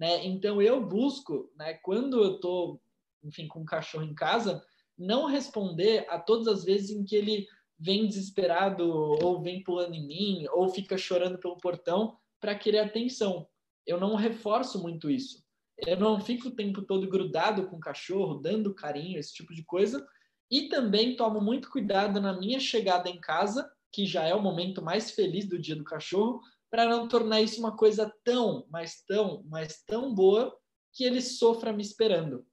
[0.00, 0.24] Né?
[0.24, 2.80] Então eu busco, né, quando eu estou,
[3.22, 4.64] enfim, com o cachorro em casa,
[4.96, 7.46] não responder a todas as vezes em que ele
[7.78, 13.46] vem desesperado ou vem pulando em mim ou fica chorando pelo portão para querer atenção.
[13.86, 15.44] Eu não reforço muito isso.
[15.86, 19.62] Eu não fico o tempo todo grudado com o cachorro, dando carinho, esse tipo de
[19.64, 20.06] coisa.
[20.50, 24.82] E também tomo muito cuidado na minha chegada em casa, que já é o momento
[24.82, 26.40] mais feliz do dia do cachorro,
[26.70, 30.56] para não tornar isso uma coisa tão, mas tão, mas tão boa
[30.92, 32.46] que ele sofra me esperando.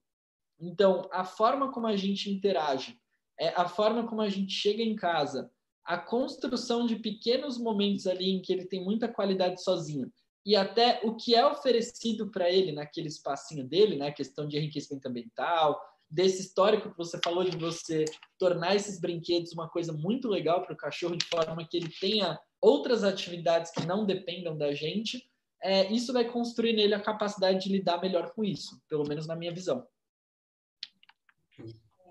[0.59, 2.99] Então, a forma como a gente interage,
[3.39, 5.51] é a forma como a gente chega em casa,
[5.85, 10.11] a construção de pequenos momentos ali em que ele tem muita qualidade sozinho
[10.47, 15.05] e até o que é oferecido para ele naquele espacinho dele, né, questão de enriquecimento
[15.05, 15.77] ambiental,
[16.09, 18.05] desse histórico que você falou de você
[18.39, 22.39] tornar esses brinquedos uma coisa muito legal para o cachorro de forma que ele tenha
[22.61, 25.29] outras atividades que não dependam da gente,
[25.61, 29.35] é, isso vai construir nele a capacidade de lidar melhor com isso, pelo menos na
[29.35, 29.87] minha visão.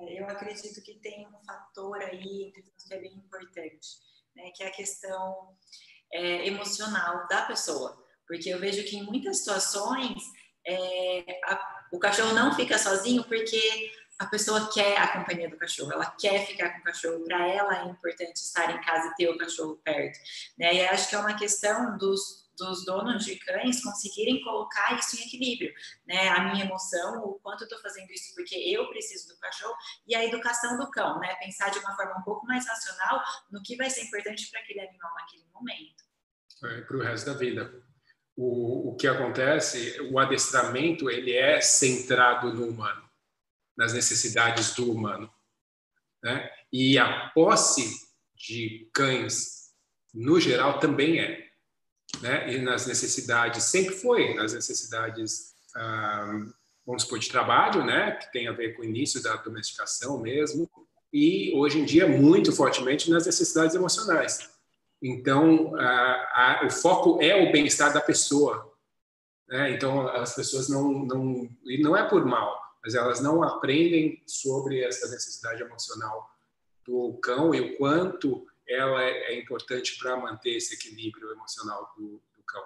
[0.00, 3.88] É, eu acredito que tem um fator aí que é bem importante,
[4.34, 5.56] né, que é a questão
[6.12, 7.96] é, emocional da pessoa,
[8.26, 10.22] porque eu vejo que em muitas situações
[10.66, 15.92] é, a, o cachorro não fica sozinho porque a pessoa quer a companhia do cachorro,
[15.92, 19.28] ela quer ficar com o cachorro, para ela é importante estar em casa e ter
[19.28, 20.18] o cachorro perto,
[20.58, 20.74] né?
[20.74, 25.26] E acho que é uma questão dos, dos donos de cães conseguirem colocar isso em
[25.26, 25.72] equilíbrio,
[26.06, 26.28] né?
[26.28, 29.76] A minha emoção, o quanto eu estou fazendo isso porque eu preciso do cachorro
[30.06, 31.34] e a educação do cão, né?
[31.36, 34.80] Pensar de uma forma um pouco mais racional no que vai ser importante para aquele
[34.80, 36.04] animal naquele momento.
[36.64, 37.82] É, para o resto da vida.
[38.34, 43.05] O, o que acontece, o adestramento, ele é centrado no humano,
[43.76, 45.30] nas necessidades do humano,
[46.22, 46.50] né?
[46.72, 49.70] E a posse de cães,
[50.12, 51.46] no geral, também é
[52.20, 52.52] né?
[52.54, 56.46] E nas necessidades, sempre foi, nas necessidades, ah,
[56.86, 58.12] vamos supor, de trabalho, né?
[58.12, 60.70] Que tem a ver com o início da domesticação mesmo,
[61.12, 64.50] e hoje em dia, muito fortemente, nas necessidades emocionais.
[65.02, 68.72] Então, ah, a, o foco é o bem-estar da pessoa.
[69.48, 69.72] Né?
[69.72, 74.80] Então, as pessoas não, não, e não é por mal, mas elas não aprendem sobre
[74.80, 76.30] essa necessidade emocional
[76.84, 82.22] do cão e o quanto ela é, é importante para manter esse equilíbrio emocional do,
[82.36, 82.64] do, cão.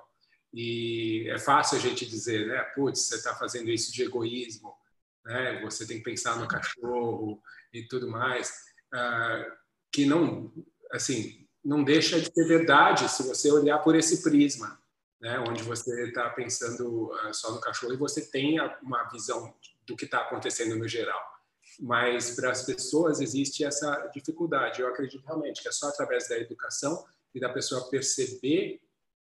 [0.53, 2.61] E é fácil a gente dizer, né?
[2.75, 4.77] Putz, você está fazendo isso de egoísmo,
[5.25, 5.59] né?
[5.63, 7.43] Você tem que pensar no cachorro
[7.73, 8.53] e tudo mais,
[8.93, 9.57] ah,
[9.91, 10.53] que não,
[10.93, 14.79] assim, não deixa de ser verdade se você olhar por esse prisma,
[15.19, 15.43] né?
[15.49, 19.55] Onde você está pensando ah, só no cachorro e você tem uma visão
[19.91, 21.21] do que está acontecendo no geral
[21.79, 24.81] mas para as pessoas existe essa dificuldade.
[24.81, 27.05] Eu acredito realmente que é só através da educação
[27.35, 28.83] e da pessoa perceber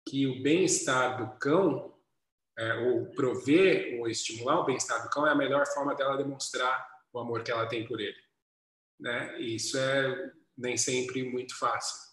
[0.08, 1.94] que o bem-estar do cão,
[2.56, 6.88] é, ou prover ou estimular o bem-estar do cão, é a melhor forma dela demonstrar
[7.12, 8.16] o amor que ela tem por ele.
[8.98, 9.38] Né?
[9.40, 12.08] Isso é nem sempre muito fácil.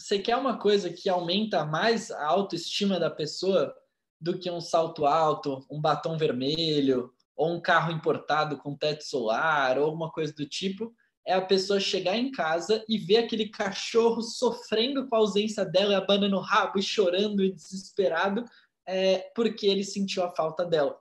[0.00, 3.74] Você quer uma coisa que aumenta mais a autoestima da pessoa
[4.20, 9.78] do que um salto alto, um batom vermelho, ou um carro importado com teto solar,
[9.78, 10.92] ou alguma coisa do tipo,
[11.24, 15.98] é a pessoa chegar em casa e ver aquele cachorro sofrendo com a ausência dela,
[15.98, 18.44] abanando o rabo e chorando e desesperado,
[18.84, 20.98] é, porque ele sentiu a falta dela.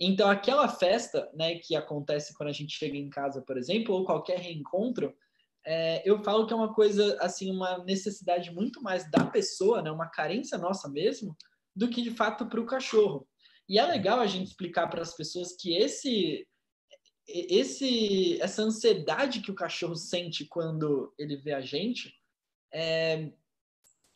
[0.00, 4.04] Então, aquela festa né, que acontece quando a gente chega em casa, por exemplo, ou
[4.04, 5.14] qualquer reencontro,
[5.64, 9.92] é, eu falo que é uma coisa, assim, uma necessidade muito mais da pessoa, né,
[9.92, 11.36] uma carência nossa mesmo,
[11.76, 13.28] do que de fato para o cachorro.
[13.68, 16.46] E é legal a gente explicar para as pessoas que esse,
[17.26, 22.14] esse, essa ansiedade que o cachorro sente quando ele vê a gente,
[22.72, 23.30] é,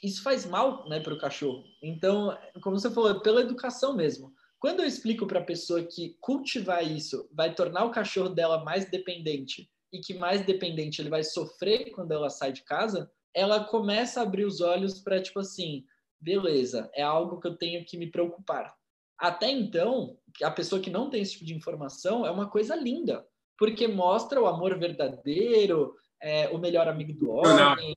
[0.02, 1.64] isso faz mal né, para o cachorro.
[1.82, 4.32] Então, como você falou, é pela educação mesmo.
[4.58, 8.88] Quando eu explico para a pessoa que cultivar isso vai tornar o cachorro dela mais
[8.88, 14.20] dependente e que mais dependente ele vai sofrer quando ela sai de casa, ela começa
[14.20, 15.84] a abrir os olhos para tipo assim,
[16.20, 18.74] beleza, é algo que eu tenho que me preocupar.
[19.22, 23.24] Até então, a pessoa que não tem esse tipo de informação é uma coisa linda,
[23.56, 27.96] porque mostra o amor verdadeiro, é, o melhor amigo do homem,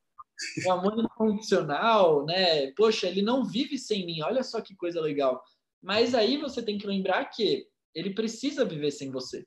[0.63, 2.71] o amor incondicional, né?
[2.73, 5.41] Poxa, ele não vive sem mim, olha só que coisa legal.
[5.81, 7.65] Mas aí você tem que lembrar que
[7.95, 9.43] ele precisa viver sem você,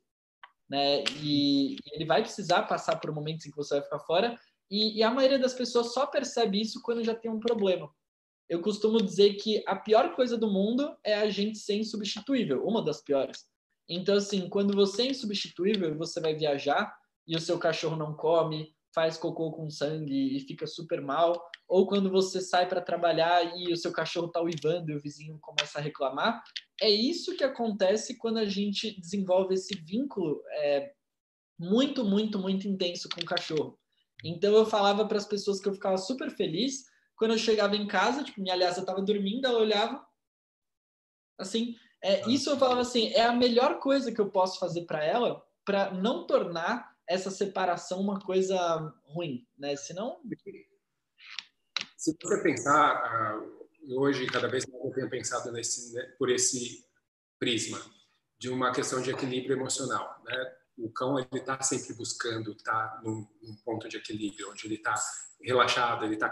[0.69, 1.05] né?
[1.23, 4.37] E ele vai precisar passar por momentos em que você vai ficar fora,
[4.69, 7.89] e, e a maioria das pessoas só percebe isso quando já tem um problema
[8.49, 12.83] eu costumo dizer que a pior coisa do mundo é a gente ser insubstituível, uma
[12.83, 13.45] das piores.
[13.89, 16.95] Então, assim, quando você é insubstituível e você vai viajar
[17.27, 21.87] e o seu cachorro não come, faz cocô com sangue e fica super mal, ou
[21.87, 25.79] quando você sai para trabalhar e o seu cachorro está uivando e o vizinho começa
[25.79, 26.43] a reclamar,
[26.81, 30.93] é isso que acontece quando a gente desenvolve esse vínculo é,
[31.59, 33.79] muito, muito, muito intenso com o cachorro.
[34.25, 36.85] Então, eu falava para as pessoas que eu ficava super feliz
[37.19, 40.07] quando eu chegava em casa, tipo, minha aliança estava dormindo, ela olhava
[41.39, 41.77] assim.
[42.03, 42.29] É, ah.
[42.29, 45.93] isso eu falava assim, é a melhor coisa que eu posso fazer para ela, para
[45.93, 48.57] não tornar essa separação uma coisa
[49.07, 49.75] ruim, né?
[49.77, 50.21] Senão.
[51.97, 56.87] Se você pensar, uh, hoje, cada vez mais eu tenho pensado nesse, né, por esse
[57.39, 57.81] prisma
[58.39, 60.55] de uma questão de equilíbrio emocional, né?
[60.77, 64.77] O cão ele está sempre buscando estar tá num, num, ponto de equilíbrio, onde ele
[64.77, 64.95] está
[65.43, 66.31] relaxado, ele está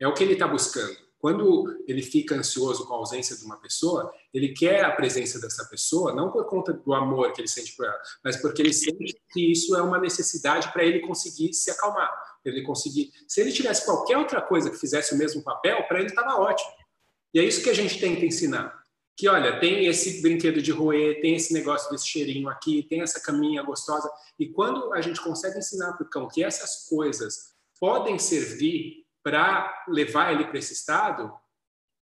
[0.00, 1.04] é o que ele está buscando.
[1.24, 5.64] Quando ele fica ansioso com a ausência de uma pessoa, ele quer a presença dessa
[5.64, 9.18] pessoa, não por conta do amor que ele sente por ela, mas porque ele sente
[9.32, 12.12] que isso é uma necessidade para ele conseguir se acalmar,
[12.44, 13.10] ele conseguir.
[13.26, 16.70] Se ele tivesse qualquer outra coisa que fizesse o mesmo papel, para ele estava ótimo.
[17.32, 18.84] E é isso que a gente tenta ensinar.
[19.16, 23.18] Que olha, tem esse brinquedo de roer, tem esse negócio desse cheirinho aqui, tem essa
[23.18, 24.10] caminha gostosa.
[24.38, 29.84] E quando a gente consegue ensinar para o cão que essas coisas podem servir para
[29.88, 31.32] levar ele para esse estado,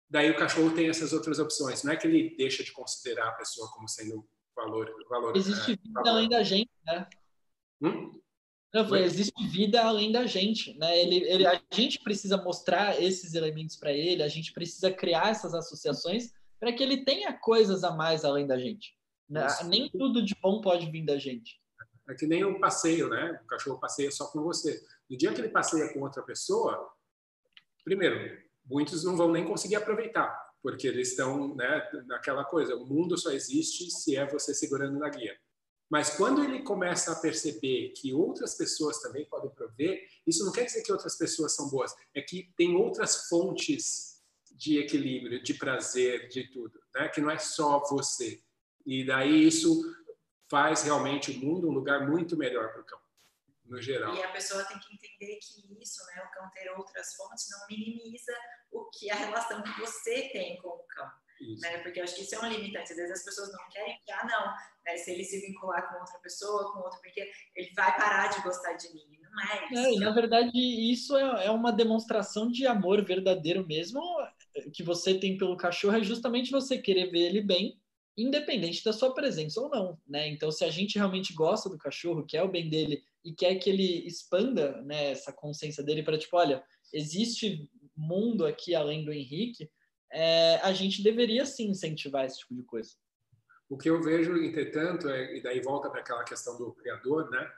[0.08, 1.82] daí o cachorro tem essas outras opções.
[1.82, 4.94] Não é que ele deixa de considerar a pessoa como sendo valor.
[5.08, 6.08] valor Existe é, vida valor.
[6.10, 7.08] além da gente, né?
[7.80, 8.20] Hum?
[8.74, 11.00] Não, foi, existe vida além da gente, né?
[11.00, 15.54] Ele, ele, a gente precisa mostrar esses elementos para ele, a gente precisa criar essas
[15.54, 18.94] associações para que ele tenha coisas a mais além da gente.
[19.28, 19.46] Né?
[19.64, 21.58] Nem tudo de bom pode vir da gente.
[22.08, 23.40] É que nem o passeio, né?
[23.42, 24.84] O cachorro passeia só com você.
[25.08, 26.92] No dia que ele passeia com outra pessoa,
[27.86, 33.16] primeiro, muitos não vão nem conseguir aproveitar, porque eles estão né, naquela coisa, o mundo
[33.16, 35.38] só existe se é você segurando na guia.
[35.88, 40.64] Mas quando ele começa a perceber que outras pessoas também podem prover, isso não quer
[40.64, 46.26] dizer que outras pessoas são boas, é que tem outras fontes de equilíbrio, de prazer,
[46.26, 47.08] de tudo, né?
[47.08, 48.42] que não é só você.
[48.84, 49.80] E daí isso
[50.50, 52.98] faz realmente o mundo um lugar muito melhor para o cão,
[53.68, 54.14] no geral.
[54.14, 57.66] E a pessoa tem que entender que isso, né, o cão ter outras fontes, não
[57.68, 58.32] minimiza
[58.70, 61.10] o que a relação que você tem com o cão.
[61.60, 61.78] Né?
[61.78, 62.92] Porque eu acho que isso é um limitante.
[62.92, 64.46] Às vezes as pessoas não querem que, ah, não,
[64.86, 64.96] né?
[64.96, 68.72] se ele se vincular com outra pessoa, com outro, porque ele vai parar de gostar
[68.72, 69.04] de mim.
[69.20, 70.02] Não é isso.
[70.02, 74.00] É, na verdade, isso é, é uma demonstração de amor verdadeiro mesmo
[74.72, 77.78] que você tem pelo cachorro, é justamente você querer ver ele bem
[78.16, 80.26] independente da sua presença ou não, né?
[80.28, 83.68] Então, se a gente realmente gosta do cachorro, quer o bem dele e quer que
[83.68, 89.68] ele expanda, né, essa consciência dele para tipo, olha, existe mundo aqui além do Henrique,
[90.12, 92.92] é, a gente deveria sim incentivar esse tipo de coisa.
[93.68, 97.50] O que eu vejo, entretanto, é, e daí volta para aquela questão do criador, né?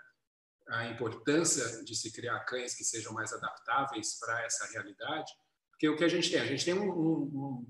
[0.68, 5.30] A importância de se criar cães que sejam mais adaptáveis para essa realidade,
[5.70, 7.66] porque o que a gente tem, a gente tem um, um,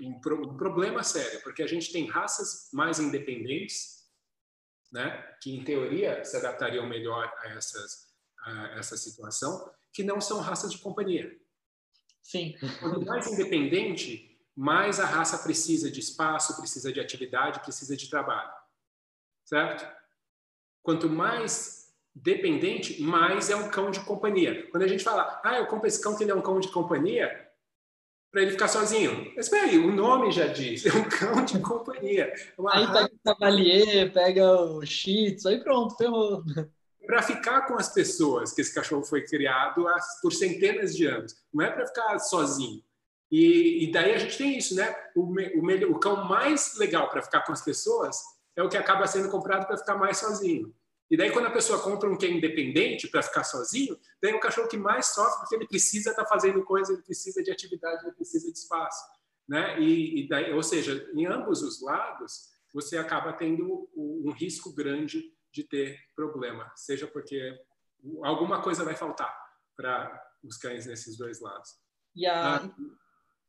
[0.00, 3.99] um, um problema sério, porque a gente tem raças mais independentes,
[4.90, 5.22] né?
[5.40, 8.10] Que em teoria se adaptariam melhor a essas
[8.42, 11.30] a essa situação, que não são raças de companhia.
[12.22, 12.56] Sim.
[12.80, 18.52] Quanto mais independente, mais a raça precisa de espaço, precisa de atividade, precisa de trabalho.
[19.44, 19.86] Certo?
[20.82, 24.68] Quanto mais dependente, mais é um cão de companhia.
[24.70, 26.68] Quando a gente fala, ah, eu compro esse cão que ele é um cão de
[26.68, 27.49] companhia,
[28.30, 29.32] para ele ficar sozinho.
[29.36, 32.32] Mas espera aí, o nome já diz, é um cão de companhia.
[32.56, 36.44] Uma aí pega o cavalier, pega o shih tzu, aí pronto, ferrou
[37.06, 39.84] para ficar com as pessoas, que esse cachorro foi criado
[40.22, 41.34] por centenas de anos.
[41.52, 42.84] Não é para ficar sozinho.
[43.30, 44.94] E, e, daí a gente tem isso, né?
[45.16, 48.16] O, o, o cão mais legal para ficar com as pessoas
[48.54, 50.72] é o que acaba sendo comprado para ficar mais sozinho.
[51.10, 54.34] E daí, quando a pessoa compra um que é independente para ficar sozinho, daí é
[54.34, 57.50] o cachorro que mais sofre porque ele precisa estar tá fazendo coisa, ele precisa de
[57.50, 59.04] atividade, ele precisa de espaço.
[59.48, 59.80] Né?
[59.80, 65.24] E, e daí, ou seja, em ambos os lados, você acaba tendo um risco grande
[65.52, 67.58] de ter problema, seja porque
[68.22, 69.34] alguma coisa vai faltar
[69.76, 71.70] para os cães nesses dois lados.
[72.14, 72.56] E a...
[72.56, 72.70] Ah,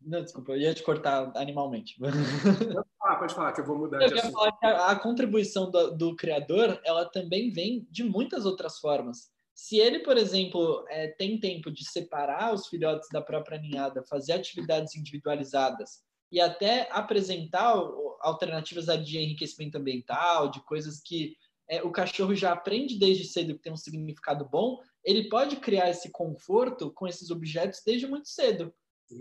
[0.01, 1.95] não, desculpa, eu ia te cortar animalmente.
[3.11, 4.31] Falar, pode falar, que eu vou mudar eu.
[4.31, 9.29] Falar que a, a contribuição do, do, criador, ela também vem de muitas outras formas.
[9.53, 14.33] Se ele, por exemplo, é, tem tempo de separar os filhotes da própria ninhada, fazer
[14.33, 16.01] atividades individualizadas
[16.31, 17.75] e até apresentar
[18.21, 21.35] alternativas de enriquecimento ambiental, de coisas que
[21.69, 25.89] é, o cachorro já aprende desde cedo que tem um significado bom, ele pode criar
[25.89, 28.73] esse conforto com esses objetos desde muito cedo.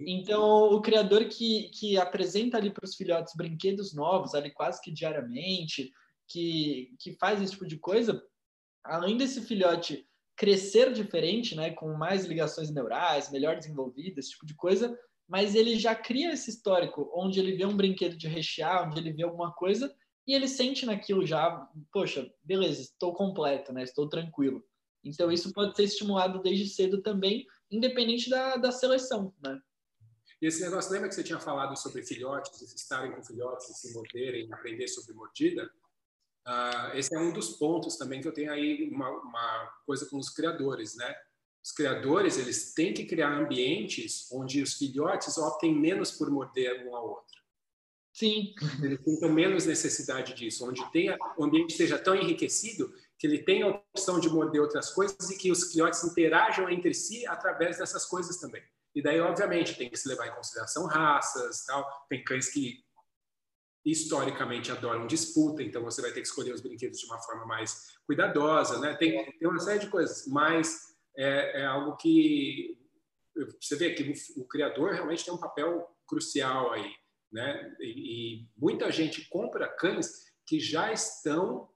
[0.07, 4.91] Então, o criador que, que apresenta ali para os filhotes brinquedos novos, ali quase que
[4.91, 5.93] diariamente,
[6.29, 8.23] que, que faz esse tipo de coisa,
[8.85, 10.07] além desse filhote
[10.37, 14.97] crescer diferente, né, com mais ligações neurais, melhor desenvolvido, esse tipo de coisa,
[15.29, 19.13] mas ele já cria esse histórico, onde ele vê um brinquedo de rechear, onde ele
[19.13, 19.95] vê alguma coisa,
[20.27, 23.83] e ele sente naquilo já, poxa, beleza, estou completo, né?
[23.83, 24.65] Estou tranquilo.
[25.05, 29.59] Então isso pode ser estimulado desde cedo também, independente da, da seleção, né?
[30.41, 34.51] E esse negócio, lembra que você tinha falado sobre filhotes, estarem com filhotes, se morderem,
[34.53, 35.71] aprender sobre mordida?
[36.47, 40.17] Uh, esse é um dos pontos também que eu tenho aí uma, uma coisa com
[40.17, 41.15] os criadores, né?
[41.63, 46.97] Os criadores, eles têm que criar ambientes onde os filhotes optem menos por morder um
[46.97, 47.41] ao outro.
[48.15, 48.55] Sim.
[48.83, 53.67] Eles tenham menos necessidade disso, onde tenha, o ambiente seja tão enriquecido que ele tenha
[53.67, 58.07] a opção de morder outras coisas e que os filhotes interajam entre si através dessas
[58.07, 58.63] coisas também.
[58.95, 61.89] E daí, obviamente, tem que se levar em consideração raças, tal.
[62.09, 62.85] Tem cães que
[63.85, 67.97] historicamente adoram disputa, então você vai ter que escolher os brinquedos de uma forma mais
[68.07, 68.95] cuidadosa, né?
[68.95, 72.77] Tem, tem uma série de coisas, mas é, é algo que
[73.59, 76.93] você vê que o, o criador realmente tem um papel crucial aí
[77.33, 77.77] né?
[77.81, 81.69] E, e, muita gente compra cães que já estão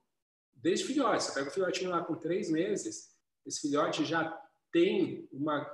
[0.54, 1.26] desde filhotes.
[1.26, 3.14] Você pega o filhotinho lá com três meses,
[3.46, 4.40] esse filhote já
[4.72, 5.64] tem uma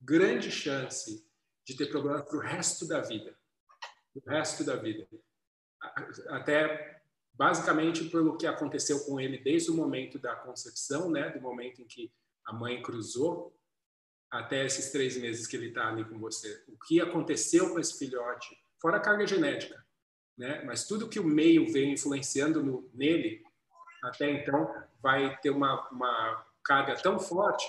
[0.00, 1.26] grande chance
[1.64, 3.36] de ter problemas para o resto da vida.
[4.14, 5.06] O resto da vida.
[6.28, 7.02] Até
[7.34, 11.86] basicamente pelo que aconteceu com ele desde o momento da concepção, né, do momento em
[11.86, 12.10] que
[12.46, 13.54] a mãe cruzou,
[14.30, 16.64] até esses três meses que ele está ali com você.
[16.68, 19.84] O que aconteceu com esse filhote, fora a carga genética,
[20.36, 20.62] né?
[20.64, 23.42] Mas tudo que o meio veio influenciando no, nele,
[24.02, 24.68] até então,
[25.00, 27.66] vai ter uma, uma carga tão forte.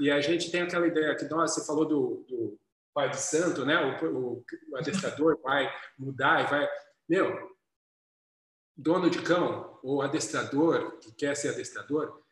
[0.00, 2.58] E a gente tem aquela ideia que, nossa, você falou do, do
[2.94, 3.76] pai de santo, né?
[4.02, 6.68] O, o, o adestrador vai mudar e vai...
[7.08, 7.56] Meu,
[8.76, 12.22] dono de cão ou adestrador que quer ser adestrador,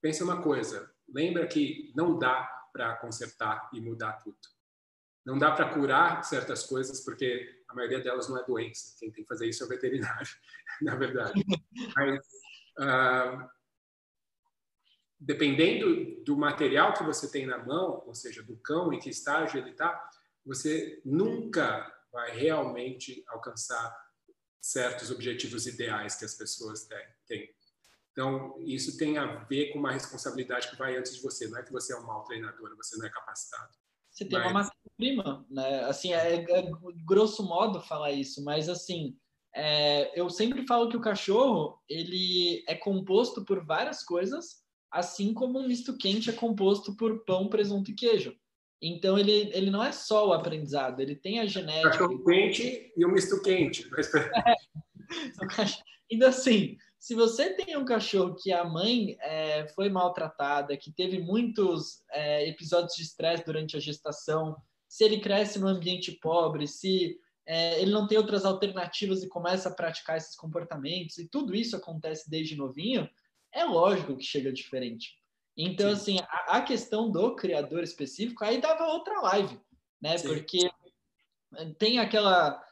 [0.00, 4.38] pense uma coisa, lembra que não dá para consertar e mudar tudo.
[5.26, 8.96] Não dá para curar certas coisas porque a maioria delas não é doença.
[8.98, 10.28] Quem tem que fazer isso é o veterinário,
[10.80, 11.44] na verdade.
[11.96, 12.26] Mas,
[12.78, 13.50] uh,
[15.20, 19.58] dependendo do material que você tem na mão, ou seja, do cão, em que estágio
[19.58, 20.10] ele está,
[20.44, 23.94] você nunca vai realmente alcançar
[24.60, 26.88] certos objetivos ideais que as pessoas
[27.26, 27.48] têm.
[28.12, 31.46] Então, isso tem a ver com uma responsabilidade que vai antes de você.
[31.48, 33.70] Não é que você é um mau treinador, você não é capacitado.
[34.10, 34.50] Você tem mas...
[34.50, 35.84] uma matéria-prima, né?
[35.84, 36.70] Assim, é, é,
[37.04, 39.16] grosso modo falar isso, mas assim,
[39.54, 44.59] é, eu sempre falo que o cachorro ele é composto por várias coisas,
[44.90, 48.34] assim como um misto quente é composto por pão, presunto e queijo.
[48.82, 51.90] Então ele, ele não é só o aprendizado, ele tem a genética.
[51.90, 53.88] Cachorro quente e o misto quente.
[55.12, 56.12] É.
[56.12, 61.18] Ainda assim, se você tem um cachorro que a mãe é, foi maltratada, que teve
[61.18, 64.56] muitos é, episódios de estresse durante a gestação,
[64.86, 69.68] se ele cresce num ambiente pobre, se é, ele não tem outras alternativas e começa
[69.68, 73.08] a praticar esses comportamentos, e tudo isso acontece desde novinho,
[73.52, 75.18] é lógico que chega diferente.
[75.56, 76.18] Então, Sim.
[76.18, 79.60] assim, a, a, questão do criador específico, aí dava outra live,
[80.00, 80.16] né?
[80.16, 80.28] Sim.
[80.28, 80.70] Porque
[81.78, 82.62] tem aquela.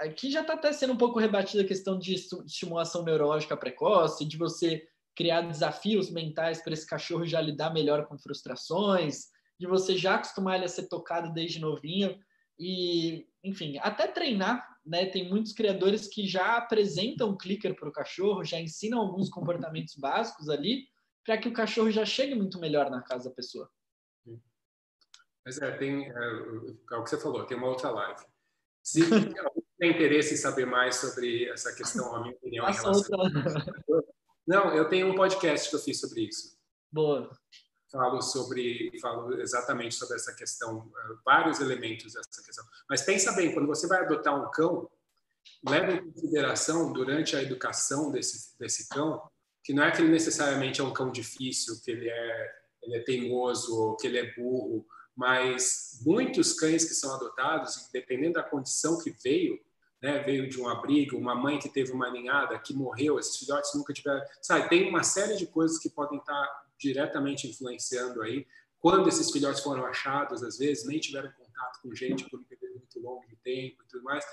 [0.00, 4.36] Aqui já está até sendo um pouco rebatida a questão de estimulação neurológica precoce, de
[4.36, 10.16] você criar desafios mentais para esse cachorro já lidar melhor com frustrações, de você já
[10.16, 12.18] acostumar ele a ser tocado desde novinho.
[12.58, 15.06] E, enfim, até treinar, né?
[15.06, 19.96] Tem muitos criadores que já apresentam o clicker para o cachorro, já ensinam alguns comportamentos
[19.96, 20.84] básicos ali,
[21.24, 23.68] para que o cachorro já chegue muito melhor na casa da pessoa.
[25.44, 26.14] Mas é, tem, é,
[26.92, 28.24] é o que você falou, tem uma outra live.
[28.82, 29.00] Se
[29.78, 34.06] tem interesse em saber mais sobre essa questão, a minha opinião em relação outra...
[34.46, 36.56] Não, eu tenho um podcast que eu fiz sobre isso.
[36.92, 37.30] Boa.
[37.96, 42.64] Falo sobre, falo exatamente sobre essa questão, é, vários elementos dessa questão.
[42.88, 44.90] Mas pensa bem, quando você vai adotar um cão,
[45.66, 49.22] leva em consideração durante a educação desse desse cão
[49.66, 52.54] que não é que ele necessariamente é um cão difícil, que ele é,
[52.84, 54.86] ele é teimoso, que ele é burro,
[55.16, 59.58] mas muitos cães que são adotados, dependendo da condição que veio,
[60.00, 63.74] né, veio de um abrigo, uma mãe que teve uma ninhada, que morreu, esses filhotes
[63.74, 68.46] nunca tiveram, sabe, tem uma série de coisas que podem estar diretamente influenciando aí.
[68.78, 72.78] Quando esses filhotes foram achados, às vezes nem tiveram contato com gente por um período
[72.78, 74.24] muito longo de tempo e tudo mais.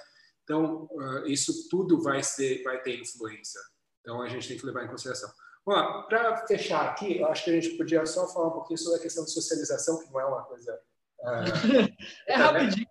[0.44, 3.60] Então, uh, isso tudo vai ser, vai ter influência.
[4.02, 5.32] Então, a gente tem que levar em consideração.
[5.66, 9.02] Para fechar aqui, eu acho que a gente podia só falar um pouquinho sobre a
[9.02, 10.78] questão de socialização, que não é uma coisa.
[11.20, 11.88] Uh,
[12.28, 12.88] é rapidinho.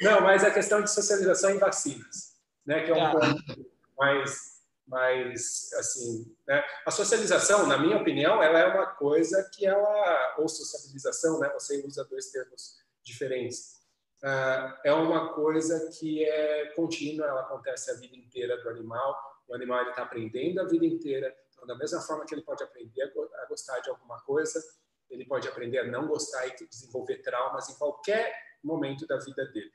[0.00, 2.34] Não, mas a questão de socialização em vacinas,
[2.64, 3.10] né, que é um tá.
[3.12, 4.53] ponto mais,
[4.86, 6.62] mais assim, né?
[6.86, 11.48] A socialização, na minha opinião, ela é uma coisa que ela ou socialização, né?
[11.54, 13.82] Você usa dois termos diferentes.
[14.22, 19.54] Uh, é uma coisa que é contínua, ela acontece a vida inteira do animal o
[19.54, 21.34] animal está aprendendo a vida inteira.
[21.52, 24.62] Então, da mesma forma que ele pode aprender a gostar de alguma coisa,
[25.10, 29.72] ele pode aprender a não gostar e desenvolver traumas em qualquer momento da vida dele.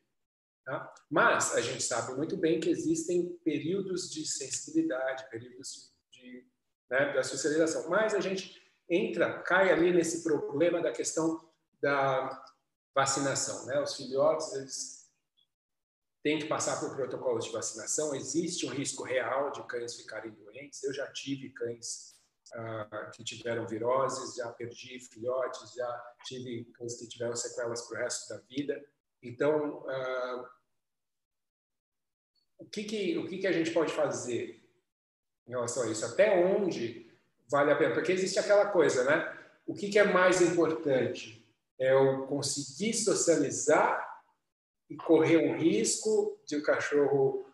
[0.69, 0.93] Tá?
[1.09, 6.47] Mas a gente sabe muito bem que existem períodos de sensibilidade, períodos de,
[6.91, 7.89] né, da socialização.
[7.89, 11.43] Mas a gente entra, cai ali nesse problema da questão
[11.81, 12.45] da
[12.93, 13.65] vacinação.
[13.65, 13.81] Né?
[13.81, 15.09] Os filhotes, eles
[16.21, 18.13] tem que passar por protocolos de vacinação.
[18.13, 20.83] Existe um risco real de cães ficarem doentes.
[20.83, 22.13] Eu já tive cães
[22.53, 28.03] uh, que tiveram viroses, já perdi filhotes, já tive cães que tiveram sequelas para o
[28.03, 28.79] resto da vida.
[29.23, 30.58] Então, uh,
[32.59, 34.61] o, que, que, o que, que a gente pode fazer
[35.47, 36.05] em relação a isso?
[36.05, 37.09] Até onde
[37.49, 37.93] vale a pena?
[37.93, 39.35] Porque existe aquela coisa, né?
[39.65, 41.43] O que, que é mais importante?
[41.79, 44.07] É eu conseguir socializar
[44.89, 47.45] e correr um risco de o cachorro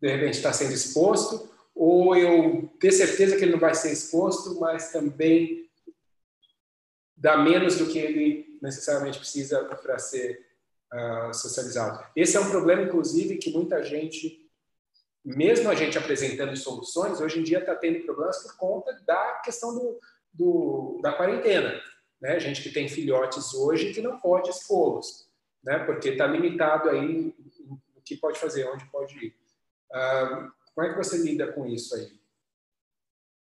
[0.00, 4.58] de repente estar sendo exposto, ou eu ter certeza que ele não vai ser exposto,
[4.58, 5.68] mas também
[7.16, 10.44] dar menos do que ele necessariamente precisa para ser
[10.92, 12.04] uh, socializado.
[12.14, 14.47] Esse é um problema, inclusive, que muita gente
[15.36, 19.74] mesmo a gente apresentando soluções, hoje em dia está tendo problemas por conta da questão
[19.74, 20.00] do,
[20.32, 21.80] do, da quarentena.
[22.20, 22.40] Né?
[22.40, 25.28] Gente que tem filhotes hoje que não pode expô-los,
[25.62, 25.84] né?
[25.84, 27.34] porque está limitado aí
[27.94, 29.36] o que pode fazer, onde pode ir.
[29.90, 32.18] Uh, como é que você lida com isso aí?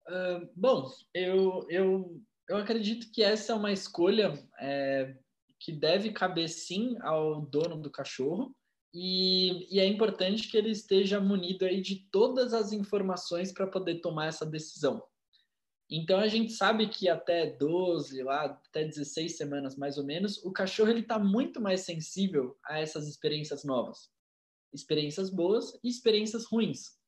[0.08, 5.14] Uh, bom, eu, eu, eu acredito que essa é uma escolha é,
[5.60, 8.54] que deve caber sim ao dono do cachorro,
[8.92, 14.00] e, e, é importante que ele esteja munido aí de todas as informações para poder
[14.00, 15.02] tomar essa decisão.
[15.90, 20.52] Então a gente sabe que até 12, lá, até 16 semanas mais ou menos, o
[20.52, 24.10] cachorro ele está muito mais sensível a essas experiências novas,
[24.72, 26.98] experiências boas e experiências ruins.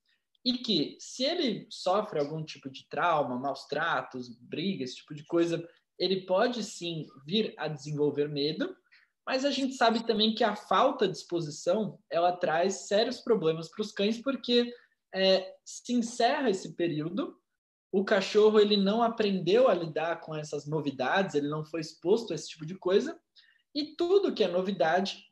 [0.43, 5.24] E que se ele sofre algum tipo de trauma, maus tratos, briga, esse tipo de
[5.27, 5.66] coisa,
[5.98, 8.74] ele pode sim vir a desenvolver medo,
[9.26, 13.82] mas a gente sabe também que a falta de exposição ela traz sérios problemas para
[13.82, 14.72] os cães, porque
[15.14, 17.38] é, se encerra esse período,
[17.92, 22.34] o cachorro ele não aprendeu a lidar com essas novidades, ele não foi exposto a
[22.34, 23.20] esse tipo de coisa,
[23.74, 25.24] e tudo que é novidade,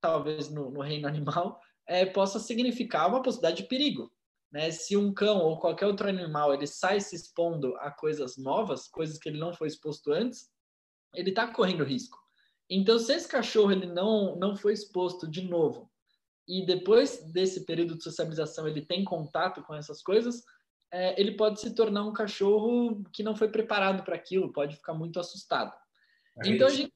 [0.00, 4.12] talvez no, no reino animal, é, possa significar uma possibilidade de perigo.
[4.50, 4.70] Né?
[4.70, 9.18] Se um cão ou qualquer outro animal ele sai se expondo a coisas novas, coisas
[9.18, 10.50] que ele não foi exposto antes,
[11.14, 12.21] ele está correndo risco.
[12.74, 15.90] Então, se esse cachorro ele não, não foi exposto de novo
[16.48, 20.42] e depois desse período de socialização ele tem contato com essas coisas,
[20.90, 24.94] é, ele pode se tornar um cachorro que não foi preparado para aquilo, pode ficar
[24.94, 25.72] muito assustado.
[26.42, 26.94] É então, a gente,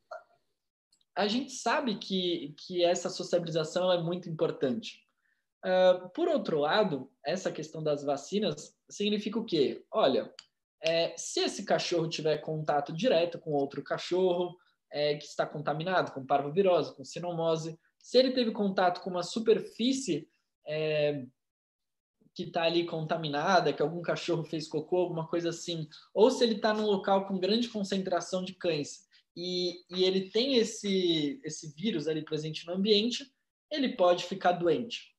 [1.14, 5.04] a gente, sabe que, que essa socialização é muito importante.
[5.62, 9.84] Uh, por outro lado, essa questão das vacinas significa o quê?
[9.90, 10.32] Olha,
[10.82, 14.56] é, se esse cachorro tiver contato direto com outro cachorro,
[14.90, 20.28] é, que está contaminado com parvovirose, com sinomose, se ele teve contato com uma superfície
[20.66, 21.24] é,
[22.34, 26.56] que está ali contaminada, que algum cachorro fez cocô, alguma coisa assim, ou se ele
[26.56, 29.06] está num local com grande concentração de cães
[29.36, 33.30] e, e ele tem esse, esse vírus ali presente no ambiente,
[33.70, 35.14] ele pode ficar doente.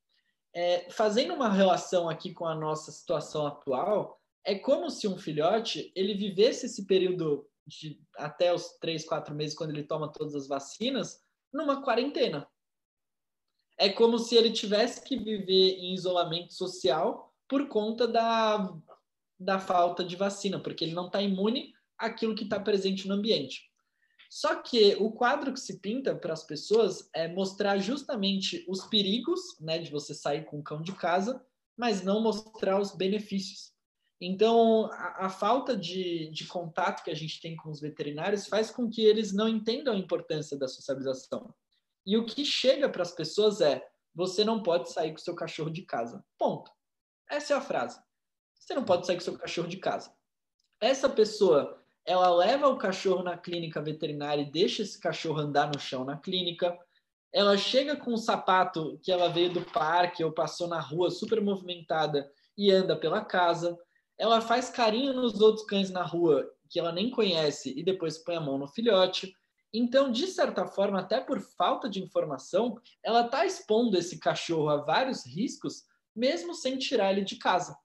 [0.53, 5.91] É, fazendo uma relação aqui com a nossa situação atual, é como se um filhote
[5.95, 10.48] ele vivesse esse período de até os três, quatro meses, quando ele toma todas as
[10.48, 11.22] vacinas,
[11.53, 12.48] numa quarentena.
[13.77, 18.73] É como se ele tivesse que viver em isolamento social por conta da,
[19.39, 23.69] da falta de vacina, porque ele não está imune àquilo que está presente no ambiente.
[24.30, 29.57] Só que o quadro que se pinta para as pessoas é mostrar justamente os perigos
[29.60, 31.45] né, de você sair com o cão de casa,
[31.77, 33.76] mas não mostrar os benefícios.
[34.19, 38.72] Então, a, a falta de, de, contato que a gente tem com os veterinários faz
[38.72, 41.53] com que eles não entendam a importância da socialização.
[42.06, 45.69] E o que chega para as pessoas é: você não pode sair com seu cachorro
[45.69, 46.23] de casa.
[46.38, 46.72] Ponto.
[47.30, 47.99] Essa é a frase.
[48.57, 50.11] Você não pode sair com seu cachorro de casa.
[50.81, 55.80] Essa pessoa, ela leva o cachorro na clínica veterinária e deixa esse cachorro andar no
[55.80, 56.77] chão na clínica.
[57.31, 61.39] Ela chega com um sapato que ela veio do parque ou passou na rua super
[61.39, 63.77] movimentada e anda pela casa
[64.18, 68.35] ela faz carinho nos outros cães na rua que ela nem conhece e depois põe
[68.35, 69.34] a mão no filhote.
[69.73, 74.77] Então, de certa forma, até por falta de informação, ela está expondo esse cachorro a
[74.77, 75.84] vários riscos,
[76.15, 77.77] mesmo sem tirar ele de casa.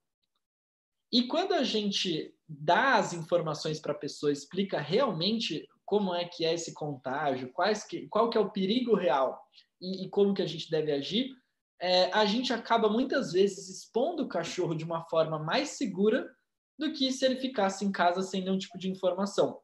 [1.12, 6.44] E quando a gente dá as informações para a pessoa, explica realmente como é que
[6.44, 9.38] é esse contágio, quais que, qual que é o perigo real
[9.80, 11.36] e, e como que a gente deve agir,
[11.82, 16.32] é, a gente acaba muitas vezes expondo o cachorro de uma forma mais segura
[16.78, 19.60] do que se ele ficasse em casa sem nenhum tipo de informação.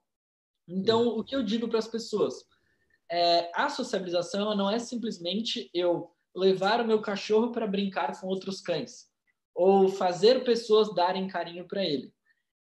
[0.67, 2.35] Então, o que eu digo para as pessoas?
[3.09, 8.61] É, a socialização não é simplesmente eu levar o meu cachorro para brincar com outros
[8.61, 9.07] cães
[9.55, 12.13] ou fazer pessoas darem carinho para ele.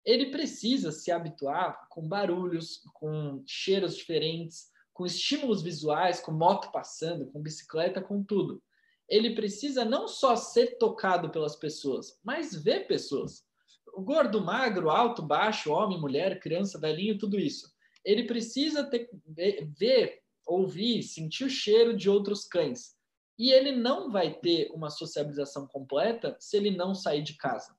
[0.05, 7.27] Ele precisa se habituar com barulhos, com cheiros diferentes, com estímulos visuais, com moto passando,
[7.33, 8.62] com bicicleta, com tudo
[9.09, 13.45] ele precisa não só ser tocado pelas pessoas, mas ver pessoas.
[13.95, 17.73] O gordo, magro, alto, baixo, homem, mulher, criança, velhinho, tudo isso.
[18.05, 19.09] Ele precisa ter,
[19.78, 22.95] ver, ouvir, sentir o cheiro de outros cães.
[23.39, 27.74] E ele não vai ter uma sociabilização completa se ele não sair de casa.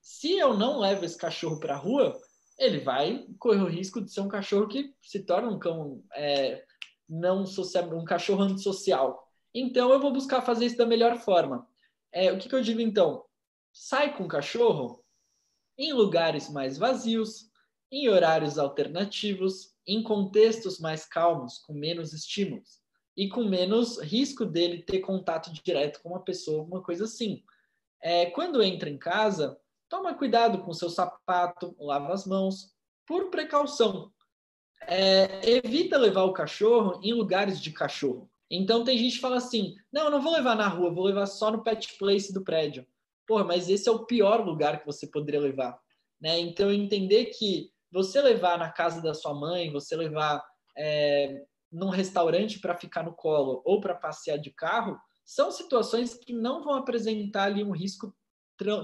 [0.00, 2.20] Se eu não levo esse cachorro para a rua,
[2.58, 6.64] ele vai correr o risco de ser um cachorro que se torna um cão é,
[7.08, 9.21] não social, um cachorro antissocial,
[9.54, 11.68] então eu vou buscar fazer isso da melhor forma.
[12.12, 13.24] É, o que, que eu digo então?
[13.72, 15.04] Sai com o cachorro
[15.78, 17.50] em lugares mais vazios,
[17.90, 22.80] em horários alternativos, em contextos mais calmos, com menos estímulos
[23.16, 27.42] e com menos risco dele ter contato direto com uma pessoa, alguma coisa assim.
[28.00, 29.58] é, quando entra em casa,
[29.88, 32.74] toma cuidado com o seu sapato, lava as mãos,
[33.06, 34.10] por precaução.
[34.86, 38.31] É, evita levar o cachorro em lugares de cachorro.
[38.54, 41.24] Então tem gente que fala assim: não, eu não vou levar na rua, vou levar
[41.24, 42.86] só no pet place do prédio.
[43.26, 45.80] Pô, mas esse é o pior lugar que você poderia levar.
[46.20, 46.38] Né?
[46.38, 50.44] Então entender que você levar na casa da sua mãe, você levar
[50.76, 56.32] é, num restaurante para ficar no colo ou para passear de carro, são situações que
[56.34, 58.14] não vão apresentar ali um risco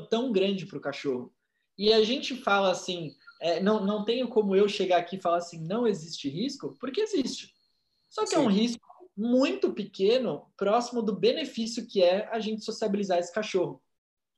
[0.09, 1.32] tão grande para o cachorro.
[1.77, 5.39] E a gente fala assim, é, não, não tenho como eu chegar aqui e falar
[5.39, 7.53] assim, não existe risco, porque existe.
[8.09, 8.36] Só que Sim.
[8.36, 8.88] é um risco
[9.19, 13.82] muito pequeno, próximo do benefício que é a gente sociabilizar esse cachorro.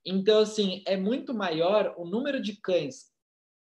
[0.02, 3.11] Então, assim, é muito maior o número de cães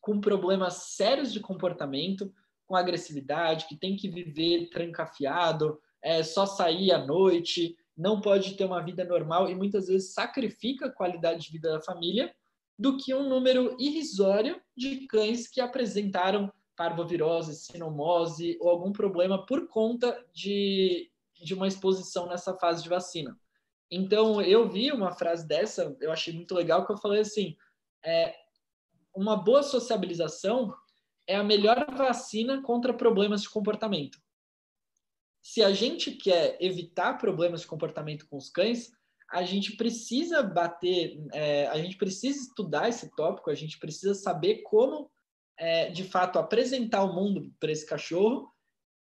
[0.00, 2.32] com problemas sérios de comportamento,
[2.68, 8.64] com agressividade, que tem que viver trancafiado, é, só sair à noite, não pode ter
[8.64, 12.32] uma vida normal e muitas vezes sacrifica a qualidade de vida da família,
[12.78, 19.68] do que um número irrisório de cães que apresentaram parvovirose, sinomose ou algum problema por
[19.68, 21.10] conta de,
[21.42, 23.38] de uma exposição nessa fase de vacina.
[23.90, 27.56] Então, eu vi uma frase dessa, eu achei muito legal, que eu falei assim,
[28.04, 28.34] é,
[29.14, 30.74] uma boa sociabilização
[31.26, 34.18] é a melhor vacina contra problemas de comportamento
[35.42, 38.92] se a gente quer evitar problemas de comportamento com os cães,
[39.28, 44.62] a gente precisa bater, é, a gente precisa estudar esse tópico, a gente precisa saber
[44.62, 45.10] como,
[45.56, 48.50] é, de fato, apresentar o mundo para esse cachorro,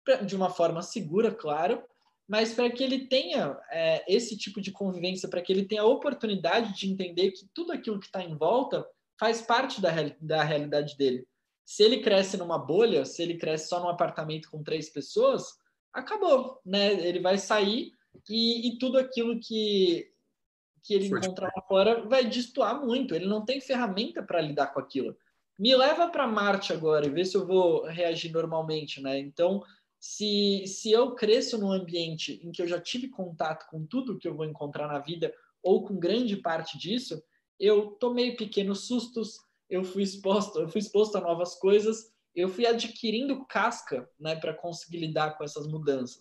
[0.03, 1.83] pra, de uma forma segura, claro,
[2.27, 5.87] mas para que ele tenha é, esse tipo de convivência, para que ele tenha a
[5.87, 8.85] oportunidade de entender que tudo aquilo que está em volta
[9.19, 9.89] faz parte da,
[10.21, 11.27] da realidade dele.
[11.65, 15.57] Se ele cresce numa bolha, se ele cresce só num apartamento com três pessoas,
[15.93, 16.93] acabou, né?
[16.93, 17.93] Ele vai sair
[18.29, 20.11] e, e tudo aquilo que,
[20.83, 23.13] que ele encontrar lá fora vai destoar muito.
[23.13, 25.15] Ele não tem ferramenta para lidar com aquilo.
[25.59, 29.19] Me leva para Marte agora e vê se eu vou reagir normalmente, né?
[29.19, 29.61] Então,
[29.99, 34.27] se, se eu cresço num ambiente em que eu já tive contato com tudo que
[34.27, 37.21] eu vou encontrar na vida, ou com grande parte disso,
[37.59, 39.37] eu tomei pequenos sustos,
[39.69, 44.53] eu fui exposto, eu fui exposto a novas coisas eu fui adquirindo casca né, para
[44.53, 46.17] conseguir lidar com essas mudanças.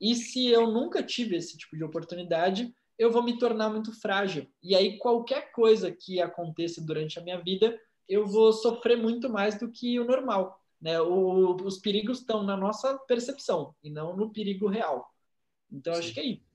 [0.00, 4.48] E se eu nunca tive esse tipo de oportunidade, eu vou me tornar muito frágil.
[4.62, 7.78] E aí, qualquer coisa que aconteça durante a minha vida,
[8.08, 10.60] eu vou sofrer muito mais do que o normal.
[10.80, 11.00] Né?
[11.00, 15.12] O, os perigos estão na nossa percepção e não no perigo real.
[15.70, 16.48] Então, acho que é isso.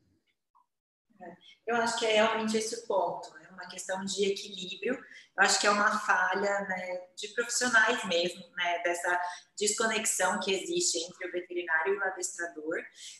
[1.22, 1.36] É,
[1.68, 3.30] eu acho que é realmente esse o ponto.
[3.54, 4.98] Uma questão de equilíbrio
[5.36, 9.20] eu acho que é uma falha né, de profissionais mesmo, né, dessa
[9.58, 12.78] desconexão que existe entre o veterinário e o adestrador,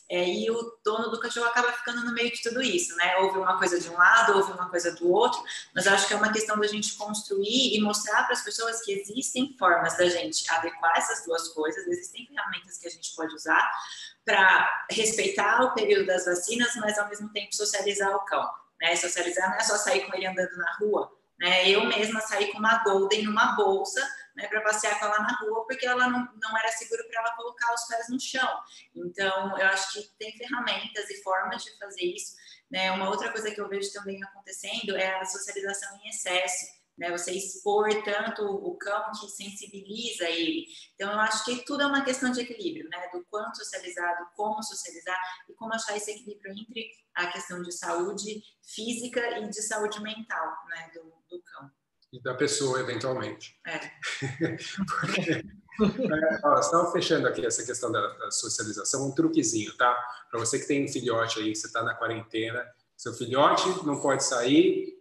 [0.08, 3.16] é, e o dono do cachorro acaba ficando no meio de tudo isso, né?
[3.16, 5.42] Houve uma coisa de um lado, houve uma coisa do outro,
[5.74, 8.92] mas acho que é uma questão da gente construir e mostrar para as pessoas que
[8.92, 13.68] existem formas da gente adequar essas duas coisas, existem ferramentas que a gente pode usar
[14.24, 18.63] para respeitar o período das vacinas, mas ao mesmo tempo socializar o cão.
[18.84, 18.94] Né?
[18.96, 21.66] Socializar não é só sair com ele andando na rua, né?
[21.70, 24.06] Eu mesma saí com uma Golden numa bolsa
[24.36, 27.34] né, para passear com ela na rua, porque ela não, não era seguro para ela
[27.34, 28.60] colocar os pés no chão.
[28.94, 32.34] Então, eu acho que tem ferramentas e formas de fazer isso.
[32.70, 32.92] Né?
[32.92, 37.10] Uma outra coisa que eu vejo também acontecendo é a socialização em excesso né?
[37.10, 40.66] Você expor tanto o cão que sensibiliza ele.
[40.94, 43.08] Então, eu acho que tudo é uma questão de equilíbrio, né?
[43.12, 45.18] Do quanto socializar, do como socializar
[45.48, 50.46] e como achar esse equilíbrio entre a questão de saúde física e de saúde mental,
[50.68, 50.90] né?
[50.94, 51.70] Do, do cão.
[52.12, 53.60] E da pessoa, eventualmente.
[53.66, 53.78] É.
[55.00, 55.42] Porque,
[55.80, 59.92] é, estava fechando aqui essa questão da, da socialização, um truquezinho, tá?
[60.30, 62.64] Para você que tem um filhote aí, você está na quarentena,
[62.96, 64.94] seu filhote não pode sair,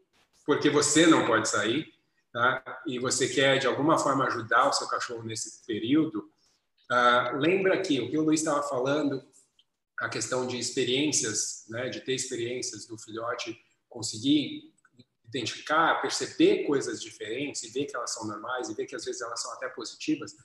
[0.45, 1.93] porque você não pode sair,
[2.31, 2.81] tá?
[2.85, 6.29] e você quer de alguma forma ajudar o seu cachorro nesse período,
[6.91, 9.23] uh, lembra que o que o Luiz estava falando,
[9.99, 13.57] a questão de experiências, né, de ter experiências do filhote,
[13.87, 14.73] conseguir
[15.25, 19.21] identificar, perceber coisas diferentes e ver que elas são normais e ver que às vezes
[19.21, 20.35] elas são até positivas,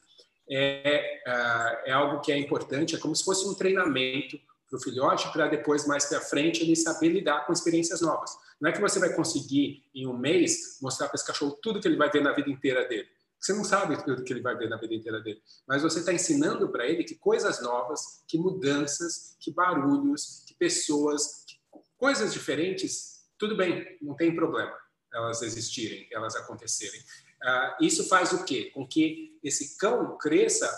[0.51, 4.39] é, uh, é algo que é importante, é como se fosse um treinamento
[4.69, 8.31] para o filhote, para depois, mais para frente, ele saber lidar com experiências novas.
[8.61, 11.89] Não é que você vai conseguir, em um mês, mostrar para esse cachorro tudo que
[11.89, 13.09] ele vai ver na vida inteira dele.
[13.41, 15.41] Você não sabe tudo que ele vai ver na vida inteira dele.
[15.67, 21.45] Mas você está ensinando para ele que coisas novas, que mudanças, que barulhos, que pessoas,
[21.47, 21.57] que
[21.97, 24.77] coisas diferentes, tudo bem, não tem problema
[25.13, 27.01] elas existirem, elas acontecerem.
[27.01, 28.71] Uh, isso faz o quê?
[28.75, 30.71] Com que esse cão cresça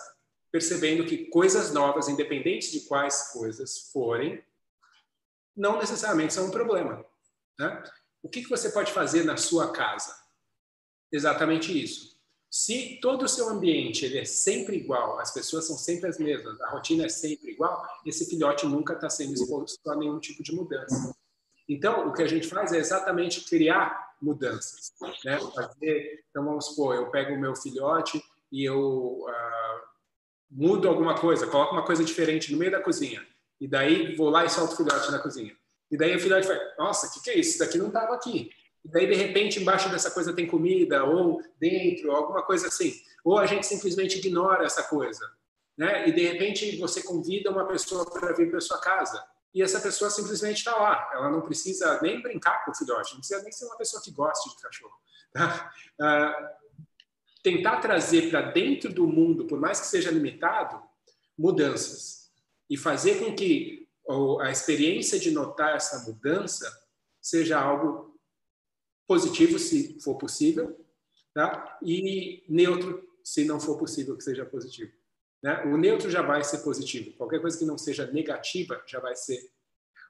[0.51, 4.43] percebendo que coisas novas, independente de quais coisas forem,
[5.57, 7.05] não necessariamente são um problema.
[7.59, 7.83] Né?
[8.23, 10.15] o que, que você pode fazer na sua casa?
[11.11, 12.19] Exatamente isso.
[12.51, 16.61] Se todo o seu ambiente ele é sempre igual, as pessoas são sempre as mesmas,
[16.61, 20.53] a rotina é sempre igual, esse filhote nunca está sendo exposto a nenhum tipo de
[20.53, 21.15] mudança.
[21.69, 24.93] Então, o que a gente faz é exatamente criar mudanças.
[25.25, 25.39] Né?
[25.55, 29.60] Fazer, então, vamos supor, eu pego o meu filhote e eu uh,
[30.51, 33.25] mudo alguma coisa, coloco uma coisa diferente no meio da cozinha.
[33.61, 35.55] E daí vou lá e solto o filhote na cozinha.
[35.91, 37.51] E daí o filhote vai, nossa, o que, que é isso?
[37.51, 38.51] Isso daqui não estava aqui.
[38.85, 42.95] E daí, de repente, embaixo dessa coisa tem comida, ou dentro, alguma coisa assim.
[43.25, 45.31] Ou a gente simplesmente ignora essa coisa.
[45.77, 46.09] Né?
[46.09, 49.23] E, de repente, você convida uma pessoa para vir para sua casa.
[49.53, 51.11] E essa pessoa simplesmente está lá.
[51.13, 54.11] Ela não precisa nem brincar com o filhote, não precisa nem ser uma pessoa que
[54.13, 54.95] goste de cachorro.
[55.33, 55.73] Tá?
[56.01, 56.60] Uh,
[57.43, 60.83] tentar trazer para dentro do mundo, por mais que seja limitado,
[61.37, 62.31] mudanças.
[62.69, 63.89] E fazer com que
[64.41, 66.71] a experiência de notar essa mudança
[67.21, 68.19] seja algo
[69.07, 70.79] positivo, se for possível,
[71.35, 71.79] tá?
[71.83, 74.93] e neutro, se não for possível que seja positivo.
[75.43, 75.65] Né?
[75.65, 77.17] O neutro já vai ser positivo.
[77.17, 79.51] Qualquer coisa que não seja negativa já vai ser.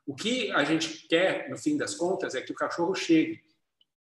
[0.07, 3.43] O que a gente quer, no fim das contas, é que o cachorro chegue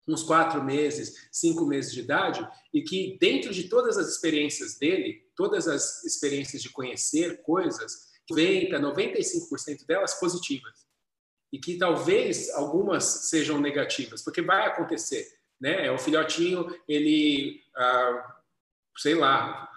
[0.06, 5.26] uns quatro meses, cinco meses de idade, e que dentro de todas as experiências dele,
[5.34, 10.84] todas as experiências de conhecer coisas, 90, 95% delas positivas.
[11.52, 15.26] E que talvez algumas sejam negativas, porque vai acontecer.
[15.60, 15.90] Né?
[15.90, 18.36] O filhotinho, ele, ah,
[18.96, 19.70] sei lá,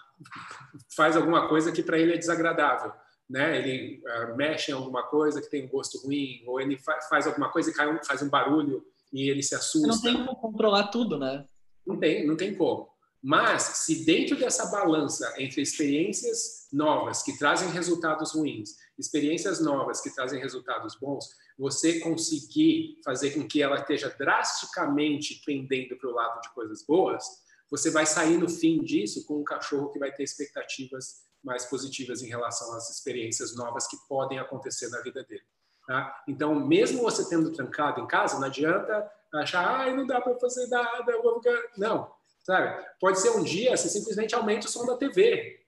[0.96, 2.92] faz alguma coisa que para ele é desagradável.
[3.30, 3.60] Né?
[3.60, 6.78] Ele ah, mexe em alguma coisa que tem um gosto ruim, ou ele
[7.10, 9.88] faz alguma coisa e cai um, faz um barulho e ele se assusta.
[9.88, 11.46] Não tem como controlar tudo, né?
[11.86, 12.90] Não tem, não tem como.
[13.22, 20.14] Mas se dentro dessa balança entre experiências novas que trazem resultados ruins, experiências novas que
[20.14, 21.26] trazem resultados bons,
[21.58, 27.24] você conseguir fazer com que ela esteja drasticamente pendendo para o lado de coisas boas,
[27.70, 32.22] você vai sair no fim disso com um cachorro que vai ter expectativas mais positivas
[32.22, 35.44] em relação às experiências novas que podem acontecer na vida dele.
[35.88, 36.22] Tá?
[36.28, 40.68] Então, mesmo você tendo trancado em casa, não adianta achar, ah, não dá para fazer
[40.68, 41.58] nada, eu vou ficar.
[41.78, 42.12] Não,
[42.44, 42.86] sabe?
[43.00, 45.64] Pode ser um dia você simplesmente aumenta o som da TV,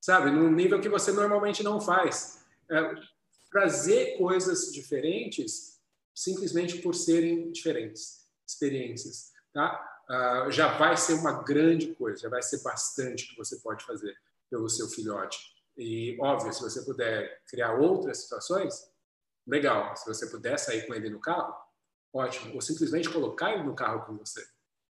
[0.00, 0.30] sabe?
[0.30, 2.44] Num nível que você normalmente não faz.
[2.70, 2.94] É,
[3.50, 5.80] trazer coisas diferentes
[6.14, 9.90] simplesmente por serem diferentes experiências, tá?
[10.08, 14.14] Uh, já vai ser uma grande coisa, já vai ser bastante que você pode fazer
[14.48, 15.38] pelo seu filhote.
[15.76, 18.93] E, óbvio, se você puder criar outras situações,
[19.46, 19.96] legal.
[19.96, 21.54] Se você puder sair com ele no carro,
[22.12, 22.54] ótimo.
[22.54, 24.44] Ou simplesmente colocar ele no carro com você,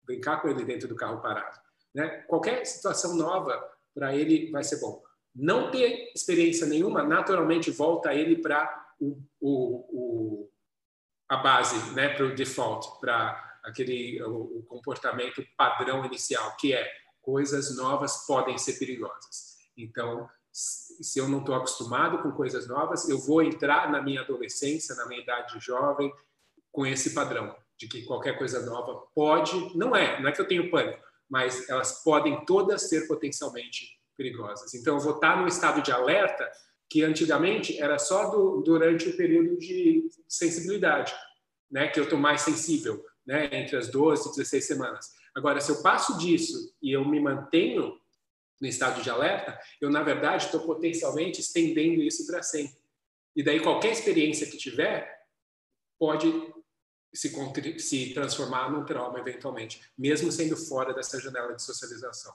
[0.04, 1.60] brincar com ele dentro do carro parado.
[1.94, 2.08] Né?
[2.28, 3.62] Qualquer situação nova
[3.94, 5.02] para ele vai ser bom.
[5.34, 9.50] Não ter experiência nenhuma, naturalmente volta ele para o, o,
[9.90, 10.50] o,
[11.28, 12.10] a base, né?
[12.10, 18.58] para o default, para aquele o, o comportamento padrão inicial, que é coisas novas podem
[18.58, 19.56] ser perigosas.
[19.76, 24.94] Então, se eu não estou acostumado com coisas novas, eu vou entrar na minha adolescência,
[24.94, 26.12] na minha idade jovem,
[26.70, 30.46] com esse padrão de que qualquer coisa nova pode, não é, não é que eu
[30.46, 34.74] tenho pânico, mas elas podem todas ser potencialmente perigosas.
[34.74, 36.48] Então, eu vou estar num estado de alerta
[36.88, 41.14] que antigamente era só do, durante o período de sensibilidade,
[41.70, 45.10] né, que eu estou mais sensível, né, entre as 12 e 16 semanas.
[45.34, 47.98] Agora, se eu passo disso e eu me mantenho
[48.62, 52.78] no estado de alerta, eu, na verdade, estou potencialmente estendendo isso para sempre.
[53.34, 55.20] E daí, qualquer experiência que tiver
[55.98, 56.32] pode
[57.12, 57.28] se,
[57.80, 62.32] se transformar num trauma, eventualmente, mesmo sendo fora dessa janela de socialização.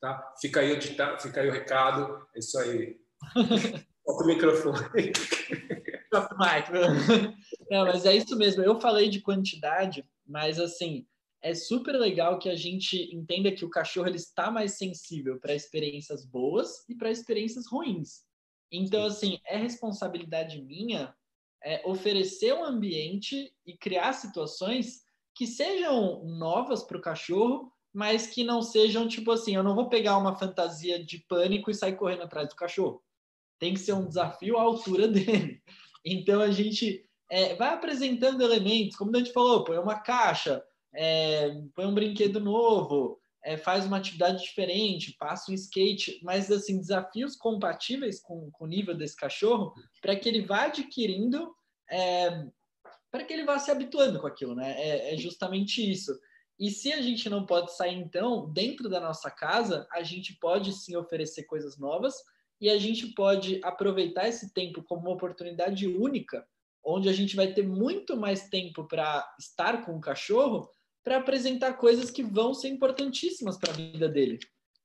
[0.00, 0.34] Tá?
[0.40, 0.76] Fica, aí,
[1.20, 2.98] fica aí o recado, é isso aí.
[4.04, 5.12] Solta o microfone.
[7.70, 8.64] Não, mas é isso mesmo.
[8.64, 11.06] Eu falei de quantidade, mas assim,
[11.42, 15.54] é super legal que a gente entenda que o cachorro ele está mais sensível para
[15.54, 18.22] experiências boas e para experiências ruins.
[18.70, 21.14] Então, assim, é responsabilidade minha
[21.62, 25.02] é, oferecer um ambiente e criar situações
[25.34, 29.88] que sejam novas para o cachorro, mas que não sejam tipo assim: eu não vou
[29.88, 33.02] pegar uma fantasia de pânico e sair correndo atrás do cachorro.
[33.58, 35.62] Tem que ser um desafio à altura dele.
[36.04, 40.62] Então, a gente é, vai apresentando elementos, como a gente falou, põe uma caixa
[40.94, 46.78] é, põe um brinquedo novo, é, faz uma atividade diferente, passa um skate, mas assim
[46.78, 49.72] desafios compatíveis com, com o nível desse cachorro
[50.02, 51.54] para que ele vá adquirindo,
[51.90, 52.46] é,
[53.10, 54.74] para que ele vá se habituando com aquilo, né?
[54.78, 56.12] É, é justamente isso.
[56.58, 60.72] E se a gente não pode sair, então, dentro da nossa casa, a gente pode
[60.74, 62.14] sim oferecer coisas novas
[62.60, 66.46] e a gente pode aproveitar esse tempo como uma oportunidade única
[66.84, 70.68] onde a gente vai ter muito mais tempo para estar com o cachorro
[71.04, 74.38] para apresentar coisas que vão ser importantíssimas para a vida dele.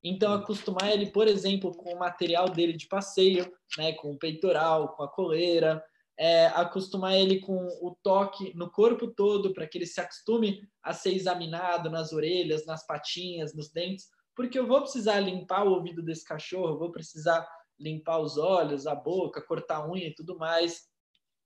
[0.03, 4.95] Então, acostumar ele, por exemplo, com o material dele de passeio, né, com o peitoral,
[4.95, 5.83] com a coleira,
[6.17, 10.93] é, acostumar ele com o toque no corpo todo, para que ele se acostume a
[10.93, 16.03] ser examinado nas orelhas, nas patinhas, nos dentes, porque eu vou precisar limpar o ouvido
[16.03, 17.45] desse cachorro, vou precisar
[17.79, 20.83] limpar os olhos, a boca, cortar a unha e tudo mais,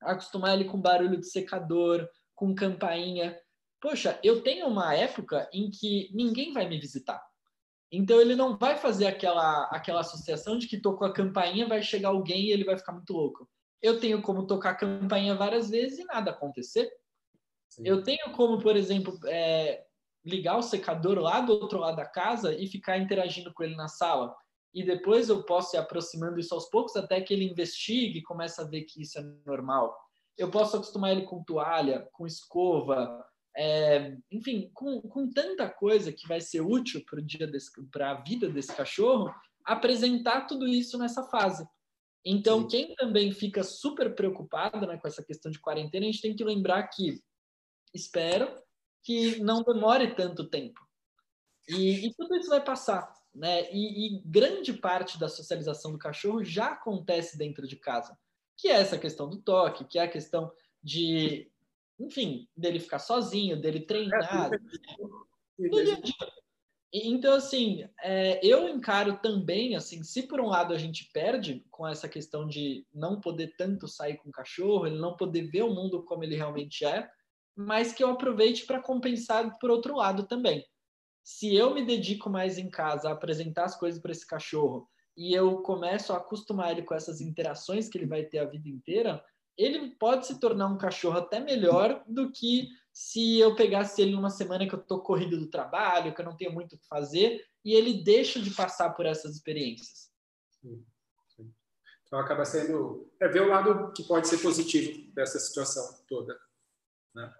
[0.01, 3.37] acostumar ele com barulho de secador, com campainha.
[3.81, 7.21] Poxa, eu tenho uma época em que ninguém vai me visitar.
[7.91, 12.09] Então ele não vai fazer aquela aquela associação de que tocou a campainha, vai chegar
[12.09, 13.49] alguém e ele vai ficar muito louco.
[13.81, 16.91] Eu tenho como tocar a campainha várias vezes e nada acontecer.
[17.69, 17.83] Sim.
[17.85, 19.85] Eu tenho como, por exemplo, é,
[20.25, 23.87] ligar o secador lá do outro lado da casa e ficar interagindo com ele na
[23.87, 24.35] sala.
[24.73, 28.61] E depois eu posso ir aproximando isso aos poucos até que ele investigue e comece
[28.61, 29.95] a ver que isso é normal.
[30.37, 36.27] Eu posso acostumar ele com toalha, com escova, é, enfim, com, com tanta coisa que
[36.27, 37.03] vai ser útil
[37.91, 39.33] para a vida desse cachorro,
[39.65, 41.67] apresentar tudo isso nessa fase.
[42.25, 42.67] Então, Sim.
[42.67, 46.43] quem também fica super preocupado né, com essa questão de quarentena, a gente tem que
[46.43, 47.21] lembrar que
[47.93, 48.53] espero
[49.03, 50.79] que não demore tanto tempo.
[51.67, 53.13] E, e tudo isso vai passar.
[53.33, 53.71] Né?
[53.71, 58.17] E, e, grande parte da socialização do cachorro já acontece dentro de casa,
[58.57, 60.51] que é essa questão do toque, que é a questão
[60.83, 61.49] de,
[61.99, 64.51] enfim, dele ficar sozinho, dele treinar.
[64.53, 66.13] É, do dia a dia.
[66.91, 71.87] Então, assim, é, eu encaro também, assim, se por um lado a gente perde com
[71.87, 75.73] essa questão de não poder tanto sair com o cachorro, ele não poder ver o
[75.73, 77.07] mundo como ele realmente é,
[77.55, 80.65] mas que eu aproveite para compensar por outro lado também.
[81.23, 85.33] Se eu me dedico mais em casa a apresentar as coisas para esse cachorro e
[85.33, 89.23] eu começo a acostumar ele com essas interações que ele vai ter a vida inteira,
[89.59, 94.29] ele pode se tornar um cachorro até melhor do que se eu pegasse ele numa
[94.29, 97.45] semana que eu estou corrido do trabalho, que eu não tenho muito o que fazer,
[97.63, 100.09] e ele deixa de passar por essas experiências.
[100.61, 100.85] Sim,
[101.35, 101.53] sim.
[102.07, 106.39] Então acaba sendo é ver o lado que pode ser positivo dessa situação toda,
[107.13, 107.33] né?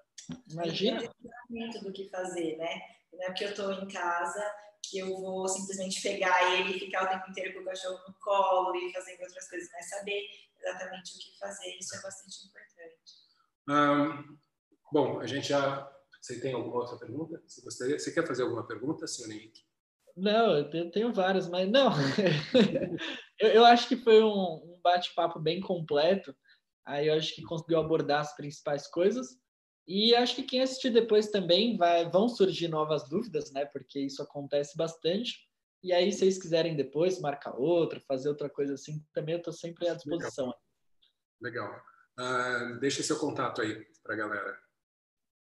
[0.51, 1.09] Imagina.
[1.51, 2.81] É do que fazer, né?
[3.11, 7.03] Não é porque eu estou em casa que eu vou simplesmente pegar ele e ficar
[7.03, 10.23] o tempo inteiro com o cachorro no colo e fazendo outras coisas, mas saber
[10.57, 13.19] exatamente o que fazer, isso é bastante importante.
[13.67, 14.37] Um,
[14.91, 15.89] Bom, a gente já.
[16.19, 17.41] Você tem alguma outra pergunta?
[17.47, 17.97] Você, gostaria...
[17.97, 19.61] Você quer fazer alguma pergunta, senhor Henrique?
[20.17, 21.91] Não, eu tenho várias, mas não.
[23.39, 26.35] eu, eu, acho que foi um, um bate-papo bem completo.
[26.85, 29.27] Aí eu acho que conseguiu abordar as principais coisas.
[29.89, 33.65] E acho que quem assistir depois também vai, vão surgir novas dúvidas, né?
[33.65, 35.49] Porque isso acontece bastante.
[35.81, 39.51] E aí, se vocês quiserem depois marcar outra, fazer outra coisa assim, também eu estou
[39.51, 40.53] sempre à disposição.
[41.41, 41.65] Legal.
[41.65, 41.81] Legal.
[42.19, 44.59] Uh, deixa seu contato aí para a galera.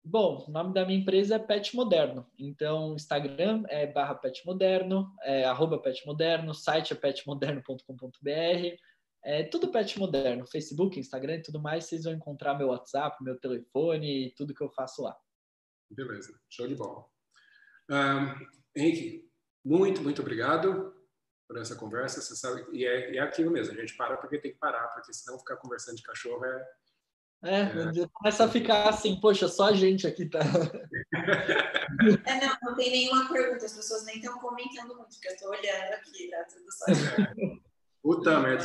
[0.03, 2.27] Bom, o nome da minha empresa é Pet Moderno.
[2.39, 8.77] Então, Instagram é barra Pet Moderno, é arroba Pet Moderno, site é petmoderno.com.br.
[9.29, 11.85] É tudo Pet Moderno, Facebook, Instagram e tudo mais.
[11.85, 15.15] Vocês vão encontrar meu WhatsApp, meu telefone e tudo que eu faço lá.
[15.91, 17.05] Beleza, show de bola.
[17.91, 19.31] Um, Henrique,
[19.63, 20.97] muito, muito obrigado
[21.47, 22.23] por essa conversa.
[22.23, 25.13] Você sabe, e é, é aquilo mesmo, a gente para porque tem que parar, porque
[25.13, 26.69] senão ficar conversando de cachorro é,
[27.45, 28.09] é, é.
[28.11, 30.41] começa a ficar assim, poxa, só a gente aqui tá.
[32.25, 35.51] É, não, não tem nenhuma pergunta, as pessoas nem estão comentando muito, porque eu estou
[35.51, 36.87] olhando aqui, tá tudo só.
[38.09, 38.65] Puta merda,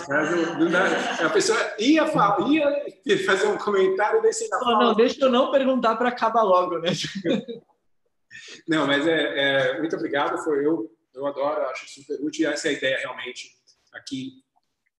[1.26, 2.38] a pessoa ia, falar,
[3.06, 6.92] ia fazer um comentário desse não, não, deixa eu não perguntar para acabar logo, né?
[8.66, 12.72] Não, mas é, é, muito obrigado, foi eu, eu adoro, acho super útil, essa é
[12.72, 13.52] a ideia realmente
[13.94, 14.42] aqui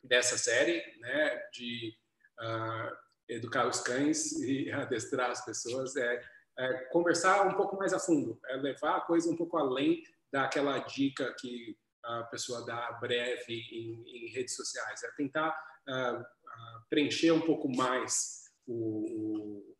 [0.04, 1.94] dessa série, né, de
[2.42, 2.96] uh,
[3.30, 6.22] educar os cães e adestrar as pessoas, é,
[6.60, 10.80] é, conversar um pouco mais a fundo, é levar a coisa um pouco além daquela
[10.80, 15.50] dica que a pessoa dá breve em, em redes sociais, é tentar
[15.88, 19.78] uh, uh, preencher um pouco mais o, o,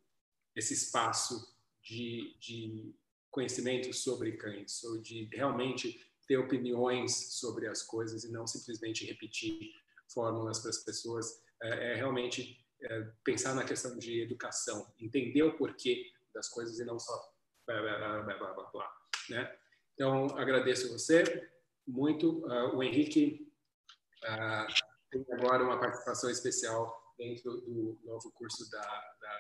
[0.56, 2.96] esse espaço de, de
[3.30, 9.72] conhecimento sobre cães, ou de realmente ter opiniões sobre as coisas e não simplesmente repetir
[10.08, 11.42] fórmulas para as pessoas.
[11.62, 16.86] É, é realmente é, pensar na questão de educação, entender o porquê das coisas e
[16.86, 17.14] não só
[17.66, 19.58] blá, blá, blá, blá, blá, blá né?
[19.94, 21.52] Então, agradeço você
[21.88, 22.46] muito.
[22.46, 23.52] Uh, o Henrique
[24.24, 24.74] uh,
[25.12, 29.40] tem agora uma participação especial dentro do novo curso da, da